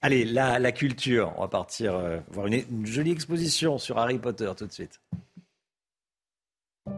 [0.00, 1.34] Allez, la, culture.
[1.36, 2.00] On va partir
[2.30, 5.00] voir une jolie exposition sur Harry Potter tout de suite.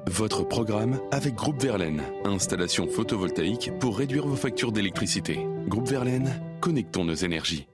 [0.06, 2.02] Votre programme avec Groupe Verlaine.
[2.24, 5.46] Installation photovoltaïque pour réduire vos factures d'électricité.
[5.68, 7.68] Groupe Verlaine, connectons nos énergies.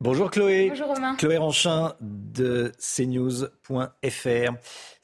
[0.00, 0.68] Bonjour Chloé.
[0.68, 1.14] Bonjour Romain.
[1.16, 3.63] Chloé Ranchin de cnews.fr.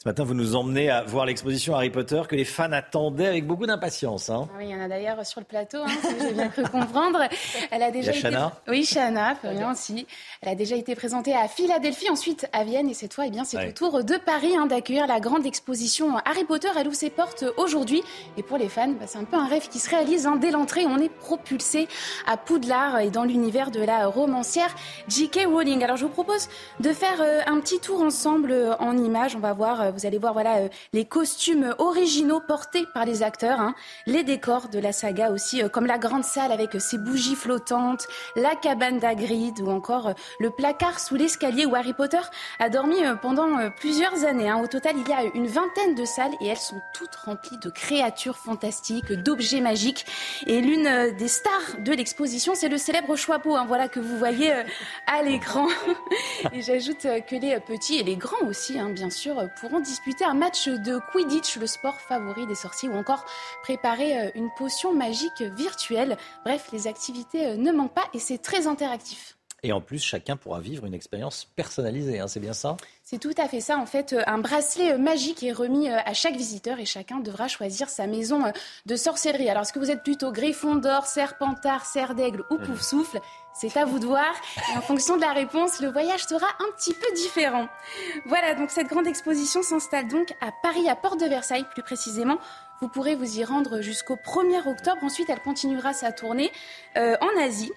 [0.02, 3.46] Ce matin, vous nous emmenez à voir l'exposition Harry Potter que les fans attendaient avec
[3.46, 4.30] beaucoup d'impatience.
[4.30, 4.48] Hein.
[4.50, 5.90] Ah oui, il y en a d'ailleurs sur le plateau, hein,
[6.22, 7.20] j'ai bien cru comprendre.
[7.70, 8.52] Elle a déjà il y a Shana.
[8.66, 10.06] Oui, Shana, Florian aussi.
[10.40, 13.44] Elle a déjà été présentée à Philadelphie, ensuite à Vienne, et cette fois, eh bien,
[13.44, 16.68] c'est au tour de Paris hein, d'accueillir la grande exposition Harry Potter.
[16.78, 18.02] Elle ouvre ses portes aujourd'hui,
[18.38, 20.26] et pour les fans, bah, c'est un peu un rêve qui se réalise.
[20.26, 20.36] Hein.
[20.36, 21.88] Dès l'entrée, on est propulsé
[22.26, 24.74] à Poudlard et dans l'univers de la romancière
[25.08, 25.46] J.K.
[25.46, 25.84] Rowling.
[25.84, 26.48] Alors, je vous propose
[26.80, 29.36] de faire euh, un petit tour ensemble euh, en images.
[29.36, 33.60] On va voir, euh, vous allez voir, voilà, les costumes originaux portés par les acteurs,
[33.60, 33.74] hein.
[34.06, 38.06] les décors de la saga aussi, comme la grande salle avec ses bougies flottantes,
[38.36, 42.20] la cabane d'Agrid ou encore le placard sous l'escalier où Harry Potter
[42.58, 44.48] a dormi pendant plusieurs années.
[44.48, 44.60] Hein.
[44.62, 47.70] Au total, il y a une vingtaine de salles et elles sont toutes remplies de
[47.70, 50.06] créatures fantastiques, d'objets magiques.
[50.46, 54.52] Et l'une des stars de l'exposition, c'est le célèbre Choixpeau, hein, voilà que vous voyez
[55.06, 55.66] à l'écran.
[56.52, 60.34] et j'ajoute que les petits et les grands aussi, hein, bien sûr, pourront disputer un
[60.34, 63.24] match de Quidditch, le sport favori des sorciers, ou encore
[63.62, 66.16] préparer euh, une potion magique virtuelle.
[66.44, 69.36] Bref, les activités euh, ne manquent pas et c'est très interactif.
[69.62, 72.78] Et en plus, chacun pourra vivre une expérience personnalisée, hein, c'est bien ça?
[73.02, 73.76] C'est tout à fait ça.
[73.76, 77.90] En fait, euh, un bracelet magique est remis à chaque visiteur et chacun devra choisir
[77.90, 78.40] sa maison
[78.86, 79.50] de sorcellerie.
[79.50, 83.20] Alors, est-ce que vous êtes plutôt Gryffondor, Serpentard, Serre d'Aigle ou Poufsouffle?
[83.52, 84.32] C'est à vous de voir.
[84.72, 87.68] Et en fonction de la réponse, le voyage sera un petit peu différent.
[88.26, 92.38] Voilà, donc cette grande exposition s'installe donc à Paris, à Porte de Versailles plus précisément.
[92.80, 95.02] Vous pourrez vous y rendre jusqu'au 1er octobre.
[95.02, 96.50] Ensuite, elle continuera sa tournée
[96.96, 97.72] euh, en Asie.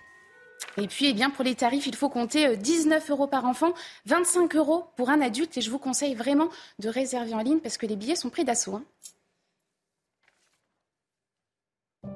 [0.77, 3.73] Et puis, eh bien, pour les tarifs, il faut compter 19 euh, euros par enfant,
[4.05, 5.57] 25 euros pour un adulte.
[5.57, 8.45] Et je vous conseille vraiment de réserver en ligne parce que les billets sont pris
[8.45, 8.75] d'assaut.
[8.75, 8.83] Hein.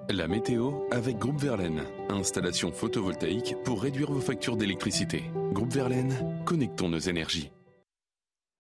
[0.10, 1.84] La météo avec Groupe Verlaine.
[2.08, 5.24] Installation photovoltaïque pour réduire vos factures d'électricité.
[5.52, 7.52] Groupe Verlaine, connectons nos énergies.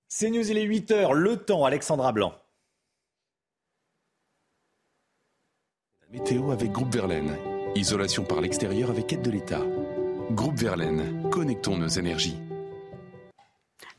[0.10, 1.14] C'est News, il est 8h.
[1.14, 2.34] Le temps, Alexandra Blanc.
[6.02, 7.38] La météo avec Groupe Verlaine.
[7.76, 9.64] Isolation par l'extérieur avec aide de l'État.
[10.32, 12.38] Groupe Verlaine, connectons nos énergies.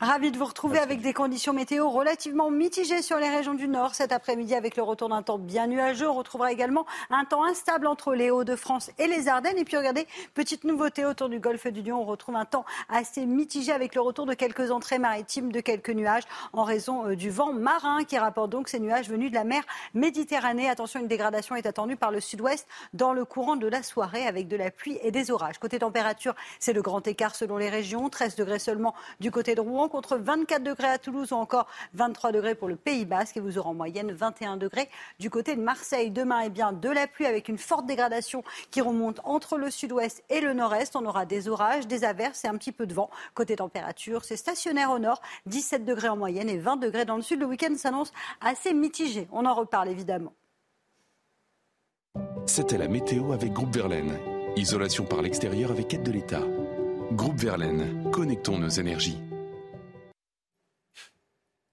[0.00, 3.96] Ravi de vous retrouver avec des conditions météo relativement mitigées sur les régions du Nord
[3.96, 6.08] cet après-midi avec le retour d'un temps bien nuageux.
[6.08, 9.58] On retrouvera également un temps instable entre les Hauts-de-France et les Ardennes.
[9.58, 12.00] Et puis regardez, petite nouveauté autour du golfe du Lion.
[12.00, 15.90] On retrouve un temps assez mitigé avec le retour de quelques entrées maritimes, de quelques
[15.90, 16.22] nuages
[16.52, 19.64] en raison euh, du vent marin qui rapporte donc ces nuages venus de la mer
[19.94, 20.70] Méditerranée.
[20.70, 24.46] Attention, une dégradation est attendue par le sud-ouest dans le courant de la soirée avec
[24.46, 25.58] de la pluie et des orages.
[25.58, 28.08] Côté température, c'est le grand écart selon les régions.
[28.08, 32.32] 13 degrés seulement du côté de Rouen contre 24 degrés à Toulouse ou encore 23
[32.32, 34.88] degrés pour le Pays Basque et vous aurez en moyenne 21 degrés
[35.18, 36.10] du côté de Marseille.
[36.10, 40.22] Demain, eh bien, de la pluie avec une forte dégradation qui remonte entre le sud-ouest
[40.30, 40.96] et le nord-est.
[40.96, 43.10] On aura des orages, des averses et un petit peu de vent.
[43.34, 47.22] Côté température, c'est stationnaire au nord, 17 degrés en moyenne et 20 degrés dans le
[47.22, 47.40] sud.
[47.40, 49.28] Le week-end s'annonce assez mitigé.
[49.32, 50.32] On en reparle évidemment.
[52.46, 54.18] C'était la météo avec Groupe Verlaine.
[54.56, 56.42] Isolation par l'extérieur avec aide de l'État.
[57.12, 59.18] Groupe Verlaine, connectons nos énergies.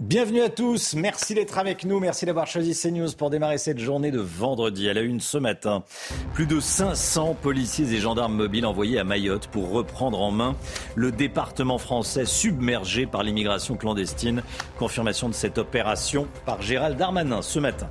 [0.04, 4.12] Bienvenue à tous, merci d'être avec nous, merci d'avoir choisi CNews pour démarrer cette journée
[4.12, 5.86] de vendredi à la une ce matin.
[6.34, 10.58] Plus de 500 policiers et gendarmes mobiles envoyés à Mayotte pour reprendre en main
[10.96, 14.44] le département français submergé par l'immigration clandestine.
[14.78, 17.90] Confirmation de cette opération par Gérald Darmanin ce matin.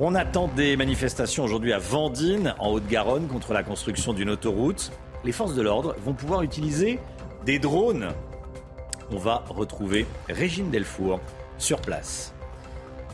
[0.00, 4.92] On attend des manifestations aujourd'hui à Vendine, en Haute-Garonne, contre la construction d'une autoroute.
[5.24, 7.00] Les forces de l'ordre vont pouvoir utiliser
[7.46, 8.10] des drones
[9.14, 11.20] on va retrouver Régine Delfour
[11.56, 12.34] sur place.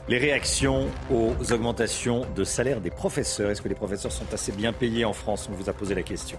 [0.08, 3.50] Les réactions aux augmentations de salaire des professeurs.
[3.50, 5.48] Est-ce que les professeurs sont assez bien payés en France?
[5.50, 6.38] On vous a posé la question.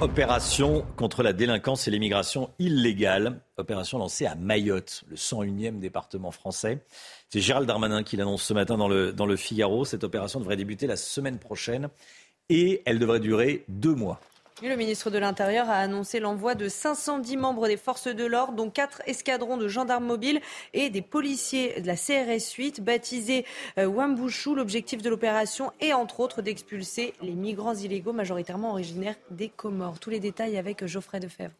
[0.00, 3.40] Opération contre la délinquance et l'immigration illégale.
[3.56, 6.78] Opération lancée à Mayotte, le 101e département français.
[7.28, 9.84] C'est Gérald Darmanin qui l'annonce ce matin dans le, dans le Figaro.
[9.84, 11.88] Cette opération devrait débuter la semaine prochaine
[12.48, 14.20] et elle devrait durer deux mois.
[14.60, 18.70] Le ministre de l'Intérieur a annoncé l'envoi de 510 membres des forces de l'ordre, dont
[18.70, 20.40] quatre escadrons de gendarmes mobiles
[20.74, 23.44] et des policiers de la CRS 8, baptisés
[23.78, 24.56] euh, Wambouchou.
[24.56, 30.00] L'objectif de l'opération est entre autres d'expulser les migrants illégaux majoritairement originaires des Comores.
[30.00, 31.54] Tous les détails avec Geoffrey Defebvre.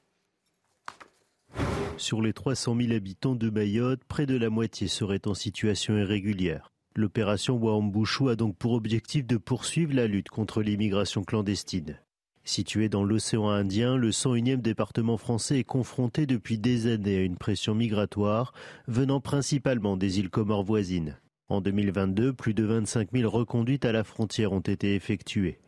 [1.99, 6.73] Sur les 300 000 habitants de Mayotte, près de la moitié seraient en situation irrégulière.
[6.97, 12.01] L'opération Wambouchou a donc pour objectif de poursuivre la lutte contre l'immigration clandestine.
[12.49, 17.37] Situé dans l'océan Indien, le 101e département français est confronté depuis des années à une
[17.37, 18.55] pression migratoire
[18.87, 21.19] venant principalement des îles Comores voisines.
[21.51, 25.59] En 2022, plus de 25 000 reconduites à la frontière ont été effectuées.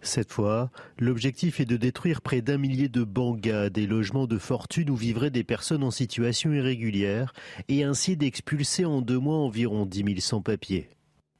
[0.00, 4.88] Cette fois, l'objectif est de détruire près d'un millier de bangas, des logements de fortune
[4.88, 7.34] où vivraient des personnes en situation irrégulière,
[7.68, 10.88] et ainsi d'expulser en deux mois environ 10 000 sans-papiers.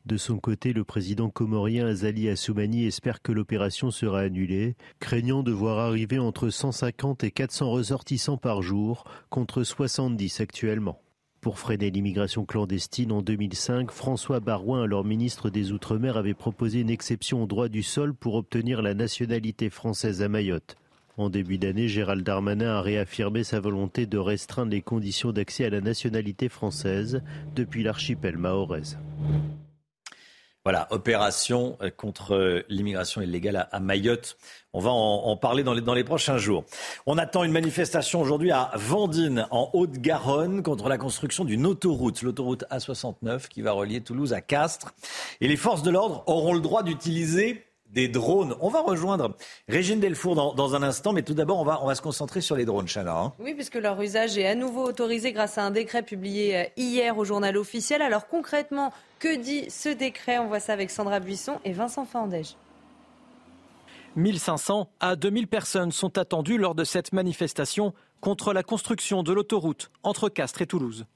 [0.07, 5.51] De son côté, le président comorien Azali Assoumani espère que l'opération sera annulée, craignant de
[5.51, 11.01] voir arriver entre 150 et 400 ressortissants par jour, contre 70 actuellement.
[11.41, 16.91] Pour freiner l'immigration clandestine en 2005, François Barouin, alors ministre des Outre-mer, avait proposé une
[16.91, 20.77] exception au droit du sol pour obtenir la nationalité française à Mayotte.
[21.17, 25.71] En début d'année, Gérald Darmanin a réaffirmé sa volonté de restreindre les conditions d'accès à
[25.71, 27.23] la nationalité française
[27.55, 28.99] depuis l'archipel mahoraise.
[30.65, 34.39] Voilà, opération euh, contre euh, l'immigration illégale à, Mayotte.
[34.73, 36.65] On va en, parler dans les, dans les, prochains jours.
[37.05, 42.65] On attend une manifestation aujourd'hui à Vendine, en Haute-Garonne, contre la construction d'une autoroute, l'autoroute
[42.71, 44.95] A69, qui va relier Toulouse à Castres.
[45.43, 47.63] Et les forces de l'ordre auront le droit d'utiliser
[47.95, 48.55] des drones.
[48.61, 49.37] On va rejoindre
[49.69, 52.57] Régine Delfour dans, un instant, mais tout d'abord, on va, on va se concentrer sur
[52.57, 53.17] les drones, Chana.
[53.17, 53.33] Hein.
[53.39, 57.17] Oui, puisque leur usage est à nouveau autorisé grâce à un décret publié euh, hier
[57.17, 58.03] au journal officiel.
[58.03, 60.39] Alors concrètement, que dit ce décret?
[60.39, 62.57] On voit ça avec Sandra Buisson et Vincent Fandège.
[64.17, 69.91] 1500 à 2000 personnes sont attendues lors de cette manifestation contre la construction de l'autoroute
[70.03, 71.07] entre Castres et Toulouse.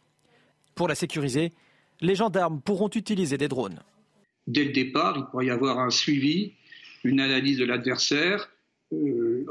[0.74, 1.52] Pour la sécuriser,
[2.00, 3.80] les gendarmes pourront utiliser des drones.
[4.46, 6.55] Dès le départ, il pourrait y avoir un suivi
[7.04, 8.50] une analyse de l'adversaire,
[8.92, 9.44] euh,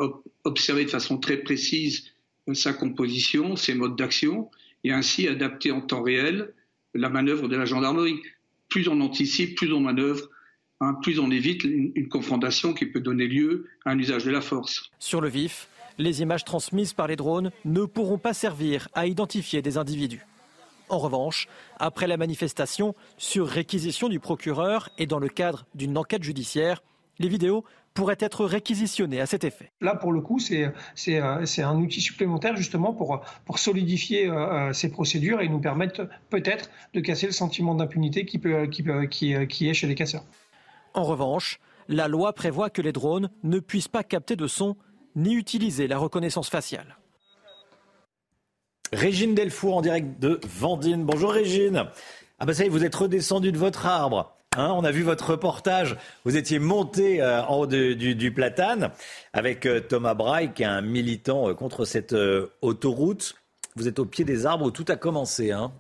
[0.44, 2.06] observer de façon très précise
[2.50, 4.50] euh, sa composition, ses modes d'action,
[4.84, 6.54] et ainsi adapter en temps réel
[6.94, 8.20] la manœuvre de la gendarmerie.
[8.70, 10.30] Plus on anticipe, plus on manœuvre,
[10.82, 14.42] hein, plus on évite une, confrontation qui peut donner lieu à un usage de la
[14.42, 14.90] force.
[15.00, 15.68] Sur le vif,
[15.98, 20.26] les images transmises par les drones ne pourront pas servir à identifier des individus.
[20.90, 21.48] En revanche,
[21.80, 26.82] après la manifestation, sur réquisition du procureur et dans le cadre d'une enquête judiciaire,
[27.20, 27.64] les vidéos
[27.94, 29.72] pourraient être réquisitionnées à cet effet.
[29.82, 30.72] Là, pour le coup, c'est
[31.18, 34.36] un outil supplémentaire justement pour, pour solidifier euh,
[34.70, 38.84] euh, ces procédures et nous permettre peut-être de casser le sentiment d'impunité qui, peut, qui,
[39.10, 40.24] qui, qui est chez les casseurs.
[40.94, 44.76] En revanche, la loi prévoit que les drones ne puissent pas capter de son
[45.16, 46.98] ni utiliser la reconnaissance faciale.
[48.94, 51.04] Régine Delfour en direct de Vendine.
[51.04, 51.86] Bonjour Régine.
[52.40, 54.37] Ah bah ça y est, vous êtes redescendu de votre arbre.
[54.58, 55.96] Hein, on a vu votre reportage.
[56.26, 58.90] Vous étiez monté euh, en haut du, platane
[59.32, 62.16] avec euh, Thomas Braille, qui est un militant euh, contre cette
[62.62, 63.36] autoroute.
[63.76, 65.52] Vous êtes au pied des arbres où tout a commencé.
[65.52, 65.72] Hein.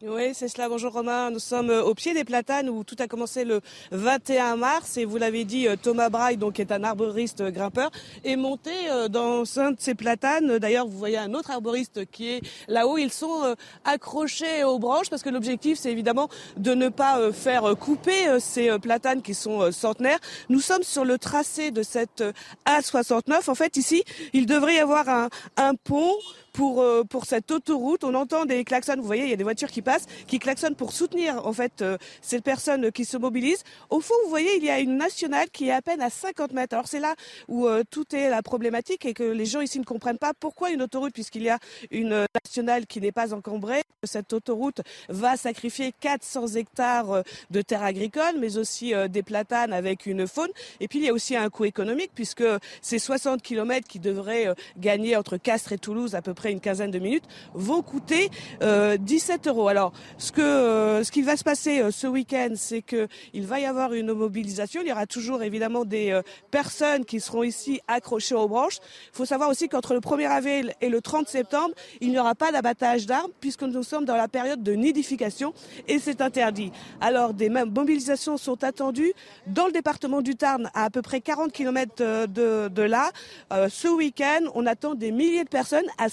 [0.00, 0.68] Oui, c'est cela.
[0.68, 1.32] Bonjour Romain.
[1.32, 3.60] Nous sommes euh, au pied des platanes où tout a commencé le
[3.90, 7.90] 21 mars et vous l'avez dit, euh, Thomas Braille, donc est un arboriste euh, grimpeur,
[8.22, 8.70] est monté
[9.10, 10.58] dans un de ces platanes.
[10.58, 12.96] D'ailleurs, vous voyez un autre arboriste qui est là-haut.
[12.96, 18.38] Ils sont accrochés aux branches parce que l'objectif, c'est évidemment de ne pas faire couper
[18.38, 20.20] ces platanes qui sont centenaires.
[20.48, 22.22] Nous sommes sur le tracé de cette
[22.66, 23.50] A69.
[23.50, 26.14] En fait, ici, il devrait y avoir un, un pont
[26.58, 28.02] pour, euh, pour cette autoroute.
[28.02, 30.74] On entend des klaxons, vous voyez, il y a des voitures qui passent, qui klaxonnent
[30.74, 33.62] pour soutenir en fait euh, ces personnes qui se mobilisent.
[33.90, 36.52] Au fond, vous voyez, il y a une nationale qui est à peine à 50
[36.54, 36.74] mètres.
[36.74, 37.14] Alors c'est là
[37.46, 40.70] où euh, tout est la problématique et que les gens ici ne comprennent pas pourquoi
[40.70, 41.60] une autoroute, puisqu'il y a
[41.92, 43.82] une nationale qui n'est pas encombrée.
[44.02, 50.26] Cette autoroute va sacrifier 400 hectares de terres agricoles, mais aussi des platanes avec une
[50.26, 50.50] faune.
[50.80, 52.44] Et puis il y a aussi un coût économique puisque
[52.80, 56.90] c'est 60 km qui devraient gagner entre Castres et Toulouse à peu près une quinzaine
[56.90, 58.30] de minutes, vont coûter
[58.60, 59.68] 17 euros.
[59.68, 63.64] Alors, ce que ce qui va se passer ce week-end, c'est que il va y
[63.64, 64.80] avoir une mobilisation.
[64.82, 66.20] Il y aura toujours évidemment des
[66.50, 68.78] personnes qui seront ici accrochées aux branches.
[69.12, 72.34] Il faut savoir aussi qu'entre le 1er avril et le 30 septembre, il n'y aura
[72.34, 75.54] pas d'abattage d'arbres puisque nous sommes dans la période de nidification
[75.86, 76.72] et c'est interdit.
[77.00, 79.12] Alors des mobilisations sont attendues
[79.46, 83.10] dans le département du Tarn à à peu près 40 km euh, de, là.
[83.52, 86.08] Euh, ce week-end, on attend des milliers de personnes à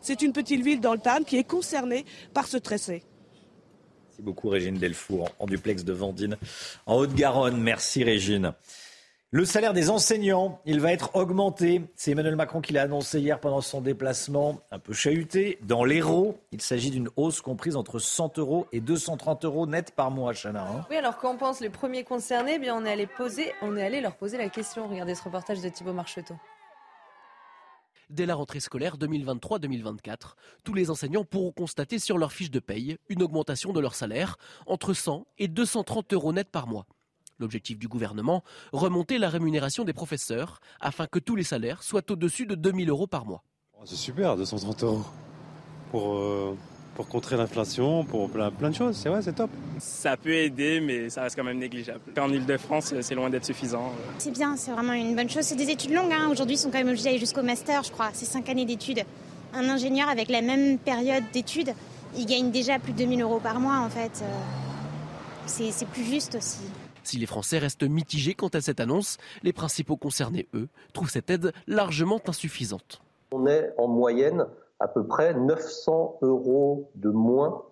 [0.00, 2.04] C'est une petite ville dans le Tarn qui est concernée
[2.34, 3.02] par ce tracé.
[4.08, 6.36] Merci beaucoup Régine Delfour en duplex de Vendine
[6.86, 7.60] en Haute-Garonne.
[7.60, 8.54] Merci Régine.
[9.32, 11.82] Le salaire des enseignants, il va être augmenté.
[11.96, 15.58] C'est Emmanuel Macron qui l'a annoncé hier pendant son déplacement, un peu chahuté.
[15.62, 20.12] Dans l'Hérault, il s'agit d'une hausse comprise entre 100 euros et 230 euros net par
[20.12, 20.62] mois, Chana.
[20.62, 20.86] Hein.
[20.88, 22.52] oui, alors qu'en pensent les premiers concernés?
[22.54, 24.88] Eh bien, on est, allé poser, on est allé leur poser la question.
[24.88, 26.36] Regardez ce reportage de Thibault Marcheteau.
[28.08, 32.98] Dès la rentrée scolaire 2023-2024, tous les enseignants pourront constater sur leur fiche de paye
[33.08, 36.86] une augmentation de leur salaire entre 100 et 230 euros net par mois.
[37.40, 42.46] L'objectif du gouvernement, remonter la rémunération des professeurs afin que tous les salaires soient au-dessus
[42.46, 43.42] de 2000 euros par mois.
[43.74, 45.02] Oh, c'est super, 230 euros
[45.90, 46.56] pour, euh,
[46.96, 48.96] pour contrer l'inflation, pour plein, plein de choses.
[48.96, 49.50] C'est vrai, c'est top.
[49.78, 52.00] Ça peut aider, mais ça reste quand même négligeable.
[52.18, 53.92] En Ile-de-France, c'est loin d'être suffisant.
[54.18, 55.42] C'est bien, c'est vraiment une bonne chose.
[55.42, 56.12] C'est des études longues.
[56.12, 56.28] Hein.
[56.30, 58.08] Aujourd'hui, ils sont quand même obligés d'aller jusqu'au master, je crois.
[58.14, 59.02] C'est 5 années d'études.
[59.52, 61.72] Un ingénieur avec la même période d'études,
[62.16, 64.22] il gagne déjà plus de 2000 euros par mois, en fait.
[64.22, 64.26] Euh,
[65.46, 66.60] c'est plus juste aussi.
[67.02, 71.30] Si les Français restent mitigés quant à cette annonce, les principaux concernés, eux, trouvent cette
[71.30, 73.00] aide largement insuffisante.
[73.32, 74.46] On est en moyenne
[74.80, 77.64] à peu près 900 euros de moins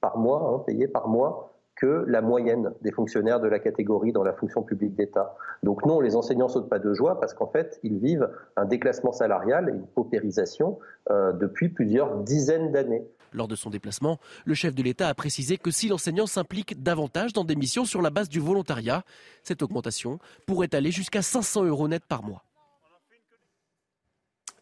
[0.00, 4.24] par mois, hein, payés par mois, que la moyenne des fonctionnaires de la catégorie dans
[4.24, 5.36] la fonction publique d'État.
[5.62, 9.12] Donc non, les enseignants sautent pas de joie parce qu'en fait, ils vivent un déclassement
[9.12, 10.78] salarial et une paupérisation
[11.10, 13.06] euh, depuis plusieurs dizaines d'années.
[13.34, 17.34] Lors de son déplacement, le chef de l'État a précisé que si l'enseignant s'implique davantage
[17.34, 19.02] dans des missions sur la base du volontariat,
[19.42, 22.45] cette augmentation pourrait aller jusqu'à 500 euros net par mois.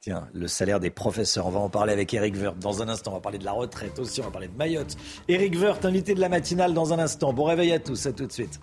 [0.04, 3.12] Tiens, le salaire des professeurs, on va en parler avec Eric Woerth dans un instant.
[3.12, 4.98] On va parler de la retraite aussi, on va parler de Mayotte.
[5.28, 7.32] Eric Woerth, invité de la matinale dans un instant.
[7.32, 8.60] Bon réveil à tous, à tout de suite.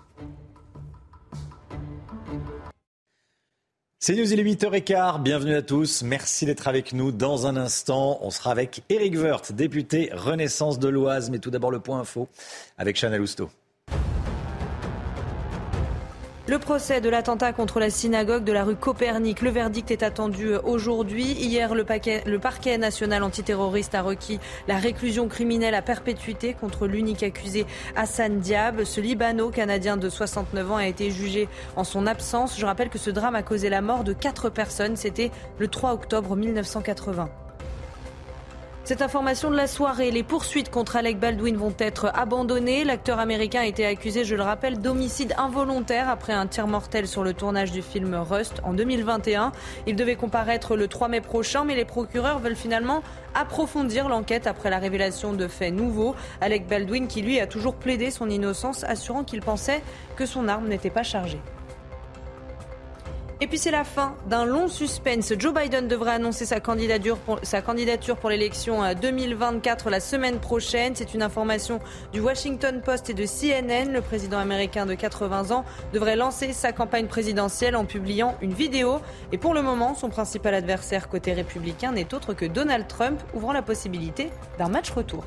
[3.97, 5.23] C'est News, il est 8h15.
[5.23, 6.03] Bienvenue à tous.
[6.03, 7.11] Merci d'être avec nous.
[7.11, 11.31] Dans un instant, on sera avec Éric Woerth, député Renaissance de l'Oise.
[11.31, 12.29] Mais tout d'abord, le point info
[12.77, 13.49] avec Chanel Housteau.
[16.51, 19.41] Le procès de l'attentat contre la synagogue de la rue Copernic.
[19.41, 21.23] Le verdict est attendu aujourd'hui.
[21.23, 21.85] Hier, le,
[22.25, 24.37] le, parquet national antiterroriste a requis
[24.67, 27.65] la réclusion criminelle à perpétuité contre l'unique accusé
[27.95, 28.83] Hassan Diab.
[28.83, 31.47] Ce Libano-Canadien de 69 ans a été jugé
[31.77, 32.59] en son absence.
[32.59, 34.97] Je rappelle que ce drame a causé la mort de quatre personnes.
[34.97, 37.29] C'était le 3 octobre 1980.
[38.83, 42.83] Cette information de la soirée, les poursuites contre Alec Baldwin vont être abandonnées.
[42.83, 47.23] L'acteur américain a été accusé, je le rappelle, d'homicide involontaire après un tir mortel sur
[47.23, 49.51] le tournage du film Rust en 2021.
[49.85, 53.03] Il devait comparaître le 3 mai prochain, mais les procureurs veulent finalement
[53.35, 56.15] approfondir l'enquête après la révélation de faits nouveaux.
[56.41, 59.83] Alec Baldwin, qui lui a toujours plaidé son innocence, assurant qu'il pensait
[60.15, 61.39] que son arme n'était pas chargée.
[63.43, 65.33] Et puis c'est la fin d'un long suspense.
[65.35, 70.37] Joe Biden devrait annoncer sa candidature pour, sa candidature pour l'élection 2024 euh, la semaine
[70.37, 70.93] prochaine.
[70.95, 71.79] C'est une information
[72.13, 73.91] du Washington Post et de CNN.
[73.91, 78.99] Le président américain de 80 ans devrait lancer sa campagne présidentielle en publiant une vidéo.
[79.31, 83.53] Et pour le moment, son principal adversaire côté républicain n'est autre que Donald Trump, ouvrant
[83.53, 85.23] la possibilité d'un match retour.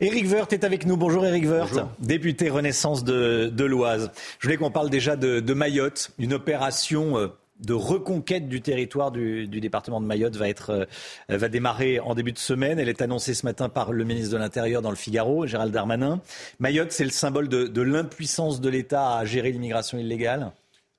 [0.00, 0.96] Éric Woerth est avec nous.
[0.96, 4.12] Bonjour Éric Woerth, député Renaissance de, l'Oise.
[4.38, 7.26] Je voulais qu'on parle déjà de, Mayotte, une opération euh,
[7.58, 10.86] de reconquête du territoire du, département de Mayotte va, être,
[11.30, 12.78] euh, va démarrer en début de semaine.
[12.78, 16.20] Elle est annoncée ce matin par le ministre de l'Intérieur dans le Figaro, Gérald Darmanin.
[16.60, 20.52] Mayotte, c'est le symbole de, l'impuissance de l'État à gérer l'immigration illégale?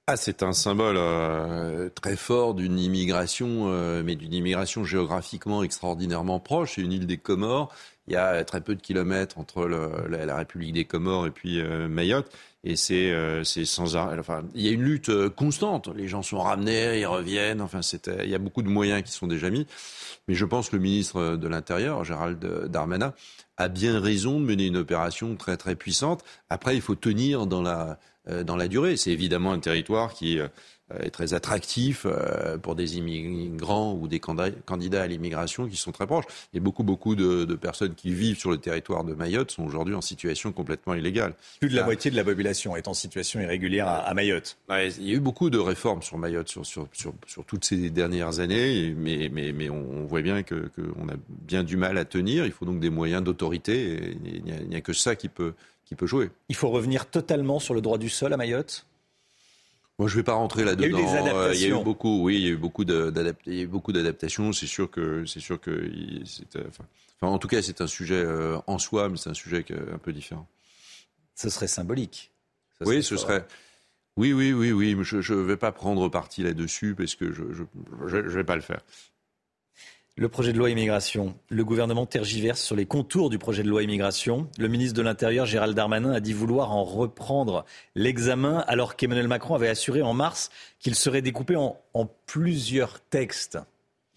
[0.07, 3.67] Ah, c'est un symbole euh, très fort d'une immigration,
[4.03, 6.73] mais d'une immigration géographiquement extraordinairement proche.
[6.75, 7.71] C'est une île des Comores
[8.09, 11.87] il y a très peu de kilomètres entre la, République des Comores et puis euh,
[11.87, 12.31] Mayotte.
[12.63, 14.17] Et c'est euh, sans arrêt.
[14.19, 15.89] Enfin, il y a une lutte euh, constante.
[15.95, 17.61] Les gens sont ramenés, ils reviennent.
[17.61, 17.81] Enfin,
[18.23, 19.67] il y a beaucoup de moyens qui sont déjà mis.
[20.27, 23.13] Mais je pense que le ministre de l'Intérieur, Gérald Darmanin,
[23.57, 26.25] a bien raison de mener une opération très très puissante.
[26.49, 27.99] Après, il faut tenir dans la,
[28.43, 28.97] dans la durée.
[28.97, 30.39] C'est évidemment un territoire qui
[31.01, 32.05] est très attractif
[32.61, 36.25] pour des immigrants ou des candidats à l'immigration qui sont très proches.
[36.53, 40.01] Et beaucoup, beaucoup de, personnes qui vivent sur le territoire de Mayotte sont aujourd'hui en
[40.01, 41.33] situation complètement illégale.
[41.59, 44.57] Plus de la moitié de la population est en situation irrégulière à, Mayotte.
[44.69, 47.89] il y a eu beaucoup de réformes sur Mayotte sur, sur, sur, sur toutes ces
[47.89, 52.05] dernières années, mais, mais, mais on, voit bien qu'on que a bien du mal à
[52.05, 52.45] tenir.
[52.45, 54.15] Il faut donc des moyens d'autorité.
[54.23, 55.53] Il n'y a, a, que ça qui peut,
[55.85, 56.29] qui peut jouer.
[56.49, 58.85] Il faut revenir totalement sur le droit du sol à Mayotte?
[59.99, 60.85] Moi, je ne vais pas rentrer là-dedans.
[60.85, 61.37] Il y a eu des adaptations.
[61.41, 64.53] Euh, il y a eu beaucoup, oui, il y a eu beaucoup d'adaptations.
[64.53, 66.85] C'est sûr que, c'est sûr que, euh, enfin,
[67.21, 70.13] en tout cas, c'est un sujet euh, en soi, mais c'est un sujet un peu
[70.13, 70.47] différent.
[71.35, 72.31] Ce serait symbolique.
[72.85, 73.45] oui, ce serait.
[74.15, 74.97] Oui, oui, oui, oui.
[75.03, 78.81] je ne vais pas prendre parti là-dessus parce que je ne vais pas le faire.
[80.19, 81.33] Le projet de loi immigration.
[81.47, 84.49] Le gouvernement tergiverse sur les contours du projet de loi immigration.
[84.57, 87.63] Le ministre de l'Intérieur, Gérald Darmanin, a dit vouloir en reprendre
[87.95, 91.77] l'examen alors qu'Emmanuel Macron avait assuré en mars qu'il serait découpé en,
[92.25, 93.59] plusieurs textes.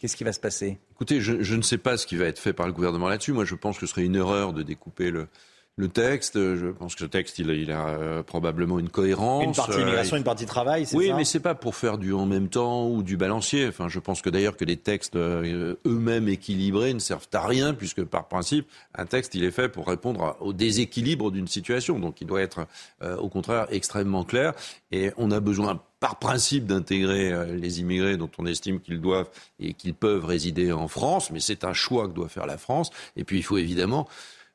[0.01, 0.81] Qu'est-ce qui va se passer?
[0.91, 3.31] Écoutez, je, je, ne sais pas ce qui va être fait par le gouvernement là-dessus.
[3.31, 5.29] Moi, je pense que ce serait une erreur de découper le,
[5.77, 9.44] le texte, je pense que le texte, il, il a euh, probablement une cohérence.
[9.44, 11.97] Une partie immigration, une partie travail, c'est oui, ça Oui, mais c'est pas pour faire
[11.97, 13.66] du en même temps ou du balancier.
[13.69, 17.73] Enfin, je pense que d'ailleurs que les textes euh, eux-mêmes équilibrés ne servent à rien,
[17.73, 21.99] puisque par principe, un texte, il est fait pour répondre au déséquilibre d'une situation.
[21.99, 22.66] Donc, il doit être,
[23.03, 24.53] euh, au contraire, extrêmement clair.
[24.90, 29.31] Et on a besoin par principe d'intégrer les immigrés dont on estime qu'ils doivent
[29.61, 32.90] et qu'ils peuvent résider en France, mais c'est un choix que doit faire la France.
[33.16, 34.09] Et puis il faut évidemment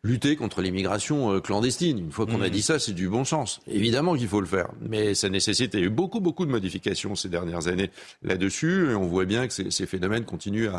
[0.08, 2.00] lutter contre l'immigration euh, clandestine.
[2.00, 2.52] Une fois qu'on a mmh.
[2.52, 3.60] dit ça, c'est du bon sens.
[3.68, 6.52] Évidemment qu'il faut le faire, mais ça nécessite, il y a eu beaucoup, beaucoup de
[6.52, 7.92] modifications ces dernières années
[8.24, 10.70] là-dessus, et on voit bien que ces, phénomènes continuent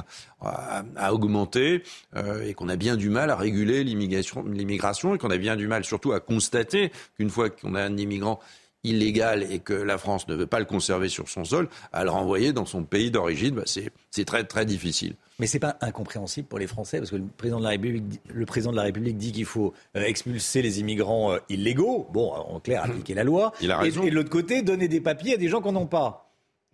[0.41, 1.83] à, augmenter,
[2.17, 5.69] euh, et qu'on a bien du mal à réguler l'immigration, et qu'on a bien du
[5.69, 8.41] mal surtout à constater qu'une fois qu'on a un immigrant
[8.85, 12.11] illégal et que la France ne veut pas le conserver sur son sol, à le
[12.11, 15.15] renvoyer dans son pays d'origine, bah, c'est très très difficile.
[15.41, 18.45] Mais c'est pas incompréhensible pour les Français parce que le président de la République, le
[18.45, 22.09] président de la République dit qu'il faut euh, expulser les immigrants euh, illégaux.
[22.13, 23.53] Bon, en clair, appliquer la loi.
[23.61, 24.03] Il a raison.
[24.03, 26.25] Et, de l'autre côté, donner des papiers à des gens qu'on n'ont pas.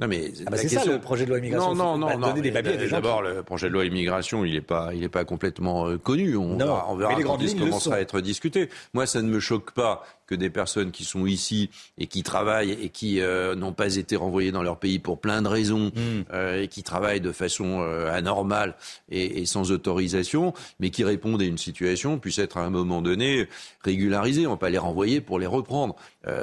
[0.00, 1.72] Non mais ah bah c'est ça le projet de loi immigration.
[1.72, 2.90] Non non non, gens.
[2.90, 6.36] D'abord le projet de loi immigration il n'est pas il est pas complètement euh, connu.
[6.36, 8.70] On, non, on verra quand il commencera à être discuté.
[8.92, 12.72] Moi ça ne me choque pas que des personnes qui sont ici et qui travaillent
[12.72, 16.24] et qui euh, n'ont pas été renvoyées dans leur pays pour plein de raisons hmm.
[16.32, 18.74] euh, et qui travaillent de façon euh, anormale
[19.10, 23.02] et, et, sans autorisation, mais qui répondent à une situation puissent être à un moment
[23.02, 23.48] donné
[23.82, 24.46] régularisées.
[24.46, 25.96] On ne va pas les renvoyer pour les reprendre.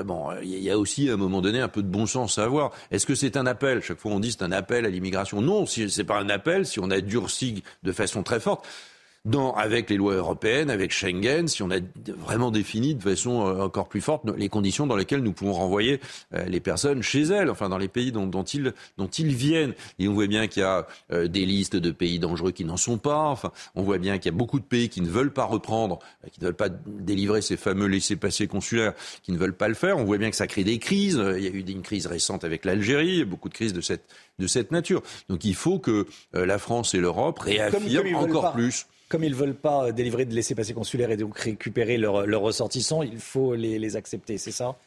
[0.06, 2.44] bon, il y a aussi à un moment donné un peu de bon sens à
[2.44, 2.72] avoir.
[2.91, 3.82] Est-ce que c'est un appel?
[3.82, 5.41] Chaque fois on dit c'est un appel à l'immigration.
[5.41, 8.66] Non, si c'est pas un appel, si on a durci de façon très forte
[9.23, 11.77] dans, avec les lois européennes, avec Schengen, si on a
[12.18, 15.99] vraiment défini de façon euh, encore plus forte les conditions dans lesquelles nous pouvons renvoyer
[16.34, 19.76] euh, les personnes chez elles, enfin dans les pays dont, dont, ils, dont ils viennent.
[19.99, 22.77] Et on voit bien qu'il y a euh, des listes de pays dangereux qui n'en
[22.77, 23.27] sont pas.
[23.27, 25.99] Enfin, on voit bien qu'il y a beaucoup de pays qui ne veulent pas reprendre,
[26.31, 29.99] qui ne veulent pas délivrer ces fameux laissés-passer consulaires, qui ne veulent pas le faire.
[29.99, 31.22] On voit bien que ça crée des crises.
[31.38, 34.03] Il y a eu une crise récente avec l'Algérie, beaucoup de crises de cette,
[34.39, 35.03] de cette nature.
[35.30, 39.54] Donc il faut que la France et l'Europe réaffirment encore plus comme ils ne veulent
[39.54, 44.38] pas euh, délivrer de laissez-passer consulaires et donc récupérer leurs ressortissants, il faut les, accepter,
[44.38, 44.78] c'est ça?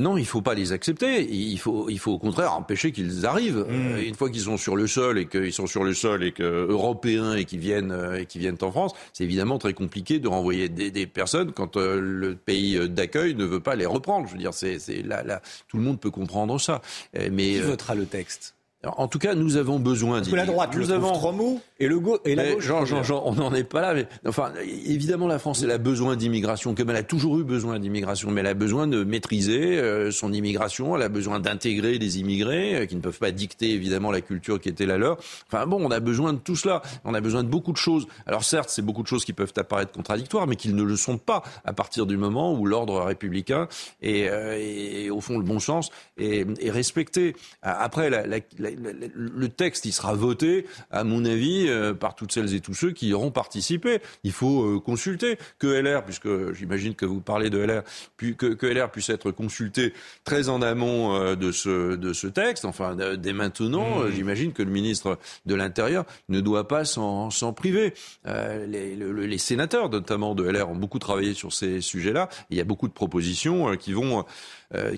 [0.00, 1.22] Non, il ne faut pas les accepter.
[1.32, 3.64] Il faut, il faut au contraire empêcher qu'ils arrivent.
[3.68, 3.94] Hmm.
[3.94, 6.32] Euh, une fois qu'ils sont sur le sol et qu'ils sont sur le sol et
[6.32, 10.18] que européens et qu'ils viennent euh, et qui viennent en France, c'est évidemment très compliqué
[10.18, 14.26] de renvoyer des, personnes quand le pays d'accueil ne veut pas les reprendre.
[14.26, 16.82] Je veux dire, c'est là, là, tout le monde peut comprendre ça.
[17.30, 18.54] Mais qui votera le texte?
[18.86, 20.18] En tout cas, nous avons besoin.
[20.18, 22.64] Parce que la droite, nous avons trois mots et le go et la gauche.
[22.64, 23.94] Jean, Jean, Jean, on n'en est pas là.
[23.94, 24.52] Mais enfin,
[24.86, 28.40] évidemment, la France, elle a besoin d'immigration, comme elle a toujours eu besoin d'immigration, mais
[28.40, 30.96] elle a besoin de maîtriser euh, son immigration.
[30.96, 34.60] Elle a besoin d'intégrer des immigrés euh, qui ne peuvent pas dicter évidemment la culture
[34.60, 35.18] qui était la leur.
[35.46, 36.82] Enfin bon, on a besoin de tout cela.
[37.04, 38.06] On a besoin de beaucoup de choses.
[38.26, 41.18] Alors certes, c'est beaucoup de choses qui peuvent apparaître contradictoires, mais qui ne le sont
[41.18, 43.68] pas à partir du moment où l'ordre républicain
[44.02, 47.34] et, euh, au fond le bon sens est, est respecté.
[47.62, 52.32] Après, la, la, la le texte, il sera voté, à mon avis, euh, par toutes
[52.32, 54.00] celles et tous ceux qui y auront participé.
[54.22, 57.82] Il faut euh, consulter que LR, puisque j'imagine que vous parlez de LR,
[58.16, 59.92] que, LR puisse être consulté
[60.24, 62.64] très en amont euh, de, ce, de ce texte.
[62.64, 64.10] Enfin, dès maintenant, mmh.
[64.12, 67.94] j'imagine que le ministre de l'Intérieur ne doit pas s'en priver.
[68.24, 72.28] Les, les, sénateurs, notamment de LR, ont beaucoup travaillé sur ces sujets-là.
[72.50, 74.24] Il y a beaucoup de propositions qui vont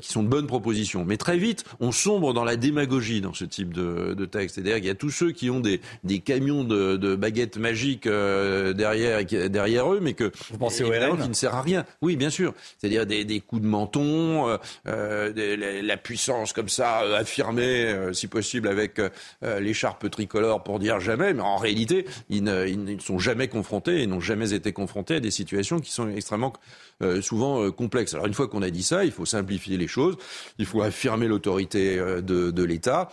[0.00, 1.04] qui sont de bonnes propositions.
[1.04, 4.54] Mais très vite, on sombre dans la démagogie dans ce type de, de texte.
[4.54, 8.08] C'est-à-dire qu'il y a tous ceux qui ont des, des camions de, de baguettes magiques
[8.08, 11.84] derrière, derrière eux, mais que vous pensez au RN qui ne sert à rien.
[12.00, 12.54] Oui, bien sûr.
[12.78, 19.00] C'est-à-dire des, des, coups de menton, euh, la puissance comme ça affirmée, si possible avec
[19.42, 21.34] l'écharpe tricolore pour dire jamais.
[21.34, 25.16] Mais en réalité, ils ne, ils ne sont jamais confrontés et n'ont jamais été confrontés
[25.16, 26.52] à des situations qui sont extrêmement
[27.02, 28.14] euh, souvent euh, complexes.
[28.14, 30.16] Alors une fois qu'on a dit ça, il faut simplifier les choses,
[30.58, 33.10] il faut affirmer l'autorité euh, de, l'État.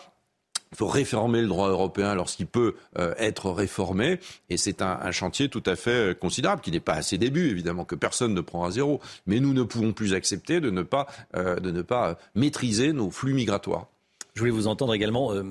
[0.71, 4.19] Il faut réformer le droit européen lorsqu'il peut être réformé,
[4.49, 7.85] et c'est un, chantier tout à fait considérable, qui n'est pas à ses débuts, évidemment,
[7.85, 8.99] que personne ne prend à zéro.
[9.27, 11.05] Mais nous ne pouvons plus accepter de ne pas,
[11.35, 13.85] de ne pas maîtriser nos flux migratoires.
[14.33, 15.43] Je voulais vous entendre également euh,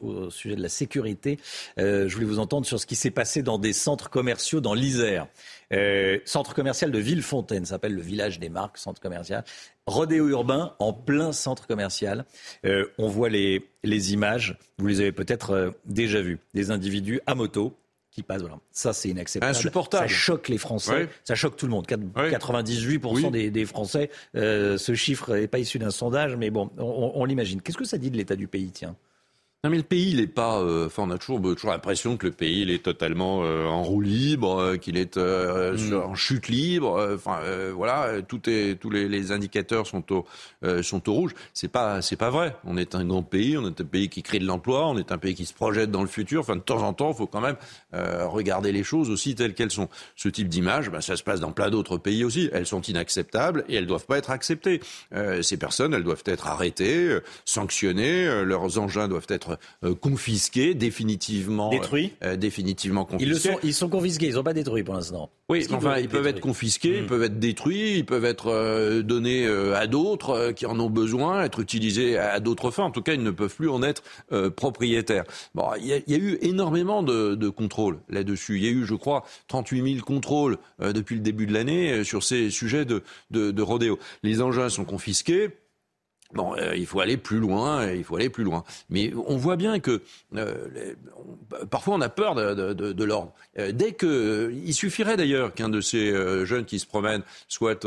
[0.00, 1.38] au, sujet de la sécurité.
[1.76, 5.26] Je voulais vous entendre sur ce qui s'est passé dans des centres commerciaux dans l'Isère.
[5.72, 9.44] Euh, centre commercial de Villefontaine, s'appelle le village des marques, centre commercial.
[9.86, 12.24] Rodéo urbain en plein centre commercial.
[12.64, 16.38] Euh, on voit les, les images, vous les avez peut-être euh, déjà vues.
[16.54, 17.76] Des individus à moto,
[18.16, 18.40] qui passe.
[18.40, 18.58] Voilà.
[18.72, 19.50] Ça, c'est inacceptable.
[19.50, 20.08] Insupportable.
[20.08, 21.08] Ça choque les Français.
[21.22, 21.86] Ça choque tout le monde.
[21.86, 24.10] 98% des, des, Français.
[24.34, 27.60] Euh, ce chiffre n'est pas issu d'un sondage, mais bon, on, on l'imagine.
[27.60, 28.96] Qu'est-ce que ça dit de l'état du pays, tiens?
[29.66, 30.60] Non mais le pays, il est pas.
[30.60, 33.82] Euh, enfin, on a toujours, toujours l'impression que le pays, il est totalement euh, en
[33.82, 35.92] roue libre, euh, qu'il est mm.
[35.92, 37.16] en chute libre.
[37.16, 37.40] Enfin,
[37.74, 40.24] voilà, tout est, tous les, les, indicateurs sont au,
[40.82, 41.34] sont au rouge.
[41.52, 42.54] C'est pas, c'est pas vrai.
[42.62, 45.10] On est un grand pays, on est un pays qui crée de l'emploi, on est
[45.10, 46.42] un pays qui se projette dans le futur.
[46.42, 47.56] Enfin, de temps en temps, il faut quand même
[47.92, 49.88] regarder les choses aussi telles qu'elles sont.
[50.14, 52.48] Ce type d'image, ben, ça se passe dans plein d'autres pays aussi.
[52.52, 54.80] Elles sont inacceptables et elles doivent pas être acceptées.
[55.42, 58.44] ces personnes, elles doivent être arrêtées, sanctionnées.
[58.44, 63.24] leurs engins doivent être euh, confisqués, définitivement détruits, euh, définitivement confisqués.
[63.24, 65.30] Ils, le sont, ils sont confisqués, ils sont pas détruits pour l'instant.
[65.48, 67.06] Oui, enfin, ils peuvent être confisqués, ils hmm.
[67.06, 71.60] peuvent être détruits, ils peuvent être euh, donnés à d'autres qui en ont besoin, être
[71.60, 72.84] utilisés à, d'autres fins.
[72.84, 74.02] En tout cas, ils ne peuvent plus en être
[74.56, 75.24] propriétaires.
[75.54, 78.56] Bon, il y, a, y, a eu énormément de, de contrôles là-dessus.
[78.56, 82.22] Il y a eu, je crois, 38 000 contrôles depuis le début de l'année sur
[82.22, 83.98] ces sujets de, de, de rodéo.
[84.22, 85.50] Les engins sont confisqués.
[86.36, 88.62] Bon, euh, il faut aller plus loin, il faut aller plus loin.
[88.90, 90.02] Mais on voit bien que
[90.36, 90.94] euh,
[91.70, 93.32] parfois on a peur de, de, de l'ordre.
[93.58, 96.12] Euh, dès que, il suffirait d'ailleurs qu'un de ces
[96.44, 97.86] jeunes qui se promènent soit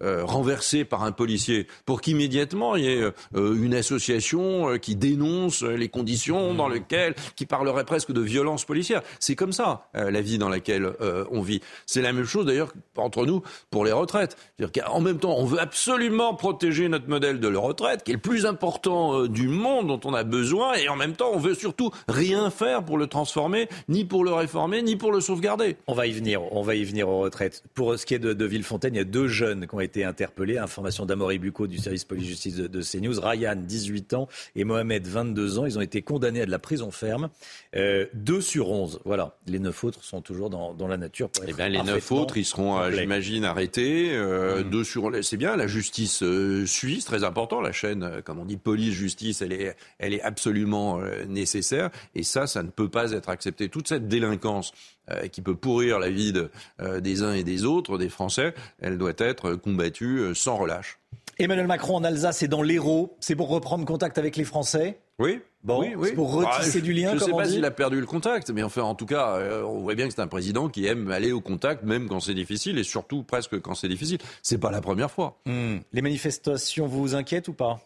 [0.00, 6.54] renversé par un policier pour qu'immédiatement il y ait une association qui dénonce les conditions
[6.54, 6.72] dans mmh.
[6.72, 9.02] lesquelles, qui parlerait presque de violence policière.
[9.18, 10.92] C'est comme ça la vie dans laquelle
[11.30, 11.60] on vit.
[11.84, 14.36] C'est la même chose d'ailleurs entre nous pour les retraites.
[14.86, 18.20] En même temps, on veut absolument protéger notre modèle de retraite retraite, qui est le
[18.20, 21.54] plus important euh, du monde, dont on a besoin, et en même temps, on veut
[21.54, 25.76] surtout rien faire pour le transformer, ni pour le réformer, ni pour le sauvegarder.
[25.86, 27.62] On va y venir, on va y venir aux retraites.
[27.74, 30.04] Pour ce qui est de, de Villefontaine, il y a deux jeunes qui ont été
[30.04, 30.58] interpellés.
[30.58, 33.20] Information d'Amory Bucco du service police-justice de, de, CNews.
[33.20, 35.66] Ryan, 18 ans, et Mohamed, 22 ans.
[35.66, 37.28] Ils ont été condamnés à de la prison ferme.
[37.76, 39.00] Euh, deux sur 11.
[39.04, 39.36] Voilà.
[39.46, 41.30] Les neuf autres sont toujours dans, dans la nature.
[41.46, 44.10] Eh bien, les neuf autres, ils seront, euh, j'imagine, arrêtés.
[44.12, 44.70] Euh, mmh.
[44.70, 45.56] Deux sur, c'est bien.
[45.56, 49.76] La justice euh, suisse, très important la chaîne, euh, comme on dit, police-justice, elle est,
[49.98, 51.90] elle est absolument euh, nécessaire.
[52.14, 53.68] Et ça, ça ne peut pas être accepté.
[53.68, 54.72] Toute cette délinquance
[55.10, 56.32] euh, qui peut pourrir la vie
[57.00, 60.98] des uns et des autres, des Français, elle doit être combattue sans relâche.
[61.42, 65.40] Emmanuel Macron en Alsace et dans l'Hérault, c'est pour reprendre contact avec les Français Oui.
[65.64, 66.12] Bon, oui, oui.
[66.12, 67.10] pour retisser bah, du lien.
[67.10, 69.80] Je ne sais pas s'il a perdu le contact, mais enfin, en tout cas, on
[69.80, 72.78] voit bien que c'est un président qui aime aller au contact, même quand c'est difficile,
[72.78, 74.18] et surtout presque quand c'est difficile.
[74.42, 75.38] C'est pas la première fois.
[75.46, 75.76] Hmm.
[75.92, 77.80] Les manifestations vous inquiètent ou pas?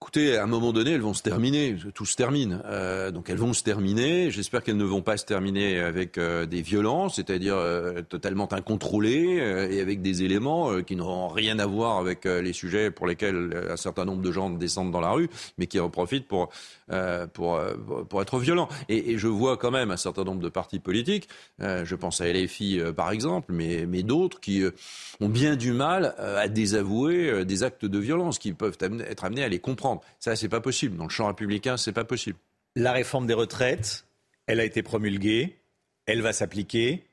[0.00, 1.76] Écoutez, à un moment donné, elles vont se terminer.
[1.92, 2.62] Tout se termine.
[2.66, 4.30] Euh, donc elles vont se terminer.
[4.30, 9.40] J'espère qu'elles ne vont pas se terminer avec euh, des violences, c'est-à-dire euh, totalement incontrôlées
[9.40, 13.08] euh, et avec des éléments euh, qui n'auront rien à voir avec les sujets pour
[13.08, 16.50] lesquels un certain nombre de gens descendent dans la rue, mais qui en profitent pour
[17.34, 17.60] pour
[18.08, 18.68] pour être violents.
[18.88, 21.28] Et, et, je vois quand même un certain nombre de partis politiques.
[21.58, 24.64] je pense à LFI par exemple, mais mais d'autres qui
[25.20, 29.48] ont bien du mal à désavouer des actes de violence, qui peuvent être amenés à
[29.48, 29.87] les comprendre.
[30.18, 30.96] Ça, c'est pas possible.
[30.96, 32.38] Dans le champ républicain, c'est pas possible.
[32.76, 34.06] La réforme des retraites,
[34.46, 35.56] elle a été promulguée,
[36.06, 37.04] elle va s'appliquer.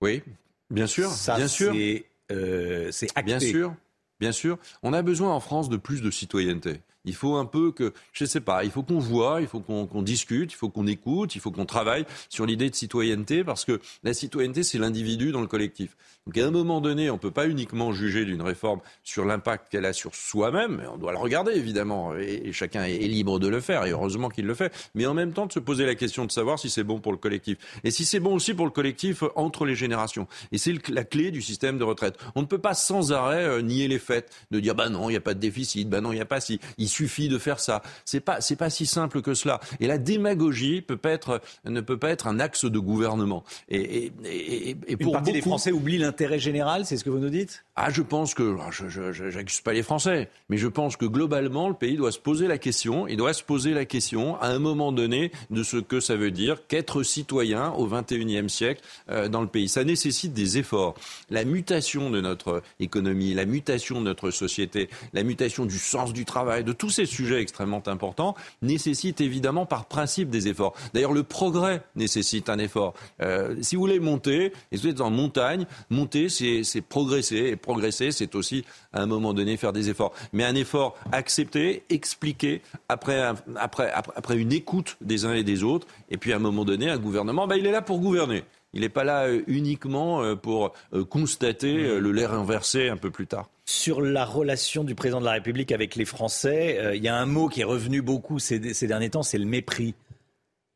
[0.00, 0.22] Oui,
[0.70, 1.72] bien sûr, Ça, bien sûr.
[1.72, 3.22] C'est euh, acté.
[3.22, 3.74] Bien sûr,
[4.18, 4.58] bien sûr.
[4.82, 6.80] On a besoin en France de plus de citoyenneté.
[7.04, 9.60] Il faut un peu que, je ne sais pas, il faut qu'on voit, il faut
[9.60, 13.64] qu'on discute, il faut qu'on écoute, il faut qu'on travaille sur l'idée de citoyenneté, parce
[13.64, 15.96] que la citoyenneté, c'est l'individu dans le collectif.
[16.26, 19.70] Donc à un moment donné, on ne peut pas uniquement juger d'une réforme sur l'impact
[19.70, 23.60] qu'elle a sur soi-même, on doit le regarder évidemment, et, chacun est, libre de le
[23.60, 26.26] faire, et heureusement qu'il le fait, mais en même temps de se poser la question
[26.26, 28.70] de savoir si c'est bon pour le collectif, et si c'est bon aussi pour le
[28.70, 30.28] collectif entre les générations.
[30.52, 32.18] Et c'est la clé du système de retraite.
[32.34, 35.12] On ne peut pas sans arrêt euh, nier les faits, de dire bah non, il
[35.12, 36.60] n'y a pas de déficit, bah non, il n'y a pas si
[36.90, 37.82] suffit de faire ça.
[38.04, 39.60] C'est pas, c'est pas si simple que cela.
[39.80, 43.44] Et la démagogie peut pas être, ne peut pas être un axe de gouvernement.
[43.68, 47.18] Et, et, et, pour Une partie des Français oublient l'intérêt général, c'est ce que vous
[47.18, 47.64] nous dites?
[47.76, 51.74] Ah, je pense que, je n'accuse pas les Français, mais je pense que globalement, le
[51.74, 54.92] pays doit se poser la question, il doit se poser la question à un moment
[54.92, 59.46] donné de ce que ça veut dire qu'être citoyen au XXIe siècle euh, dans le
[59.46, 59.68] pays.
[59.68, 60.94] Ça nécessite des efforts.
[61.30, 66.24] La mutation de notre économie, la mutation de notre société, la mutation du sens du
[66.24, 70.72] travail, de tous ces sujets extrêmement importants nécessitent évidemment par principe des efforts.
[70.94, 72.94] D'ailleurs, le progrès nécessite un effort.
[73.20, 77.36] Euh, si vous voulez monter, et vous êtes en montagne, monter, c'est progresser.
[77.36, 80.14] Et progresser, c'est aussi, à un moment donné, faire des efforts.
[80.32, 85.86] Mais un effort accepté, expliqué, après, après, après une écoute des uns et des autres.
[86.08, 88.42] Et puis, à un moment donné, un gouvernement, ben, il est là pour gouverner.
[88.72, 90.72] Il n'est pas là euh, uniquement euh, pour
[91.10, 95.32] constater le l'air inversé un peu plus tard sur la relation du président de la
[95.32, 96.76] République avec les Français.
[96.80, 99.46] Euh, il y a un mot qui est revenu beaucoup ces, derniers temps, c'est le
[99.46, 99.94] mépris.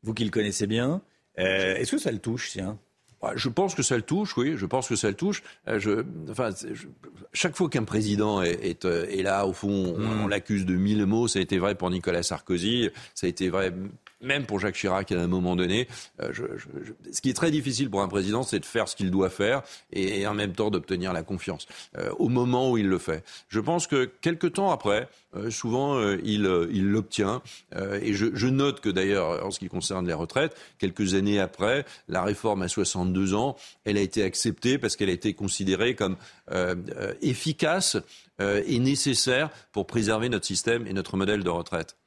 [0.03, 1.01] Vous qui le connaissez bien,
[1.37, 2.77] euh, est-ce que ça le touche, tiens?
[3.21, 4.53] Bah, je pense que ça le touche, oui.
[4.55, 5.43] Je pense que ça le touche.
[5.67, 6.51] Euh, je, enfin,
[7.33, 8.83] chaque fois qu'un président est,
[9.23, 11.27] là, au fond, on, on l'accuse de mille mots.
[11.27, 12.91] Ça a été vrai pour Nicolas Sarkozy.
[13.13, 13.73] Ça a été vrai
[14.25, 15.87] même pour Jacques Chirac à un moment donné.
[16.21, 16.31] Euh,
[17.11, 19.61] ce qui est très difficile pour un président, c'est de faire ce qu'il doit faire
[19.93, 23.23] et, en même temps d'obtenir la confiance euh, au moment où il le fait.
[23.47, 27.41] Je pense que quelques temps après, euh, souvent il l'obtient.
[27.73, 32.23] et je, note que d'ailleurs, en ce qui concerne les retraites, quelques années après, la
[32.23, 36.15] réforme à 62 ans, elle a été acceptée parce qu'elle a été considérée comme
[37.21, 37.97] efficace
[38.39, 41.97] et nécessaire pour préserver notre système et notre modèle de retraite.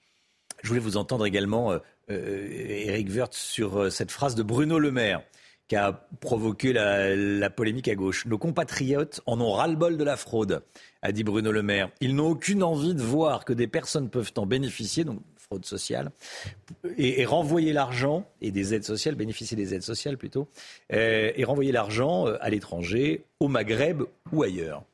[0.62, 1.78] Je voulais vous entendre également
[2.08, 5.22] Eric euh, Wirth sur euh, cette phrase de Bruno Le Maire
[5.68, 8.24] qui a provoqué la, polémique à gauche.
[8.24, 10.62] Nos compatriotes en ont ras-le-bol de la fraude,
[11.02, 11.90] a dit Bruno Le Maire.
[12.00, 16.10] Ils n'ont aucune envie de voir que des personnes peuvent en bénéficier, donc fraude sociale,
[16.96, 20.48] et, renvoyer l'argent, et des aides sociales, bénéficier des aides sociales plutôt,
[20.94, 24.84] euh, et renvoyer l'argent à l'étranger, au Maghreb ou ailleurs.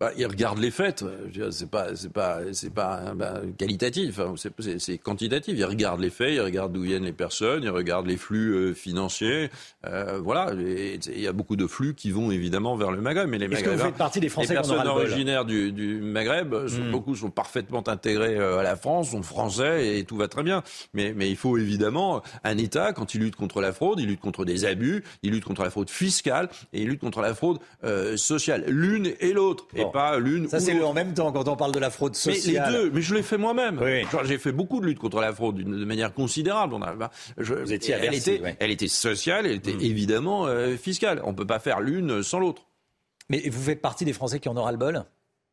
[0.00, 1.04] Bah, ils regardent les faits.
[1.50, 4.18] C'est pas, c'est pas, c'est pas bah, qualitatif.
[4.18, 4.34] Hein.
[4.78, 5.54] C'est quantitatif.
[5.58, 6.32] Ils regardent les faits.
[6.32, 7.64] Ils regardent d'où viennent les personnes.
[7.64, 9.50] Ils regardent les flux euh, financiers.
[9.86, 10.52] Euh, voilà.
[10.54, 13.28] Il y a beaucoup de flux qui vont évidemment vers le Maghreb.
[13.28, 16.80] Mais les Maghreb, vous faites partie des Français les personnes originaires du, du, Maghreb, sont,
[16.80, 16.90] hmm.
[16.90, 20.62] beaucoup sont parfaitement intégrés euh, à la France, sont français et tout va très bien.
[20.94, 24.20] Mais, mais il faut évidemment un État quand il lutte contre la fraude, il lutte
[24.20, 27.58] contre des abus, il lutte contre la fraude fiscale et il lutte contre la fraude
[27.84, 28.64] euh, sociale.
[28.66, 30.48] L'une et l'autre pas l'une.
[30.48, 32.64] Ça, c'est en même temps quand on parle de la fraude sociale.
[32.64, 33.80] Mais les deux, mais je l'ai fait moi-même.
[34.24, 36.74] J'ai fait beaucoup de lutte contre la fraude de manière considérable.
[36.74, 39.80] On a, bah, je, Vous étiez elle, était, elle était sociale, elle était mm.
[39.80, 41.20] évidemment euh, fiscale.
[41.24, 42.62] On ne peut pas faire l'une sans l'autre.
[43.28, 45.04] Mais vous faites partie des Français qui en aura le bol?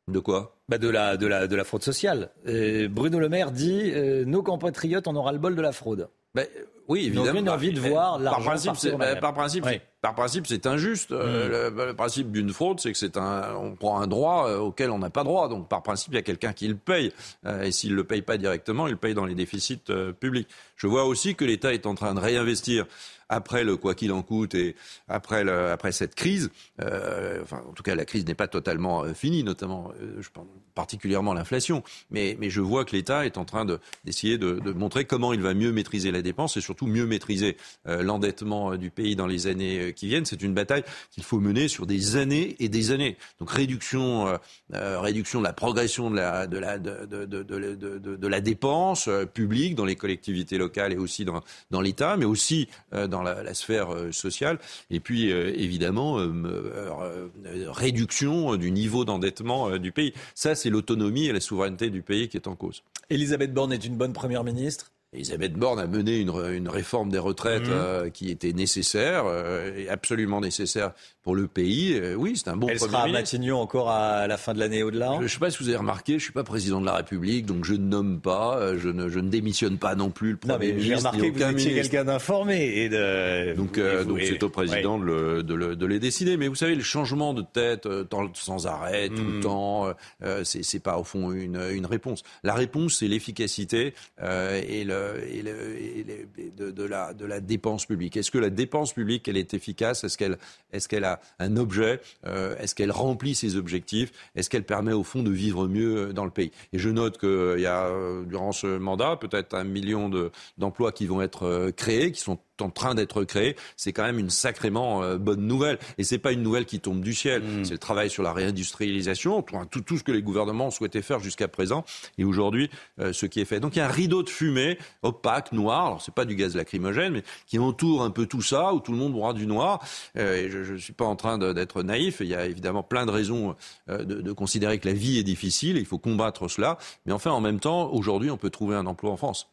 [0.08, 0.58] De quoi?
[0.70, 2.30] Bah de, la, de, la, de la fraude sociale.
[2.48, 6.10] Euh, Bruno Le Maire dit euh, nos compatriotes en aura le bol de la fraude.
[6.34, 6.44] Bah,
[6.88, 7.40] oui, évidemment.
[7.44, 9.66] On a envie de voir par principe, bah, par principe,
[10.08, 11.12] par principe, c'est injuste.
[11.12, 11.86] Euh, mm.
[11.88, 15.00] le, principe d'une fraude, c'est que c'est un, on prend un droit euh, auquel on
[15.00, 15.50] n'a pas droit.
[15.50, 17.12] Donc, par principe, il y a quelqu'un qui le paye.
[17.46, 20.48] Euh, et s'il le paye pas directement, il le paye dans les déficits publics.
[20.78, 22.86] Je vois aussi que l'État est en train de réinvestir
[23.30, 24.76] après le quoi qu'il en coûte et
[25.08, 26.49] après, le, après cette crise,
[26.82, 30.30] euh, enfin en tout cas la crise n'est pas totalement euh, finie, notamment euh, je
[30.30, 33.66] pense particulièrement l'inflation, mais, mais je vois que l'État est en train
[34.06, 37.58] d'essayer de, de, montrer comment il va mieux maîtriser la dépense et surtout mieux maîtriser
[37.88, 40.26] euh, l'endettement du pays dans les années qui viennent.
[40.26, 43.18] C'est une bataille qu'il faut mener sur des années et des années.
[43.40, 44.38] Donc réduction,
[44.72, 49.74] réduction de la progression de la, de la, de, de, de, de la dépense publique
[49.74, 51.41] dans les collectivités locales et aussi dans,
[51.72, 54.60] dans l'État, mais aussi dans dans la, sphère euh, sociale.
[54.89, 57.30] Et puis, euh, évidemment, euh,
[57.68, 60.14] réduction du niveau d'endettement du pays.
[60.35, 62.84] Ça, c'est l'autonomie et la souveraineté du pays qui est en cause.
[63.10, 64.91] Elisabeth Borne est une bonne première ministre?
[65.14, 67.72] Elisabeth Borne a mené une, une réforme des retraites mmh.
[67.72, 70.91] euh, qui était nécessaire, euh, absolument nécessaire
[71.28, 71.94] pour le pays.
[71.94, 74.82] Euh, oui, c'est un bon Elle sera à Matignon encore à la fin de l'année
[74.82, 76.86] au-delà Je ne sais pas si vous avez remarqué, je ne suis pas président de
[76.86, 80.10] la République, donc je ne nomme pas, euh, je ne, je ne démissionne pas non
[80.10, 80.88] plus le Premier ministre.
[80.88, 82.78] J'ai remarqué que vous étiez quelqu'un d'informé.
[82.78, 83.56] Et de...
[83.56, 86.38] Donc euh, c'est au président de, le, de, le, de, les décider.
[86.38, 87.90] Mais vous savez, le changement de tête
[88.34, 89.41] sans arrêt, tout le hmm.
[89.41, 89.94] temps,
[90.24, 92.24] euh, c'est pas au fond une, une réponse.
[92.44, 97.86] La réponse, c'est l'efficacité et, le, et, le, et de, de, la, de la dépense
[97.86, 98.16] publique.
[98.16, 100.06] Est-ce que la dépense publique, elle est efficace?
[100.06, 100.38] Est-ce qu'elle
[100.72, 105.03] est qu'elle a un objet euh, Est-ce qu'elle remplit ses objectifs Est-ce qu'elle permet au
[105.03, 106.52] fond de vivre mieux dans le pays?
[106.73, 110.10] Et je note qu'il y a euh, durant ce mandat peut-être un million
[110.57, 114.19] d'emplois qui vont être euh, créés, qui sont en train d'être créé, c'est quand même
[114.19, 115.77] une sacrément euh, bonne nouvelle.
[115.98, 117.41] Et c'est pas une nouvelle qui tombe du ciel.
[117.44, 117.65] Mm.
[117.65, 121.48] C'est le travail sur la réindustrialisation, tout, tout, ce que les gouvernements souhaitaient faire jusqu'à
[121.48, 121.85] présent,
[122.18, 122.69] et aujourd'hui
[122.99, 123.60] euh, ce qui est fait.
[123.60, 125.85] Donc il y a un rideau de fumée opaque, noir.
[125.88, 128.91] Alors c'est pas du gaz lacrymogène, mais qui entoure un peu tout ça, où tout
[128.91, 129.84] le monde aura du noir.
[130.18, 132.18] Euh, et je ne suis pas en train d'être naïf.
[132.20, 133.56] Il y a évidemment plein de raisons
[133.88, 135.78] de, de considérer que la vie est difficile.
[135.78, 136.78] Il faut combattre cela.
[137.06, 139.50] Mais enfin, en même temps, aujourd'hui, on peut trouver un emploi en France.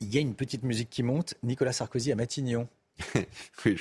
[0.00, 1.34] Il y a une petite musique qui monte.
[1.42, 2.68] Nicolas Sarkozy à Matignon.
[3.64, 3.76] oui,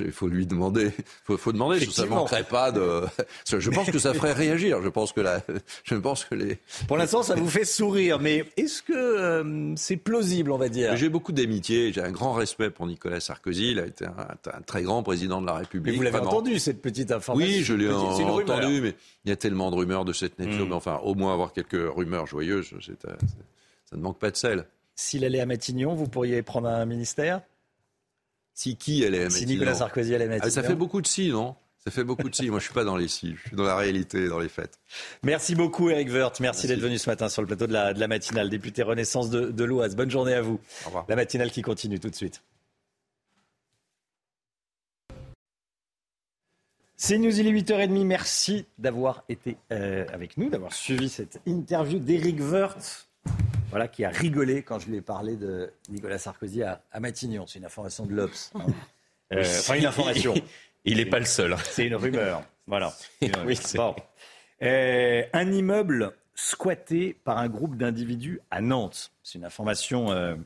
[0.00, 0.90] il faut lui demander.
[1.28, 1.84] Il faut, demander.
[1.86, 3.02] Ça ne manquerait pas de.
[3.58, 4.82] Je pense que ça ferait réagir.
[4.82, 5.42] Je pense que la,
[5.84, 6.58] je pense que les.
[6.88, 10.96] Pour l'instant, ça vous fait sourire, mais est-ce que euh, c'est plausible, on va dire?
[10.96, 11.92] J'ai beaucoup d'amitié.
[11.92, 13.72] J'ai un grand respect pour Nicolas Sarkozy.
[13.72, 15.92] Il a été un, très grand président de la République.
[15.92, 18.94] Mais vous l'avez entendu cette petite information Oui, je l'ai entendu, mais
[19.24, 20.66] il y a tellement de rumeurs de cette nature.
[20.66, 20.70] Hmm.
[20.70, 22.70] Mais enfin, au moins avoir quelques rumeurs joyeuses,
[23.00, 24.66] ça ne manque pas de sel.
[24.94, 27.42] S'il allait à Matignon, vous pourriez prendre un ministère?
[28.56, 30.46] Si qui allait Matignon Si Nicolas Sarkozy allait à Matignon.
[30.46, 31.54] Ah, ça fait beaucoup de si, non?
[31.84, 32.48] Ça fait beaucoup de si.
[32.48, 33.36] Moi, je suis pas dans les si.
[33.36, 34.78] Je suis dans la réalité, dans les faits.
[35.22, 36.40] Merci beaucoup, Eric Woerth.
[36.40, 38.48] Merci, d'être venu ce matin sur le plateau de la, de la matinale.
[38.48, 39.94] Député Renaissance de, de l'Oise.
[39.94, 40.58] Bonne journée à vous.
[40.84, 41.04] Au revoir.
[41.06, 42.42] La matinale qui continue tout de suite.
[46.96, 48.04] C'est News, il est 8h30.
[48.04, 53.05] Merci d'avoir été euh, avec nous, d'avoir suivi cette interview d'Eric Woerth
[53.70, 57.46] voilà, qui a rigolé quand je lui ai parlé de Nicolas Sarkozy à, Matignon.
[57.46, 58.52] C'est une information de l'Obs.
[58.54, 58.66] Hein.
[59.32, 60.34] Euh, enfin, une information.
[60.84, 61.52] Il n'est pas le seul.
[61.52, 61.58] Hein.
[61.64, 62.44] C'est une rumeur.
[62.68, 62.92] Voilà.
[63.44, 63.96] oui, bon.
[64.62, 69.10] Euh, un immeuble squatté par un groupe d'individus à Nantes.
[69.24, 70.36] C'est une information euh,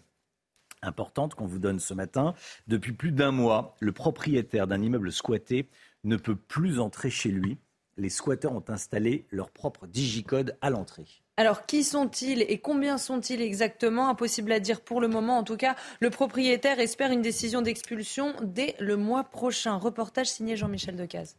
[0.83, 2.35] importante qu'on vous donne ce matin.
[2.69, 5.69] Depuis plus d'un mois, le propriétaire d'un immeuble squatté
[6.05, 7.59] ne peut plus entrer chez lui.
[8.01, 11.07] Les squatteurs ont installé leur propre digicode à l'entrée.
[11.37, 14.09] Alors, qui sont-ils et combien sont-ils exactement?
[14.09, 15.37] Impossible à dire pour le moment.
[15.37, 19.75] En tout cas, le propriétaire espère une décision d'expulsion dès le mois prochain.
[19.75, 21.37] Reportage signé Jean-Michel Decaze.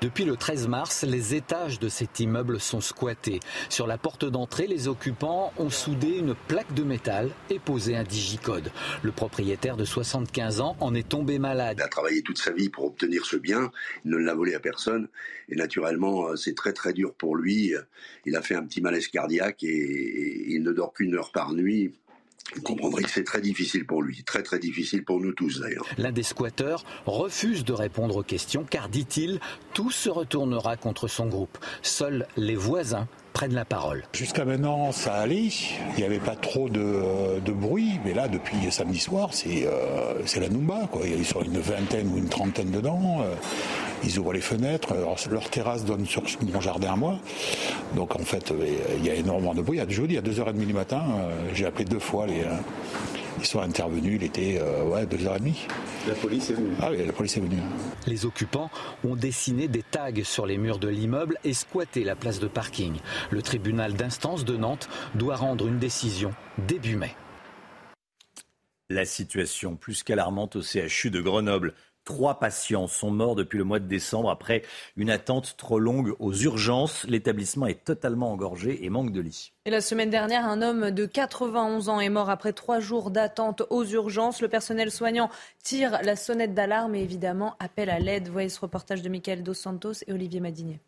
[0.00, 3.40] Depuis le 13 mars, les étages de cet immeuble sont squattés.
[3.68, 8.04] Sur la porte d'entrée, les occupants ont soudé une plaque de métal et posé un
[8.04, 8.70] digicode.
[9.02, 11.78] Le propriétaire de 75 ans en est tombé malade.
[11.80, 13.72] Il a travaillé toute sa vie pour obtenir ce bien,
[14.04, 15.08] il ne l'a volé à personne
[15.48, 17.74] et naturellement c'est très très dur pour lui.
[18.24, 21.92] Il a fait un petit malaise cardiaque et il ne dort qu'une heure par nuit
[22.54, 25.86] vous comprendrez que c'est très difficile pour lui, très très difficile pour nous tous d'ailleurs.
[25.98, 29.40] L'un des squatteurs refuse de répondre aux questions car, dit-il,
[29.74, 31.58] tout se retournera contre son groupe.
[31.82, 33.08] Seuls les voisins
[33.46, 34.04] la parole.
[34.12, 35.48] Jusqu'à maintenant, ça allait.
[35.96, 38.00] Il n'y avait pas trop de, bruit.
[38.04, 40.88] Mais là, depuis samedi soir, c'est euh, la Numba.
[40.90, 41.02] Quoi.
[41.04, 43.20] Il y a une vingtaine ou une trentaine dedans.
[43.22, 43.34] Euh,
[44.04, 44.94] ils ouvrent les fenêtres.
[45.30, 47.18] leur terrasse donne sur mon jardin à moi.
[47.94, 48.56] Donc en fait, euh,
[48.98, 49.80] il y a énormément de bruit.
[49.88, 52.44] Je vous dis, à 2h30 du matin, euh, j'ai appelé deux fois les.
[53.38, 55.54] Euh, ils sont intervenus, il était ouais, 2h30.
[56.06, 57.60] La police est venue Ah oui, la police est venue.
[58.06, 58.70] Les occupants
[59.04, 62.96] ont dessiné des tags sur les murs de l'immeuble et squatté la place de parking.
[63.30, 66.32] Le tribunal d'instance de Nantes doit rendre une décision
[66.66, 67.14] début mai.
[68.90, 71.74] La situation plus qu'alarmante au CHU de Grenoble.
[72.08, 74.62] Trois patients sont morts depuis le mois de décembre après
[74.96, 77.04] une attente trop longue aux urgences.
[77.06, 79.52] L'établissement est totalement engorgé et manque de lits.
[79.66, 83.62] Et la semaine dernière, un homme de 91 ans est mort après trois jours d'attente
[83.68, 84.40] aux urgences.
[84.40, 85.28] Le personnel soignant
[85.62, 88.28] tire la sonnette d'alarme et évidemment appelle à l'aide.
[88.28, 90.80] Voyez ce reportage de Michael Dos Santos et Olivier Madinier.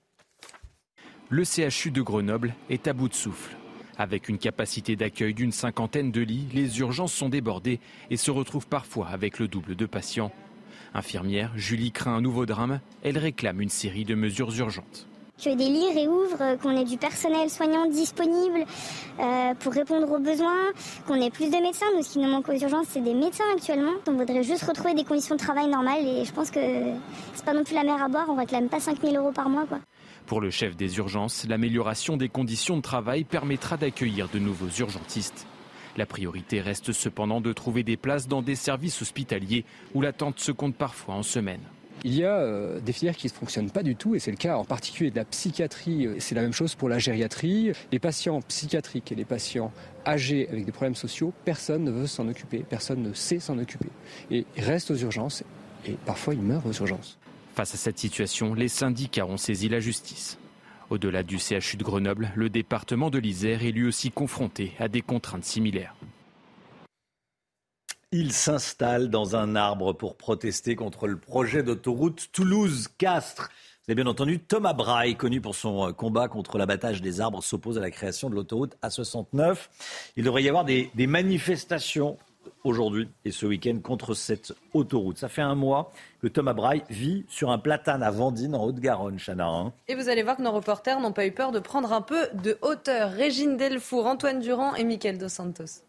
[1.28, 3.54] Le CHU de Grenoble est à bout de souffle.
[3.98, 7.78] Avec une capacité d'accueil d'une cinquantaine de lits, les urgences sont débordées
[8.08, 10.32] et se retrouvent parfois avec le double de patients.
[10.94, 12.80] Infirmière, Julie craint un nouveau drame.
[13.02, 15.06] Elle réclame une série de mesures urgentes.
[15.42, 18.66] Que des lits réouvrent, qu'on ait du personnel soignant disponible
[19.18, 20.68] euh, pour répondre aux besoins,
[21.06, 21.86] qu'on ait plus de médecins.
[21.96, 23.92] Nous, ce qui nous manque aux urgences, c'est des médecins actuellement.
[24.06, 26.60] On voudrait juste retrouver des conditions de travail normales et je pense que
[27.34, 28.26] c'est pas non plus la mer à boire.
[28.28, 29.64] On réclame pas 5000 euros par mois.
[29.66, 29.78] Quoi.
[30.26, 35.46] Pour le chef des urgences, l'amélioration des conditions de travail permettra d'accueillir de nouveaux urgentistes.
[35.96, 39.64] La priorité reste cependant de trouver des places dans des services hospitaliers
[39.94, 41.60] où l'attente se compte parfois en semaines.
[42.02, 44.38] Il y a euh, des filières qui ne fonctionnent pas du tout, et c'est le
[44.38, 46.08] cas en particulier de la psychiatrie.
[46.18, 47.72] C'est la même chose pour la gériatrie.
[47.92, 49.70] Les patients psychiatriques et les patients
[50.06, 53.88] âgés avec des problèmes sociaux, personne ne veut s'en occuper, personne ne sait s'en occuper.
[54.30, 55.44] Et ils restent aux urgences,
[55.86, 57.18] et parfois ils meurent aux urgences.
[57.54, 60.38] Face à cette situation, les syndicats ont saisi la justice.
[60.90, 65.02] Au-delà du CHU de Grenoble, le département de l'Isère est lui aussi confronté à des
[65.02, 65.94] contraintes similaires.
[68.10, 73.50] Il s'installe dans un arbre pour protester contre le projet d'autoroute Toulouse-Castres.
[73.86, 77.40] Vous avez bien entendu, Thomas Braille, connu pour son euh, combat contre l'abattage des arbres,
[77.40, 79.68] s'oppose à la création de l'autoroute A69.
[80.16, 82.18] Il devrait y avoir des, des manifestations
[82.64, 85.18] aujourd'hui et ce week-end contre cette autoroute.
[85.18, 85.92] Ça fait un mois
[86.22, 89.48] que Thomas Braille vit sur un platane à Vendine en Haute-Garonne, Chana.
[89.48, 89.72] Hein.
[89.88, 92.28] Et vous allez voir que nos reporters n'ont pas eu peur de prendre un peu
[92.34, 93.10] de hauteur.
[93.10, 95.82] Régine Delfour, Antoine Durand et Mickaël Dos Santos.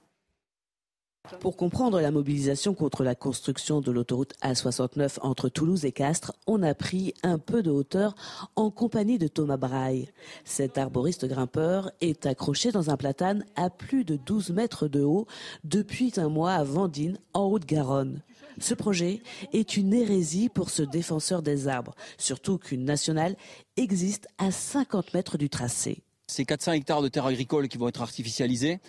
[1.40, 6.64] Pour comprendre la mobilisation contre la construction de l'autoroute A69 entre Toulouse et Castres, on
[6.64, 8.16] a pris un peu de hauteur
[8.56, 10.10] en compagnie de Thomas Braille.
[10.46, 15.28] Cet arboriste grimpeur est accroché dans un platane à plus de 12 mètres de haut
[15.64, 18.22] depuis un mois à Vendine, en Haute-Garonne.
[18.60, 19.22] Ce projet
[19.54, 23.36] est une hérésie pour ce défenseur des arbres, surtout qu'une nationale
[23.78, 26.04] existe à 50 mètres du tracé.
[26.32, 28.80] C'est 400 hectares de terres agricoles qui vont être artificialisés.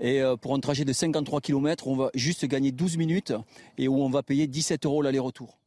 [0.00, 3.32] Et euh, pour un trajet de 53 km, on va juste gagner 12 minutes
[3.78, 5.58] et où on va payer 17 euros l'aller-retour.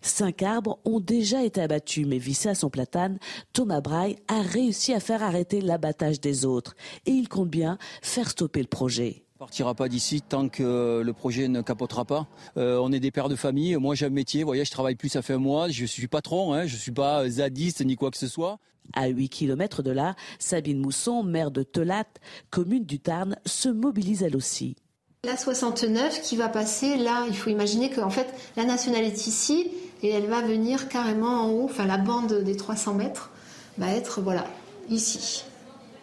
[0.00, 3.18] Cinq arbres ont déjà été abattus, mais vissé à son platane,
[3.52, 6.76] Thomas Braille a réussi à faire arrêter l'abattage des autres.
[7.04, 9.24] Et il compte bien faire stopper le projet.
[9.34, 12.28] On partira pas d'ici tant que le projet ne capotera pas.
[12.56, 13.74] Euh, on est des pères de famille.
[13.74, 14.44] Moi, j'ai un métier.
[14.44, 15.68] Vous voyez, je travaille plus, ça fait un mois.
[15.68, 16.54] Je suis patron.
[16.54, 18.60] Hein, je suis pas zadiste ni quoi que ce soit.
[18.92, 22.06] À 8 km de là, Sabine Mousson, maire de Telat,
[22.50, 24.76] commune du Tarn, se mobilise elle aussi.
[25.24, 29.70] La 69 qui va passer là, il faut imaginer qu'en fait la nationale est ici
[30.02, 33.30] et elle va venir carrément en haut, enfin la bande des 300 mètres
[33.76, 34.46] va être voilà
[34.88, 35.44] ici.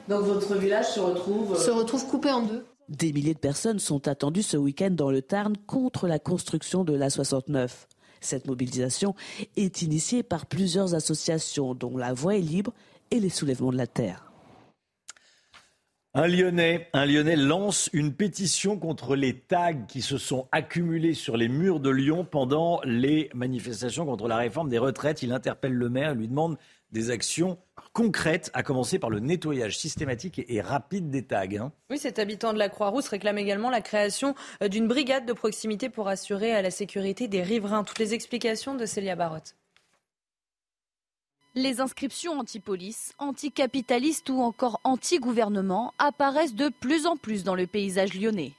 [0.10, 2.65] Donc votre village se retrouve se retrouve coupé en deux.
[2.89, 6.93] Des milliers de personnes sont attendues ce week-end dans le Tarn contre la construction de
[6.93, 7.88] la 69.
[8.23, 9.15] Cette mobilisation
[9.57, 12.73] est initiée par plusieurs associations, dont La Voix est libre
[13.11, 14.33] et les Soulèvements de la Terre.
[16.15, 21.37] Un Lyonnais, un Lyonnais lance une pétition contre les tags qui se sont accumulés sur
[21.37, 25.23] les murs de Lyon pendant les manifestations contre la réforme des retraites.
[25.23, 26.57] Il interpelle le maire et lui demande
[26.94, 27.57] des actions
[27.91, 31.45] concrètes, à commencer par le nettoyage systématique et, rapide des tags.
[31.60, 31.72] Hein.
[31.90, 35.90] Oui, cet habitant de la Croix-Rousse réclame également la création euh, d'une brigade de proximité
[35.90, 37.84] pour assurer à la sécurité des riverains.
[37.84, 39.56] Toutes les explications de Célia Barotte.
[41.56, 48.15] Les inscriptions anti-police, anti-capitalistes ou encore anti-gouvernement apparaissent de plus en plus dans le paysage
[48.15, 48.53] lyonnais.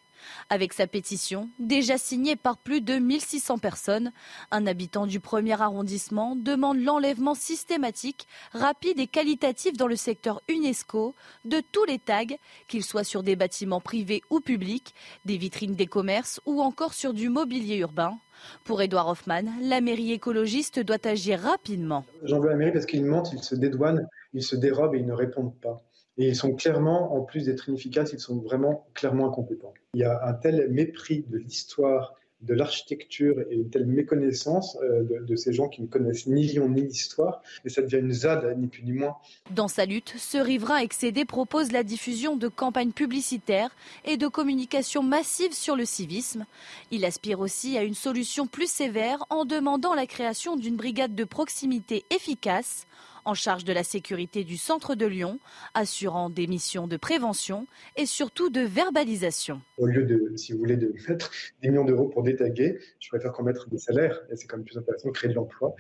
[0.50, 4.12] Avec sa pétition, déjà signée par plus de 1600 personnes,
[4.50, 11.14] un habitant du premier arrondissement demande l'enlèvement systématique, rapide et qualitatif dans le secteur UNESCO
[11.44, 12.24] de tous les tags,
[12.68, 14.94] qu'ils soient sur des bâtiments privés ou publics,
[15.24, 18.18] des vitrines des commerces ou encore sur du mobilier urbain.
[18.64, 22.04] Pour Edouard Hoffman, la mairie écologiste doit agir rapidement.
[22.24, 25.06] J'en veux la mairie parce qu'ils mentent, ils se dédouanent, ils se dérobent et ils
[25.06, 25.83] ne répondent pas.
[26.16, 29.74] Et ils sont clairement, en plus d'être inefficaces, ils sont vraiment clairement incompétents.
[29.94, 32.14] Il y a un tel mépris de l'histoire,
[32.44, 36.68] de l'architecture et une telle méconnaissance euh, de, ces gens qui ne connaissent ni Lyon
[36.68, 39.16] ni l'histoire, et ça devient une ZAD, ni plus ni moins.
[39.50, 43.74] Dans sa lutte, ce riverain excédé propose la diffusion de campagnes publicitaires
[44.04, 46.44] et de communication massive sur le civisme.
[46.90, 51.24] Il aspire aussi à une solution plus sévère en demandant la création d'une brigade de
[51.24, 52.86] proximité efficace
[53.24, 55.38] en charge de la sécurité du centre de Lyon,
[55.74, 59.60] assurant des missions de prévention et surtout de verbalisation.
[59.78, 61.30] Au lieu de, si vous voulez, de mettre
[61.62, 64.66] des millions d'euros pour détaguer, je préfère qu'on mette des salaires, et c'est quand même
[64.66, 65.74] plus intéressant de créer de l'emploi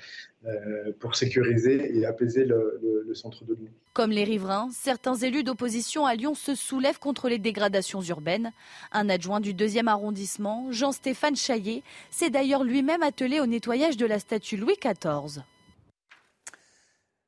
[0.46, 3.70] euh, pour sécuriser et apaiser le, le centre de Lyon.
[3.92, 8.52] Comme les riverains, certains élus d'opposition à Lyon se soulèvent contre les dégradations urbaines.
[8.92, 14.18] Un adjoint du deuxième arrondissement, Jean-Stéphane Chaillet, s'est d'ailleurs lui-même attelé au nettoyage de la
[14.18, 15.42] statue Louis XIV.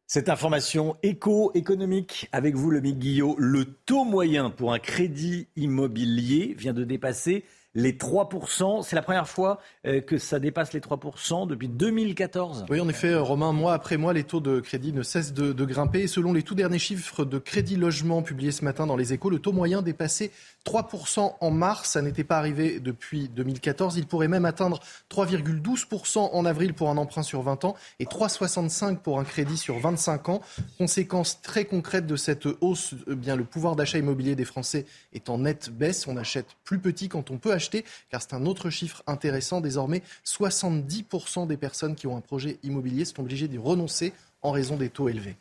[0.08, 3.34] Cette information éco-économique avec vous, le Guillot.
[3.38, 7.44] Le taux moyen pour un crédit immobilier vient de dépasser
[7.76, 8.82] les 3%.
[8.82, 12.64] C'est la première fois euh, que ça dépasse les 3% depuis 2014.
[12.70, 15.64] Oui, en effet, Romain, mois après mois, les taux de crédit ne cessent de, de
[15.64, 16.00] grimper.
[16.00, 19.28] Et selon les tout derniers chiffres de crédit logement publiés ce matin dans les échos,
[19.28, 20.30] le taux moyen dépassait
[20.64, 21.90] 3% en mars.
[21.90, 23.98] Ça n'était pas arrivé depuis 2014.
[23.98, 24.80] Il pourrait même atteindre
[25.10, 29.78] 3,12% en avril pour un emprunt sur 20 ans et 3,65% pour un crédit sur
[29.78, 30.40] 25 ans.
[30.78, 35.28] Conséquence très concrète de cette hausse, eh bien, le pouvoir d'achat immobilier des Français est
[35.28, 36.06] en nette baisse.
[36.06, 37.65] On achète plus petit quand on peut acheter,
[38.10, 39.60] car c'est un autre chiffre intéressant.
[39.60, 44.12] Désormais, 70% des personnes qui ont un projet immobilier sont obligées d'y renoncer
[44.42, 45.36] en raison des taux élevés.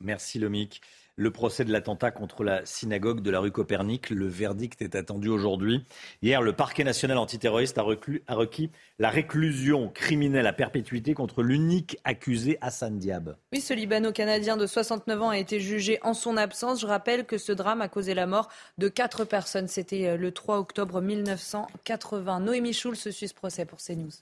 [0.00, 0.80] Merci Lomic
[1.18, 4.10] le procès de l'attentat contre la synagogue de la rue Copernic.
[4.10, 5.84] Le verdict est attendu aujourd'hui.
[6.22, 8.70] Hier, le parquet national antiterroriste a, requis
[9.00, 13.36] la réclusion criminelle à perpétuité contre l'unique accusé Hassan Diab.
[13.52, 16.80] Oui, ce Libano-Canadien de 69 ans a été jugé en son absence.
[16.80, 19.66] Je rappelle que ce drame a causé la mort de quatre personnes.
[19.66, 22.40] C'était euh, le 3 octobre 1980.
[22.40, 24.12] Noémie Schulz suit ce procès pour CNews.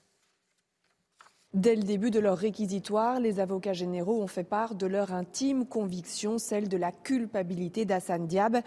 [1.57, 5.65] Dès le début de leur réquisitoire, les avocats généraux ont fait part de leur intime
[5.65, 8.57] conviction, celle de la culpabilité d'Hassan Diab.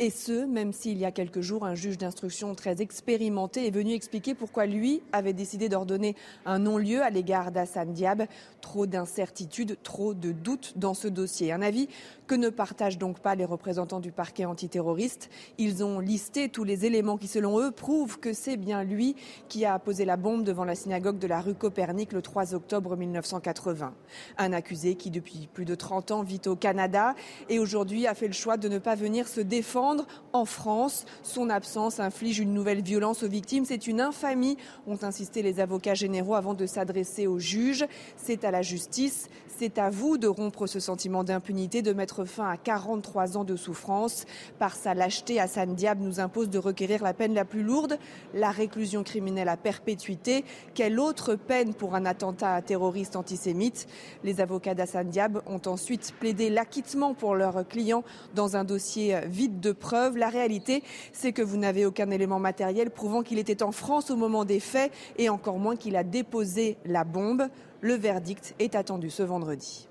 [0.00, 3.92] Et ce, même s'il y a quelques jours, un juge d'instruction très expérimenté est venu
[3.92, 8.24] expliquer pourquoi lui avait décidé d'ordonner un non-lieu à l'égard d'Hassan Diab.
[8.60, 11.52] Trop d'incertitudes, trop de doutes dans ce dossier.
[11.52, 11.88] Un avis
[12.26, 15.30] que ne partagent donc pas les représentants du parquet antiterroriste.
[15.58, 19.14] Ils ont listé tous les éléments qui, selon eux, prouvent que c'est bien lui
[19.48, 22.96] qui a posé la bombe devant la synagogue de la rue Copernic le 3 octobre
[22.96, 23.92] 1980.
[24.38, 27.14] Un accusé qui, depuis plus de 30 ans, vit au Canada
[27.48, 31.04] et aujourd'hui a fait le choix de ne pas venir se défendre en France.
[31.22, 33.64] Son absence inflige une nouvelle violence aux victimes.
[33.64, 34.56] C'est une infamie,
[34.86, 37.86] ont insisté les avocats généraux avant de s'adresser au juge.
[38.16, 39.28] C'est à la justice,
[39.60, 43.56] c'est à vous de rompre ce sentiment d'impunité, de mettre fin à 43 ans de
[43.56, 44.24] souffrance.
[44.58, 47.98] Par sa lâcheté, Hassan Diab nous impose de requérir la peine la plus lourde,
[48.32, 50.46] la réclusion criminelle à perpétuité.
[50.72, 53.86] Quelle autre peine pour un attentat terroriste antisémite?
[54.24, 58.02] Les avocats d'Hassan Diab ont ensuite plaidé l'acquittement pour leurs clients
[58.34, 60.16] dans un dossier vide de preuves.
[60.16, 60.82] La réalité,
[61.12, 64.58] c'est que vous n'avez aucun élément matériel prouvant qu'il était en France au moment des
[64.58, 67.42] faits et encore moins qu'il a déposé la bombe.
[67.82, 69.88] Le verdict est attendu ce vendredi.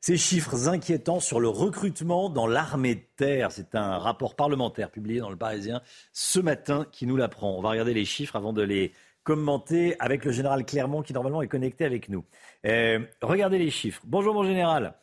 [0.00, 5.20] Ces chiffres inquiétants sur le recrutement dans l'armée de terre, c'est un rapport parlementaire publié
[5.20, 5.82] dans le Parisien
[6.12, 7.56] ce matin qui nous l'apprend.
[7.56, 8.92] On va regarder les chiffres avant de les
[9.24, 12.24] commenter avec le général Clermont qui normalement est connecté avec nous.
[12.66, 14.00] Euh, regardez les chiffres.
[14.06, 14.94] Bonjour mon général.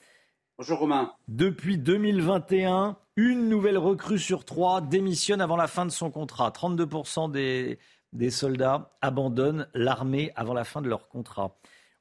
[0.57, 1.13] Bonjour Romain.
[1.27, 6.49] Depuis 2021, une nouvelle recrue sur trois démissionne avant la fin de son contrat.
[6.49, 7.77] 32% des,
[8.13, 11.57] des soldats abandonnent l'armée avant la fin de leur contrat.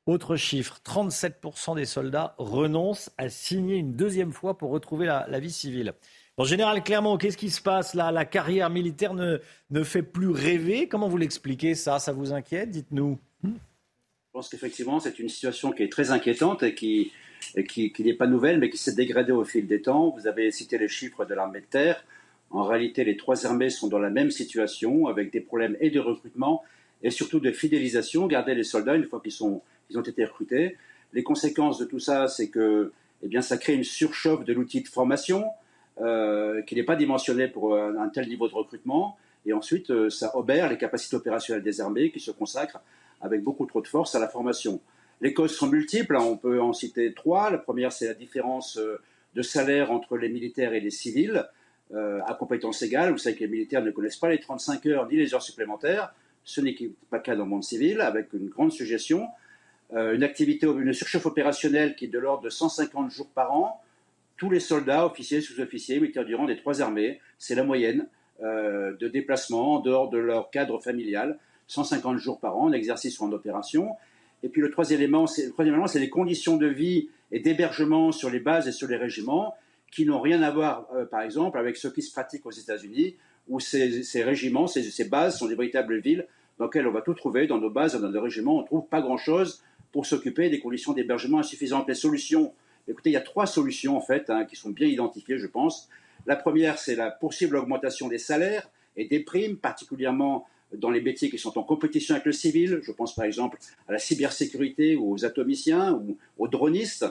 [0.07, 5.51] Autre chiffre, 37% des soldats renoncent à signer une deuxième fois pour retrouver la, vie
[5.51, 5.93] civile.
[6.39, 8.11] En général Clermont, qu'est-ce qui se passe là?
[8.11, 9.39] La carrière militaire ne,
[9.71, 10.89] ne fait plus rêver.
[10.89, 11.99] Comment vous l'expliquez ça?
[11.99, 13.19] Ça vous inquiète Dites-nous.
[13.45, 13.51] Je
[14.33, 17.13] pense qu'effectivement, c'est une situation qui est très inquiétante et qui,
[17.69, 20.09] qui, qui n'est pas nouvelle, mais qui s'est dégradée au fil des temps.
[20.11, 22.03] Vous avez cité les chiffres de l'armée de terre.
[22.51, 26.01] En réalité, les trois armées sont dans la même situation, avec des problèmes et de
[26.01, 26.63] recrutement
[27.03, 28.27] et surtout de fidélisation.
[28.27, 30.77] Garder les soldats une fois qu'ils sont ils ont été recrutés.
[31.13, 32.93] Les conséquences de tout ça, c'est que
[33.23, 35.47] eh bien, ça crée une surchauffe de l'outil de formation
[36.01, 39.17] euh, qui n'est pas dimensionné pour un, tel niveau de recrutement.
[39.47, 42.81] Et ensuite, euh, ça obère les capacités opérationnelles des armées qui se consacrent
[43.21, 44.81] avec beaucoup trop de force à la formation.
[45.21, 46.23] Les causes sont multiples, hein.
[46.23, 47.51] on peut en citer trois.
[47.51, 49.01] La première, c'est la différence euh,
[49.35, 51.45] de salaire entre les militaires et les civils
[51.95, 53.13] à compétences égales.
[53.13, 56.13] Vous savez que les militaires ne connaissent pas les 35 heures ni les heures supplémentaires.
[56.45, 56.77] Ce n'est
[57.11, 59.29] pas le cas dans le monde civil, avec une grande suggestion.
[59.95, 63.83] Euh, une activité, une surchauffe opérationnelle qui est de l'ordre de 150 jours par an.
[64.37, 68.07] Tous les soldats, officiers, sous-officiers, militaires du rang des trois armées, c'est la moyenne
[68.43, 71.39] euh, de déplacement en dehors de leur cadre familial,
[71.69, 73.97] 150 jours par an en exercice ou en opération.
[74.43, 78.69] Et puis le troisième élément, c'est les conditions de vie et d'hébergement sur les bases
[78.69, 79.55] et sur les régiments
[79.91, 83.17] qui n'ont rien à voir, euh, par exemple, avec ce qui se pratique aux États-Unis,
[83.49, 86.27] où ces, régiments, ces, ces, bases sont des véritables villes
[86.59, 87.47] dans lesquelles on va tout trouver.
[87.47, 89.63] Dans nos bases, dans nos régiments, on ne trouve pas grand-chose
[89.93, 91.89] pour s'occuper des conditions d'hébergement insuffisantes.
[91.89, 92.53] Les solutions,
[92.87, 95.89] écoutez, il y a trois solutions en fait hein, qui sont bien identifiées, je pense.
[96.27, 100.47] La première, c'est la possible augmentation des salaires et des primes, particulièrement
[100.77, 102.81] dans les métiers qui sont en compétition avec le civil.
[102.83, 103.59] Je pense par exemple
[103.89, 107.07] à la cybersécurité ou aux atomiciens ou aux dronistes.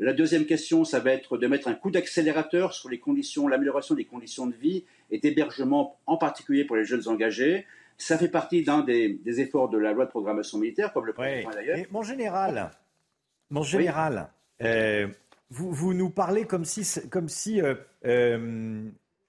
[0.00, 3.94] La deuxième question, ça va être de mettre un coup d'accélérateur sur les conditions, l'amélioration
[3.94, 7.64] des conditions de vie et d'hébergement, en particulier pour les jeunes engagés.
[7.96, 11.50] Ça fait partie d'un des, efforts de la loi de programmation militaire, comme le président
[11.50, 11.78] d'ailleurs.
[11.92, 12.70] Mon général,
[13.50, 14.30] mon général
[14.62, 15.06] euh,
[15.50, 18.82] vous, nous parlez comme si, comme si euh, euh,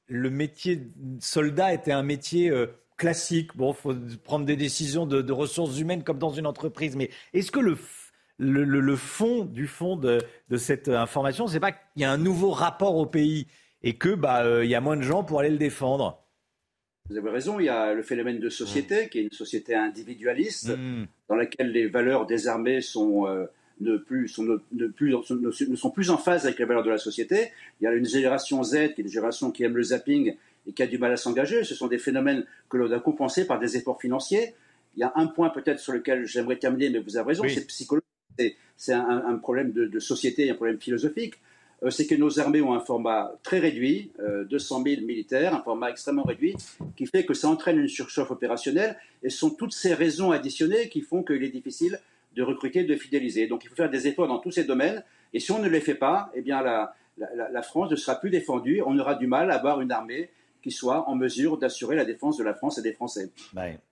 [0.08, 0.88] le métier
[1.20, 2.52] soldat était un métier
[2.98, 3.56] classique.
[3.56, 3.94] Bon, faut
[4.24, 6.96] prendre des décisions de, ressources humaines comme dans une entreprise.
[6.96, 7.78] Mais est-ce que le,
[8.38, 10.20] le, fond du fond de,
[10.57, 13.48] cette information, c'est pas qu'il y a un nouveau rapport au pays
[13.84, 16.26] et que bah euh, il y a moins de gens pour aller le défendre
[17.10, 20.76] vous avez raison, il y a le phénomène de société, qui est une société individualiste,
[20.76, 21.06] mm.
[21.30, 23.45] dans laquelle les valeurs des armées sont, euh,
[23.80, 26.98] ne, plus, sont, ne, plus, ne, sont plus en phase avec les valeurs de la
[26.98, 27.52] société.
[27.80, 30.36] Il y a une génération Z, qui est une génération qui aime le zapping
[30.66, 31.64] et qui a du mal à s'engager.
[31.64, 34.56] Ce sont des phénomènes que l'on a compensés par des efforts financiers.
[34.95, 37.68] Il y a un point peut-être sur lequel j'aimerais terminer, mais vous avez raison, c'est
[37.68, 38.06] psychologique.
[38.77, 41.35] C'est un, un, problème de, de société, un problème philosophique.
[41.83, 44.11] Euh, c'est que nos armées ont un format très réduit,
[44.49, 46.55] 200 euh, 000 militaires, un format extrêmement réduit,
[46.95, 48.97] qui fait que ça entraîne une surchauffe opérationnelle.
[49.23, 51.99] Et ce sont toutes ces raisons additionnées qui font qu'il est difficile
[52.35, 53.47] de recruter, de fidéliser.
[53.47, 55.03] Donc il faut faire des efforts dans tous ces domaines.
[55.33, 58.30] Et si on ne les fait pas, eh bien la, la France ne sera plus
[58.30, 58.81] défendue.
[58.85, 60.30] On aura du mal à avoir une armée
[60.66, 63.30] qui soit en mesure d'assurer la défense de la France et des Français.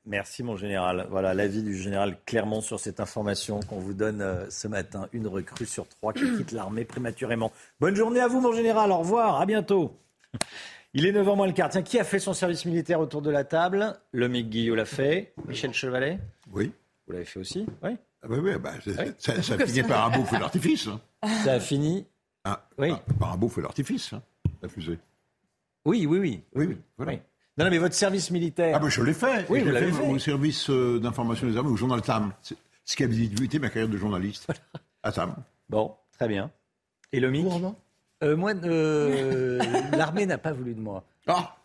[0.07, 1.05] merci mon général.
[1.11, 5.07] Voilà l'avis du général Clermont sur cette information qu'on vous donne euh, ce matin.
[5.13, 7.51] Une recrue sur trois qui quitte l'armée prématurément.
[7.79, 8.91] Bonne journée à vous mon général.
[8.91, 9.39] Au revoir.
[9.39, 9.95] À bientôt.
[10.95, 11.69] Il est 9h moins le quart.
[11.69, 13.93] Tiens, qui a fait son service militaire autour de la table?
[14.11, 15.35] Lomique Guillot l'a fait.
[15.47, 16.17] Michel Chevalet?
[16.51, 16.71] Oui.
[17.05, 17.67] Vous l'avez fait aussi?
[17.83, 17.91] Oui.
[18.23, 18.71] Ah bah oui, bah,
[19.19, 20.87] Ça, a fini par un beau feu d'artifice.
[20.87, 20.99] Hein.
[21.43, 22.07] Ça a fini?
[22.45, 22.93] Ah, oui.
[23.19, 24.23] par un beau feu d'artifice, hein,
[24.63, 24.97] la fusée.
[25.85, 26.43] Oui, oui, oui.
[26.55, 27.13] Oui, voilà.
[27.57, 28.75] Non, non, mais votre service militaire.
[28.75, 29.45] Ah, ben je l'ai fait.
[29.49, 32.33] Oui, je l'ai fait, Mon service euh, d'information des armées au journal TAM.
[32.85, 34.51] Ce qui a été ma carrière de journaliste
[35.03, 35.35] à TAM.
[35.69, 36.51] Bon, très bien.
[37.11, 37.45] Et le MIC?
[38.23, 39.59] Euh, Moi, euh,
[39.91, 41.03] l'armée n'a pas voulu de moi.
[41.27, 41.55] Ah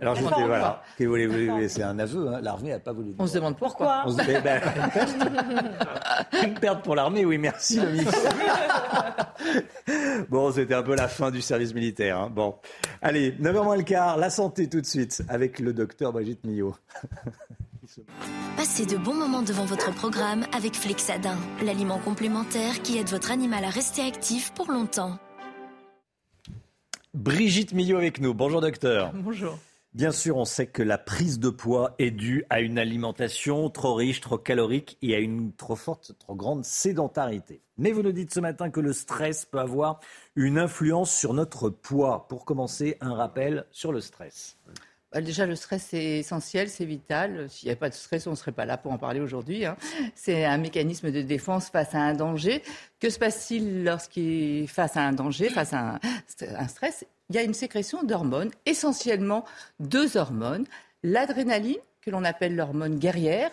[0.00, 0.82] alors je disais, voilà,
[1.68, 2.40] c'est un aveu, hein.
[2.42, 3.14] l'armée n'a pas voulu.
[3.18, 4.02] On se demande pourquoi.
[4.06, 4.20] On se...
[4.22, 4.60] Eh ben,
[6.44, 6.82] une, perte.
[6.82, 7.90] pour l'armée, oui, merci le
[10.28, 12.18] bon, c'était un peu la fin du service militaire.
[12.18, 12.30] Hein.
[12.32, 12.56] Bon,
[13.02, 16.76] allez, 9h moins le quart, la santé tout de suite, avec le docteur Brigitte Millot.
[18.56, 23.64] Passez de bons moments devant votre programme avec Flexadin, l'aliment complémentaire qui aide votre animal
[23.64, 25.18] à rester actif pour longtemps.
[27.14, 28.34] Brigitte Millot avec nous.
[28.34, 29.12] Bonjour docteur.
[29.14, 29.58] Bonjour.
[29.92, 33.94] Bien sûr, on sait que la prise de poids est due à une alimentation trop
[33.94, 37.60] riche, trop calorique et à une trop forte, trop grande sédentarité.
[37.76, 39.98] Mais vous nous dites ce matin que le stress peut avoir
[40.36, 42.28] une influence sur notre poids.
[42.28, 44.56] Pour commencer, un rappel sur le stress.
[45.12, 47.50] Bah, déjà, le stress, c'est essentiel, c'est vital.
[47.50, 49.64] S'il n'y avait pas de stress, on ne serait pas là pour en parler aujourd'hui.
[49.64, 49.76] Hein.
[50.14, 52.62] C'est un mécanisme de défense face à un danger.
[53.00, 55.98] Que se passe-t-il lorsqu'il face à un danger, face à
[56.56, 57.04] un stress?
[57.30, 59.44] Il y a une sécrétion d'hormones, essentiellement
[59.78, 60.66] deux hormones,
[61.02, 63.52] l'adrénaline, que l'on appelle l'hormone guerrière,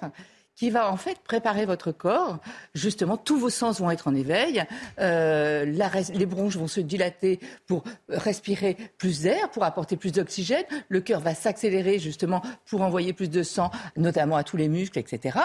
[0.55, 2.39] qui va en fait préparer votre corps.
[2.73, 4.63] Justement, tous vos sens vont être en éveil.
[4.99, 10.65] Euh, les bronches vont se dilater pour respirer plus d'air, pour apporter plus d'oxygène.
[10.89, 14.97] Le cœur va s'accélérer justement pour envoyer plus de sang, notamment à tous les muscles,
[14.97, 15.37] etc.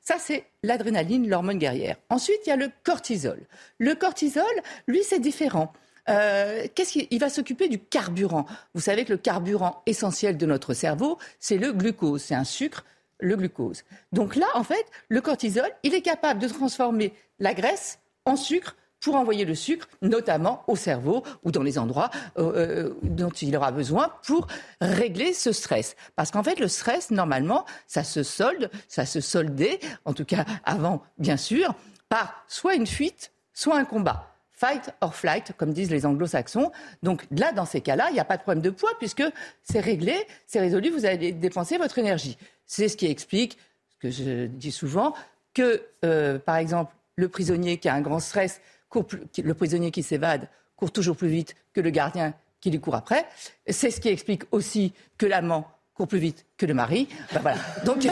[0.00, 1.96] Ça, c'est l'adrénaline, l'hormone guerrière.
[2.08, 3.40] Ensuite, il y a le cortisol.
[3.78, 4.44] Le cortisol,
[4.86, 5.74] lui, c'est différent.
[6.08, 10.74] Euh, qu'est-ce qu'il va s'occuper du carburant Vous savez que le carburant essentiel de notre
[10.74, 12.84] cerveau, c'est le glucose, c'est un sucre,
[13.20, 13.84] le glucose.
[14.12, 18.76] Donc là, en fait, le cortisol, il est capable de transformer la graisse en sucre
[19.00, 23.54] pour envoyer le sucre, notamment au cerveau ou dans les endroits euh, euh, dont il
[23.54, 24.46] aura besoin pour
[24.80, 25.94] régler ce stress.
[26.16, 30.46] Parce qu'en fait, le stress, normalement, ça se solde, ça se soldait, en tout cas
[30.64, 31.74] avant, bien sûr,
[32.08, 36.70] par soit une fuite, soit un combat fight or flight, comme disent les anglo-saxons.
[37.02, 39.24] Donc là, dans ces cas-là, il n'y a pas de problème de poids puisque
[39.62, 40.16] c'est réglé,
[40.46, 42.38] c'est résolu, vous allez dépenser votre énergie.
[42.66, 43.58] C'est ce qui explique,
[43.88, 45.14] ce que je dis souvent,
[45.52, 48.60] que, euh, par exemple, le prisonnier qui a un grand stress,
[48.92, 53.26] le prisonnier qui s'évade court toujours plus vite que le gardien qui lui court après.
[53.68, 57.08] C'est ce qui explique aussi que l'amant court plus vite que le mari.
[57.32, 57.58] Ben voilà.
[57.84, 58.06] Donc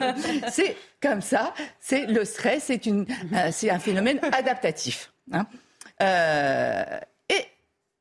[0.50, 1.54] c'est comme ça.
[1.80, 2.70] C'est le stress,
[3.50, 5.12] c'est un phénomène adaptatif.
[5.32, 5.46] Hein.
[6.02, 7.44] Euh, et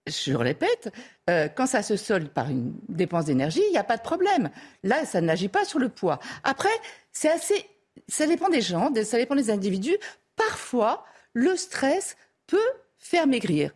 [0.07, 0.93] je répète,
[1.29, 4.49] euh, quand ça se solde par une dépense d'énergie, il n'y a pas de problème.
[4.83, 6.19] Là, ça n'agit pas sur le poids.
[6.43, 6.69] Après,
[7.11, 7.65] c'est assez.
[8.07, 9.97] Ça dépend des gens, ça dépend des individus.
[10.35, 12.57] Parfois, le stress peut
[12.97, 13.71] faire maigrir.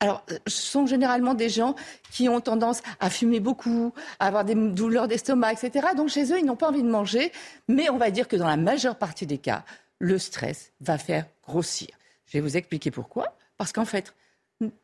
[0.00, 1.74] Alors, euh, ce sont généralement des gens
[2.10, 5.88] qui ont tendance à fumer beaucoup, à avoir des douleurs d'estomac, etc.
[5.96, 7.32] Donc, chez eux, ils n'ont pas envie de manger.
[7.68, 9.64] Mais on va dire que dans la majeure partie des cas,
[9.98, 11.88] le stress va faire grossir.
[12.30, 13.36] Je vais vous expliquer pourquoi.
[13.58, 14.14] Parce qu'en fait,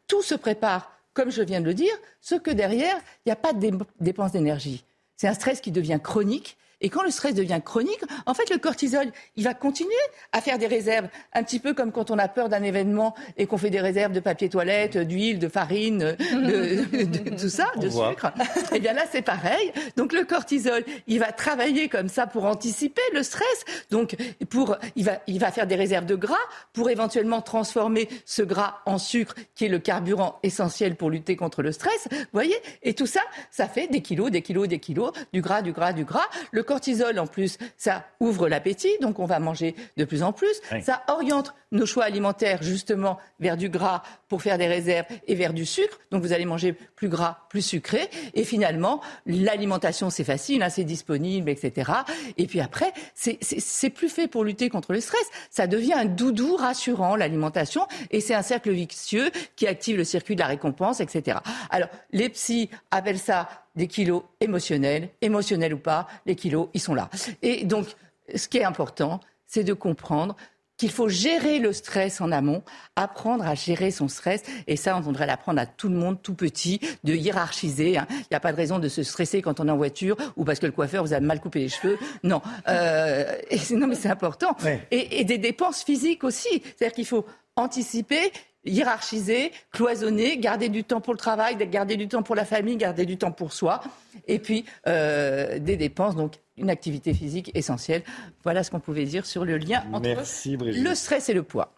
[0.09, 3.37] tout se prépare, comme je viens de le dire, ce que derrière, il n'y a
[3.37, 4.85] pas de dépense d'énergie.
[5.17, 8.59] C'est un stress qui devient chronique Et quand le stress devient chronique, en fait, le
[8.59, 9.07] cortisol,
[9.37, 9.95] il va continuer
[10.33, 13.47] à faire des réserves, un petit peu comme quand on a peur d'un événement et
[13.47, 18.33] qu'on fait des réserves de papier toilette, d'huile, de farine, de, tout ça, de sucre.
[18.73, 19.73] Eh bien là, c'est pareil.
[19.97, 23.65] Donc le cortisol, il va travailler comme ça pour anticiper le stress.
[23.91, 24.17] Donc
[24.51, 26.35] pour, il va, il va faire des réserves de gras
[26.73, 31.63] pour éventuellement transformer ce gras en sucre, qui est le carburant essentiel pour lutter contre
[31.63, 32.09] le stress.
[32.11, 32.57] Vous voyez?
[32.83, 35.93] Et tout ça, ça fait des kilos, des kilos, des kilos, du gras, du gras,
[35.93, 36.27] du gras.
[36.51, 40.61] Le cortisol, en plus, ça ouvre l'appétit, donc on va manger de plus en plus.
[40.83, 45.53] Ça oriente nos choix alimentaires, justement, vers du gras pour faire des réserves et vers
[45.53, 45.99] du sucre.
[46.11, 48.09] Donc vous allez manger plus gras, plus sucré.
[48.35, 51.93] Et finalement, l'alimentation, c'est facile, hein, c'est disponible, etc.
[52.37, 55.27] Et puis après, c'est plus fait pour lutter contre le stress.
[55.51, 57.87] Ça devient un doudou rassurant, l'alimentation.
[58.11, 61.39] Et c'est un cercle vicieux qui active le circuit de la récompense, etc.
[61.71, 66.95] Alors, les psys appellent ça des kilos émotionnels, émotionnels ou pas, les kilos, ils sont
[66.95, 67.11] là.
[67.43, 67.87] Et donc,
[68.35, 70.35] ce qui est important, c'est de comprendre
[70.77, 72.63] qu'il faut gérer le stress en amont,
[72.97, 74.43] apprendre à gérer son stress.
[74.67, 77.97] Et ça, on voudrait l'apprendre à tout le monde, tout petit, de hiérarchiser.
[77.97, 78.07] Hein.
[78.11, 80.45] Il n'y a pas de raison de se stresser quand on est en voiture ou
[80.45, 81.99] parce que le coiffeur vous a mal coupé les cheveux.
[82.23, 82.43] Non.
[82.69, 83.25] Euh,
[83.71, 84.55] non, mais c'est important.
[84.91, 86.63] Et, et des dépenses physiques aussi.
[86.77, 87.25] C'est-à-dire qu'il faut
[87.57, 88.33] anticiper
[88.67, 93.07] hiérarchiser, cloisonner, garder du temps pour le travail, garder du temps pour la famille, garder
[93.07, 93.81] du temps pour soi,
[94.27, 98.03] et puis euh, des dépenses, donc une activité physique essentielle.
[98.43, 100.09] Voilà ce qu'on pouvait dire sur le lien entre
[100.47, 101.73] le stress et le poids.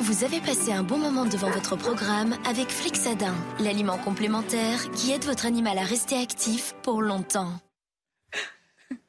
[0.00, 5.24] Vous avez passé un bon moment devant votre programme avec Flixadin, l'aliment complémentaire qui aide
[5.24, 7.52] votre animal à rester actif pour longtemps.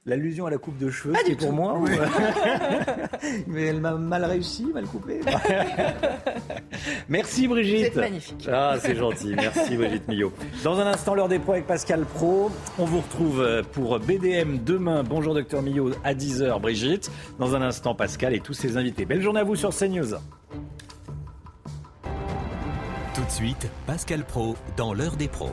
[0.10, 1.80] L'allusion à la coupe de cheveux, c'est pour moi
[3.48, 5.20] Mais elle m'a mal réussi, mal coupé.
[7.10, 7.92] Merci Brigitte.
[7.94, 8.50] C'est magnifique.
[8.52, 9.36] Ah, c'est gentil.
[9.36, 10.34] Merci Brigitte Millot.
[10.64, 12.50] Dans un instant, l'heure des pros avec Pascal Pro.
[12.80, 15.04] On vous retrouve euh, pour BDM demain.
[15.04, 17.12] Bonjour docteur Millot à 10h Brigitte.
[17.38, 19.06] Dans un instant, Pascal et tous ses invités.
[19.06, 20.16] Belle journée à vous sur CNews.
[23.14, 25.52] Tout de suite, Pascal Pro dans l'heure des pros.